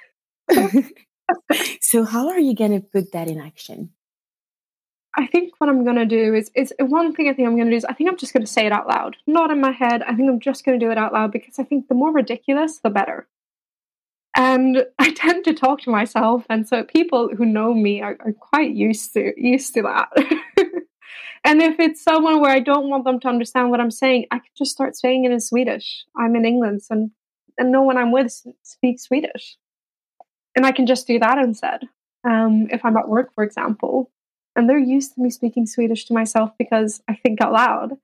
so 1.81 2.05
how 2.05 2.29
are 2.29 2.39
you 2.39 2.55
going 2.55 2.71
to 2.71 2.79
put 2.79 3.11
that 3.11 3.27
in 3.27 3.39
action? 3.39 3.89
I 5.17 5.27
think 5.27 5.53
what 5.59 5.69
I'm 5.69 5.83
going 5.83 5.95
to 5.95 6.05
do 6.05 6.33
is, 6.33 6.51
is 6.55 6.73
one 6.79 7.13
thing 7.13 7.29
I 7.29 7.33
think 7.33 7.47
I'm 7.47 7.55
going 7.55 7.67
to 7.67 7.71
do 7.71 7.77
is 7.77 7.85
I 7.85 7.93
think 7.93 8.09
I'm 8.09 8.17
just 8.17 8.33
going 8.33 8.45
to 8.45 8.51
say 8.51 8.65
it 8.65 8.73
out 8.73 8.87
loud, 8.87 9.15
not 9.25 9.49
in 9.49 9.61
my 9.61 9.71
head. 9.71 10.03
I 10.03 10.13
think 10.13 10.29
I'm 10.29 10.41
just 10.41 10.65
going 10.65 10.77
to 10.77 10.85
do 10.85 10.91
it 10.91 10.97
out 10.97 11.13
loud 11.13 11.31
because 11.31 11.57
I 11.57 11.63
think 11.63 11.87
the 11.87 11.95
more 11.95 12.11
ridiculous, 12.11 12.79
the 12.79 12.89
better. 12.89 13.27
And 14.35 14.85
I 14.99 15.13
tend 15.13 15.45
to 15.45 15.53
talk 15.53 15.81
to 15.81 15.89
myself, 15.89 16.45
and 16.49 16.67
so 16.67 16.83
people 16.83 17.29
who 17.35 17.45
know 17.45 17.73
me 17.73 18.01
are, 18.01 18.17
are 18.19 18.33
quite 18.33 18.71
used 18.71 19.13
to 19.13 19.31
used 19.37 19.73
to 19.75 19.83
that. 19.83 20.09
and 21.45 21.61
if 21.61 21.79
it's 21.79 22.03
someone 22.03 22.41
where 22.41 22.51
I 22.51 22.59
don't 22.59 22.89
want 22.89 23.05
them 23.05 23.19
to 23.21 23.29
understand 23.29 23.71
what 23.71 23.79
I'm 23.79 23.91
saying, 23.91 24.25
I 24.31 24.39
can 24.39 24.51
just 24.57 24.71
start 24.71 24.97
saying 24.97 25.23
it 25.23 25.31
in 25.31 25.39
Swedish. 25.39 26.03
I'm 26.17 26.35
in 26.35 26.45
England, 26.45 26.81
and 26.89 27.11
and 27.57 27.71
no 27.71 27.83
one 27.83 27.97
I'm 27.97 28.11
with 28.11 28.33
speaks 28.63 29.03
Swedish, 29.03 29.55
and 30.57 30.65
I 30.65 30.73
can 30.73 30.85
just 30.85 31.07
do 31.07 31.19
that 31.19 31.37
instead. 31.37 31.83
Um, 32.27 32.67
if 32.71 32.83
I'm 32.83 32.97
at 32.97 33.07
work, 33.07 33.33
for 33.33 33.43
example, 33.43 34.11
and 34.55 34.69
they're 34.69 34.77
used 34.77 35.15
to 35.15 35.21
me 35.21 35.29
speaking 35.29 35.65
Swedish 35.65 36.05
to 36.05 36.13
myself 36.13 36.51
because 36.57 37.01
I 37.07 37.15
think 37.15 37.41
out 37.41 37.51
loud. 37.51 37.97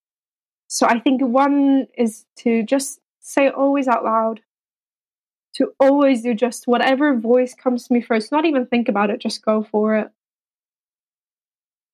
So 0.68 0.86
I 0.86 1.00
think 1.00 1.22
one 1.22 1.88
is 1.98 2.26
to 2.40 2.64
just 2.64 3.00
say 3.20 3.48
it 3.48 3.54
always 3.54 3.88
out 3.88 4.04
loud, 4.04 4.42
to 5.56 5.74
always 5.80 6.24
do 6.24 6.34
just 6.34 6.68
whatever 6.68 7.16
voice 7.16 7.54
comes 7.54 7.88
to 7.88 7.94
me 7.94 8.02
first, 8.02 8.32
not 8.32 8.46
even 8.46 8.66
think 8.66 8.90
about 8.90 9.10
it, 9.10 9.20
just 9.20 9.44
go 9.44 9.64
for 9.64 9.96
it. 9.96 10.10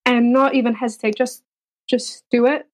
And 0.05 0.32
not 0.32 0.55
even 0.55 0.74
hesitate, 0.74 1.16
just 1.16 1.43
just 1.88 2.24
do 2.32 2.45
it. 2.45 2.66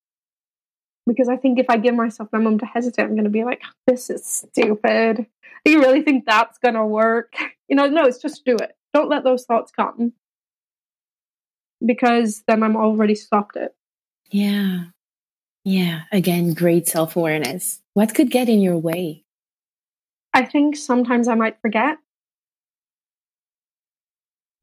Because 1.06 1.28
I 1.28 1.36
think 1.36 1.60
if 1.60 1.66
I 1.70 1.78
give 1.78 1.96
myself 1.96 2.30
my 2.32 2.40
moment 2.40 2.62
to 2.62 2.66
hesitate, 2.66 3.04
I'm 3.04 3.16
gonna 3.16 3.30
be 3.30 3.44
like, 3.44 3.62
this 3.88 4.10
is 4.10 4.26
stupid. 4.26 5.26
Do 5.66 5.72
you 5.72 5.80
really 5.80 6.02
think 6.02 6.26
that's 6.26 6.58
gonna 6.60 6.86
work? 6.86 7.34
You 7.70 7.78
know, 7.78 7.88
no, 7.88 8.04
it's 8.04 8.22
just 8.22 8.46
do 8.46 8.56
it. 8.58 8.76
Don't 8.94 9.10
let 9.10 9.24
those 9.24 9.46
thoughts 9.46 9.72
come 9.72 10.14
because 11.86 12.44
then 12.48 12.64
I'm 12.64 12.76
already 12.76 13.16
stopped 13.16 13.56
it. 13.56 13.76
Yeah. 14.32 14.86
Yeah. 15.64 16.04
Again, 16.12 16.54
great 16.54 16.88
self 16.88 17.16
awareness. 17.16 17.82
What 17.94 18.16
could 18.16 18.32
get 18.32 18.50
in 18.50 18.62
your 18.62 18.78
way? 18.78 19.24
I 20.34 20.46
think 20.46 20.76
sometimes 20.76 21.28
I 21.28 21.36
might 21.36 21.62
forget. 21.62 21.98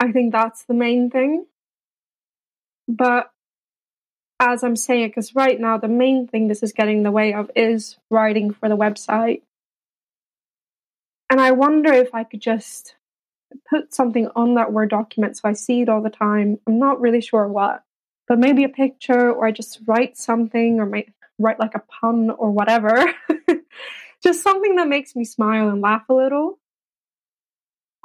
I 0.01 0.13
think 0.13 0.33
that's 0.33 0.65
the 0.65 0.75
main 0.75 1.11
thing. 1.11 1.47
But 2.89 3.31
as 4.41 4.65
I'm 4.65 4.77
saying, 4.77 5.09
because 5.09 5.35
right 5.35 5.61
now 5.61 5.79
the 5.79 5.89
main 5.89 6.27
thing 6.27 6.49
this 6.49 6.63
is 6.63 6.73
getting 6.73 6.99
in 6.99 7.03
the 7.05 7.11
way 7.13 7.35
of 7.35 7.51
is 7.55 7.97
writing 8.11 8.53
for 8.53 8.69
the 8.69 8.77
website. 8.77 9.43
And 11.29 11.41
I 11.41 11.53
wonder 11.53 11.93
if 11.93 12.15
I 12.15 12.25
could 12.25 12.41
just 12.41 12.97
put 13.69 13.95
something 13.95 14.29
on 14.37 14.55
that 14.55 14.73
Word 14.73 14.91
document 14.91 15.37
so 15.37 15.49
I 15.49 15.53
see 15.53 15.83
it 15.83 15.89
all 15.89 16.03
the 16.03 16.11
time. 16.11 16.59
I'm 16.67 16.79
not 16.79 17.01
really 17.01 17.21
sure 17.21 17.47
what, 17.49 17.83
but 18.29 18.39
maybe 18.39 18.65
a 18.65 18.69
picture, 18.69 19.33
or 19.33 19.47
I 19.47 19.53
just 19.53 19.81
write 19.87 20.17
something, 20.17 20.81
or 20.81 20.87
might 20.87 21.13
write 21.39 21.59
like 21.59 21.75
a 21.75 21.83
pun 22.01 22.31
or 22.31 22.51
whatever. 22.51 23.13
just 24.23 24.43
something 24.43 24.77
that 24.77 24.89
makes 24.89 25.17
me 25.17 25.25
smile 25.25 25.69
and 25.69 25.81
laugh 25.81 26.03
a 26.09 26.15
little. 26.15 26.59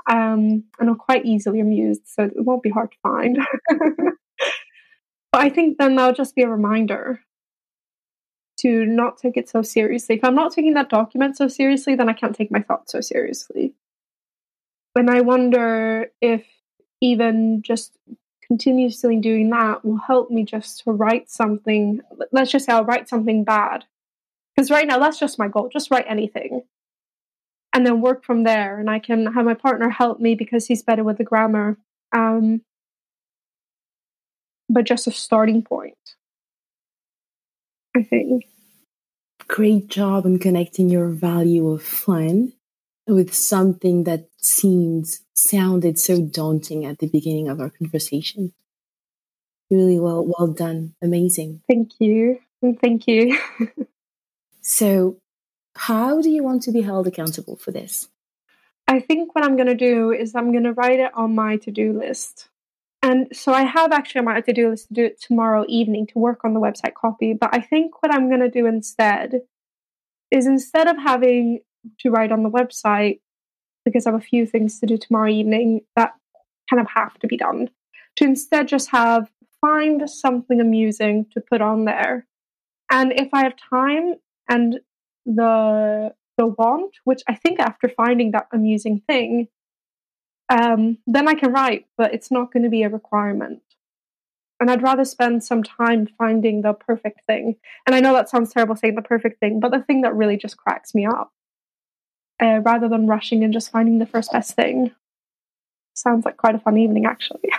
Um, 0.09 0.65
and 0.79 0.89
I'm 0.89 0.95
quite 0.95 1.25
easily 1.25 1.59
amused, 1.59 2.03
so 2.05 2.23
it 2.23 2.33
won't 2.35 2.63
be 2.63 2.69
hard 2.69 2.91
to 2.91 2.97
find. 3.01 3.39
but 5.31 5.41
I 5.41 5.49
think 5.49 5.77
then 5.77 5.95
that'll 5.95 6.13
just 6.13 6.35
be 6.35 6.43
a 6.43 6.49
reminder 6.49 7.21
to 8.59 8.85
not 8.85 9.17
take 9.17 9.37
it 9.37 9.49
so 9.49 9.61
seriously. 9.61 10.15
If 10.15 10.23
I'm 10.23 10.35
not 10.35 10.53
taking 10.53 10.75
that 10.75 10.89
document 10.89 11.37
so 11.37 11.47
seriously, 11.47 11.95
then 11.95 12.09
I 12.09 12.13
can't 12.13 12.35
take 12.35 12.51
my 12.51 12.61
thoughts 12.61 12.91
so 12.91 13.01
seriously. 13.01 13.73
And 14.95 15.09
I 15.09 15.21
wonder 15.21 16.11
if 16.21 16.45
even 17.01 17.61
just 17.61 17.97
continuously 18.47 19.17
doing 19.17 19.49
that 19.49 19.83
will 19.83 19.97
help 19.97 20.29
me 20.31 20.43
just 20.43 20.83
to 20.83 20.91
write 20.91 21.29
something. 21.29 22.01
Let's 22.31 22.51
just 22.51 22.65
say 22.65 22.73
I'll 22.73 22.85
write 22.85 23.09
something 23.09 23.43
bad. 23.43 23.85
Because 24.55 24.71
right 24.71 24.87
now, 24.87 24.99
that's 24.99 25.19
just 25.19 25.37
my 25.37 25.49
goal. 25.49 25.69
Just 25.71 25.91
write 25.91 26.05
anything. 26.07 26.63
And 27.73 27.85
then 27.85 27.99
work 27.99 28.23
from 28.23 28.43
there. 28.43 28.79
And 28.79 28.89
I 28.89 28.99
can 28.99 29.33
have 29.33 29.45
my 29.45 29.53
partner 29.53 29.89
help 29.89 30.19
me 30.19 30.35
because 30.35 30.67
he's 30.67 30.81
better 30.81 31.03
with 31.03 31.17
the 31.17 31.25
grammar. 31.25 31.77
Um, 32.15 32.61
but 34.69 34.85
just 34.85 35.07
a 35.07 35.11
starting 35.11 35.61
point, 35.61 35.97
I 37.95 38.03
think. 38.03 38.45
Great 39.47 39.89
job 39.89 40.25
in 40.25 40.39
connecting 40.39 40.89
your 40.89 41.09
value 41.09 41.69
of 41.69 41.83
fun 41.83 42.53
with 43.07 43.33
something 43.33 44.03
that 44.03 44.29
seemed 44.37 45.07
sounded 45.33 45.99
so 45.99 46.21
daunting 46.21 46.85
at 46.85 46.99
the 46.99 47.07
beginning 47.07 47.47
of 47.47 47.59
our 47.59 47.69
conversation. 47.69 48.53
Really 49.69 49.99
well 49.99 50.25
well 50.25 50.47
done. 50.47 50.95
Amazing. 51.01 51.61
Thank 51.67 51.91
you. 51.99 52.39
Thank 52.81 53.07
you. 53.07 53.37
so 54.61 55.17
how 55.75 56.21
do 56.21 56.29
you 56.29 56.43
want 56.43 56.63
to 56.63 56.71
be 56.71 56.81
held 56.81 57.07
accountable 57.07 57.57
for 57.57 57.71
this? 57.71 58.07
I 58.87 58.99
think 58.99 59.35
what 59.35 59.43
I'm 59.43 59.55
going 59.55 59.67
to 59.67 59.75
do 59.75 60.11
is 60.11 60.35
I'm 60.35 60.51
going 60.51 60.63
to 60.63 60.73
write 60.73 60.99
it 60.99 61.11
on 61.15 61.35
my 61.35 61.57
to-do 61.57 61.97
list. 61.97 62.49
And 63.01 63.27
so 63.33 63.51
I 63.51 63.63
have 63.63 63.91
actually 63.91 64.19
on 64.19 64.25
my 64.25 64.41
to-do 64.41 64.69
list 64.69 64.87
to 64.87 64.93
do 64.93 65.05
it 65.05 65.21
tomorrow 65.21 65.65
evening 65.67 66.07
to 66.07 66.19
work 66.19 66.45
on 66.45 66.53
the 66.53 66.59
website 66.59 66.93
copy, 66.93 67.33
but 67.33 67.49
I 67.53 67.61
think 67.61 68.01
what 68.01 68.13
I'm 68.13 68.29
going 68.29 68.41
to 68.41 68.49
do 68.49 68.65
instead 68.65 69.41
is 70.31 70.47
instead 70.47 70.87
of 70.87 70.97
having 70.97 71.59
to 71.99 72.09
write 72.09 72.31
on 72.31 72.43
the 72.43 72.49
website 72.49 73.19
because 73.83 74.05
I 74.05 74.11
have 74.11 74.19
a 74.19 74.23
few 74.23 74.45
things 74.45 74.79
to 74.79 74.85
do 74.85 74.97
tomorrow 74.97 75.29
evening 75.29 75.81
that 75.95 76.13
kind 76.69 76.81
of 76.81 76.87
have 76.93 77.17
to 77.19 77.27
be 77.27 77.37
done. 77.37 77.69
To 78.17 78.23
instead 78.23 78.67
just 78.67 78.89
have 78.91 79.29
find 79.61 80.09
something 80.09 80.59
amusing 80.59 81.25
to 81.33 81.41
put 81.41 81.61
on 81.61 81.85
there. 81.85 82.25
And 82.91 83.11
if 83.13 83.29
I 83.33 83.43
have 83.43 83.55
time 83.69 84.15
and 84.49 84.79
the 85.25 86.13
the 86.37 86.47
want, 86.47 86.95
which 87.05 87.21
I 87.27 87.35
think 87.35 87.59
after 87.59 87.87
finding 87.87 88.31
that 88.31 88.47
amusing 88.51 89.01
thing, 89.07 89.47
um, 90.49 90.97
then 91.07 91.27
I 91.27 91.33
can 91.33 91.51
write, 91.51 91.85
but 91.97 92.13
it's 92.13 92.29
not 92.29 92.51
going 92.51 92.63
to 92.63 92.69
be 92.69 92.83
a 92.83 92.89
requirement. 92.89 93.61
And 94.59 94.69
I'd 94.69 94.83
rather 94.83 95.05
spend 95.05 95.43
some 95.43 95.63
time 95.63 96.07
finding 96.17 96.61
the 96.61 96.73
perfect 96.73 97.21
thing. 97.25 97.55
And 97.85 97.95
I 97.95 98.01
know 98.01 98.13
that 98.13 98.29
sounds 98.29 98.51
terrible 98.51 98.75
saying 98.75 98.95
the 98.95 99.01
perfect 99.01 99.39
thing, 99.39 99.59
but 99.59 99.71
the 99.71 99.81
thing 99.81 100.01
that 100.01 100.15
really 100.15 100.37
just 100.37 100.57
cracks 100.57 100.93
me 100.93 101.05
up 101.05 101.31
uh, 102.41 102.59
rather 102.63 102.87
than 102.87 103.07
rushing 103.07 103.43
and 103.43 103.53
just 103.53 103.71
finding 103.71 103.99
the 103.99 104.05
first 104.05 104.31
best 104.31 104.55
thing. 104.55 104.91
Sounds 105.93 106.25
like 106.25 106.37
quite 106.37 106.55
a 106.55 106.59
fun 106.59 106.77
evening, 106.77 107.05
actually. 107.05 107.49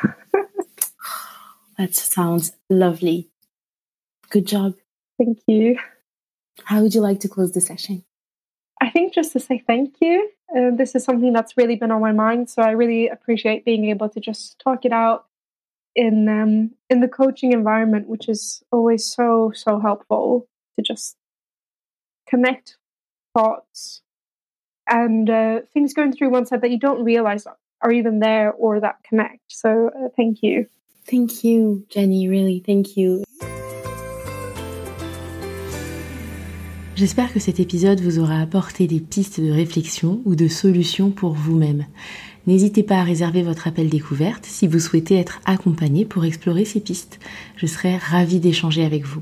that 1.78 1.94
sounds 1.94 2.52
lovely. 2.68 3.30
Good 4.30 4.46
job. 4.46 4.74
Thank 5.18 5.38
you. 5.46 5.78
How 6.64 6.82
would 6.82 6.94
you 6.94 7.00
like 7.00 7.20
to 7.20 7.28
close 7.28 7.52
the 7.52 7.60
session? 7.60 8.04
I 8.80 8.90
think 8.90 9.14
just 9.14 9.32
to 9.32 9.40
say 9.40 9.62
thank 9.66 9.94
you. 10.00 10.30
Uh, 10.54 10.70
this 10.74 10.94
is 10.94 11.04
something 11.04 11.32
that's 11.32 11.56
really 11.56 11.76
been 11.76 11.90
on 11.90 12.00
my 12.00 12.12
mind, 12.12 12.50
so 12.50 12.62
I 12.62 12.72
really 12.72 13.08
appreciate 13.08 13.64
being 13.64 13.86
able 13.86 14.08
to 14.10 14.20
just 14.20 14.58
talk 14.58 14.84
it 14.84 14.92
out 14.92 15.26
in 15.94 16.28
um, 16.28 16.72
in 16.90 17.00
the 17.00 17.08
coaching 17.08 17.52
environment, 17.52 18.08
which 18.08 18.28
is 18.28 18.62
always 18.70 19.06
so 19.06 19.50
so 19.54 19.80
helpful 19.80 20.46
to 20.76 20.82
just 20.82 21.16
connect 22.28 22.76
thoughts 23.34 24.02
and 24.88 25.28
uh, 25.28 25.60
things 25.72 25.94
going 25.94 26.12
through 26.12 26.30
one 26.30 26.46
side 26.46 26.60
that 26.62 26.70
you 26.70 26.78
don't 26.78 27.04
realize 27.04 27.46
are 27.82 27.92
even 27.92 28.20
there 28.20 28.52
or 28.52 28.80
that 28.80 28.96
connect. 29.04 29.40
So 29.48 29.90
uh, 29.94 30.08
thank 30.16 30.42
you. 30.42 30.66
Thank 31.04 31.44
you, 31.44 31.86
Jenny, 31.88 32.28
really, 32.28 32.62
thank 32.64 32.96
you. 32.96 33.22
J'espère 36.96 37.30
que 37.30 37.38
cet 37.38 37.60
épisode 37.60 38.00
vous 38.00 38.18
aura 38.18 38.40
apporté 38.40 38.86
des 38.86 39.00
pistes 39.00 39.38
de 39.38 39.50
réflexion 39.50 40.22
ou 40.24 40.34
de 40.34 40.48
solutions 40.48 41.10
pour 41.10 41.34
vous-même. 41.34 41.84
N'hésitez 42.46 42.84
pas 42.84 42.98
à 42.98 43.02
réserver 43.02 43.42
votre 43.42 43.66
appel 43.66 43.88
découverte 43.88 44.46
si 44.46 44.68
vous 44.68 44.78
souhaitez 44.78 45.16
être 45.16 45.40
accompagné 45.46 46.04
pour 46.04 46.24
explorer 46.24 46.64
ces 46.64 46.80
pistes. 46.80 47.18
Je 47.56 47.66
serai 47.66 47.96
ravie 47.96 48.38
d'échanger 48.38 48.84
avec 48.84 49.04
vous. 49.04 49.20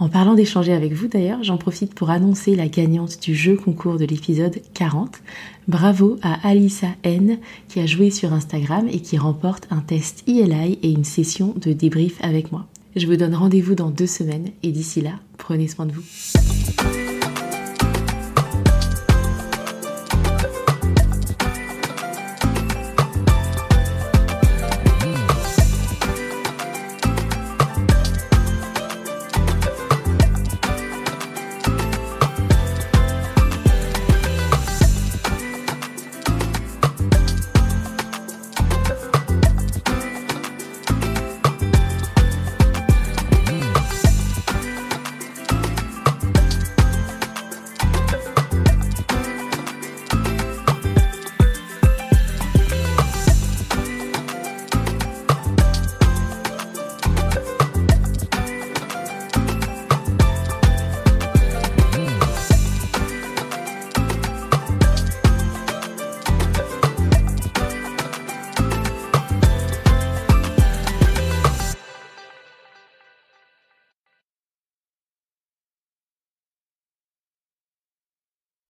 En 0.00 0.08
parlant 0.08 0.34
d'échanger 0.34 0.72
avec 0.72 0.92
vous 0.92 1.08
d'ailleurs, 1.08 1.42
j'en 1.42 1.56
profite 1.56 1.94
pour 1.94 2.10
annoncer 2.10 2.54
la 2.54 2.68
gagnante 2.68 3.20
du 3.20 3.34
jeu 3.34 3.56
concours 3.56 3.96
de 3.96 4.04
l'épisode 4.04 4.60
40. 4.74 5.18
Bravo 5.66 6.18
à 6.22 6.48
Alissa 6.48 6.88
N 7.02 7.38
qui 7.68 7.80
a 7.80 7.86
joué 7.86 8.10
sur 8.10 8.32
Instagram 8.32 8.88
et 8.90 9.00
qui 9.00 9.18
remporte 9.18 9.66
un 9.70 9.80
test 9.80 10.22
ILI 10.26 10.78
et 10.82 10.90
une 10.90 11.04
session 11.04 11.54
de 11.56 11.72
débrief 11.72 12.16
avec 12.22 12.52
moi. 12.52 12.66
Je 12.96 13.06
vous 13.06 13.16
donne 13.16 13.34
rendez-vous 13.34 13.74
dans 13.74 13.90
deux 13.90 14.06
semaines 14.06 14.50
et 14.62 14.72
d'ici 14.72 15.00
là, 15.00 15.12
prenez 15.36 15.68
soin 15.68 15.86
de 15.86 15.92
vous. 15.92 16.57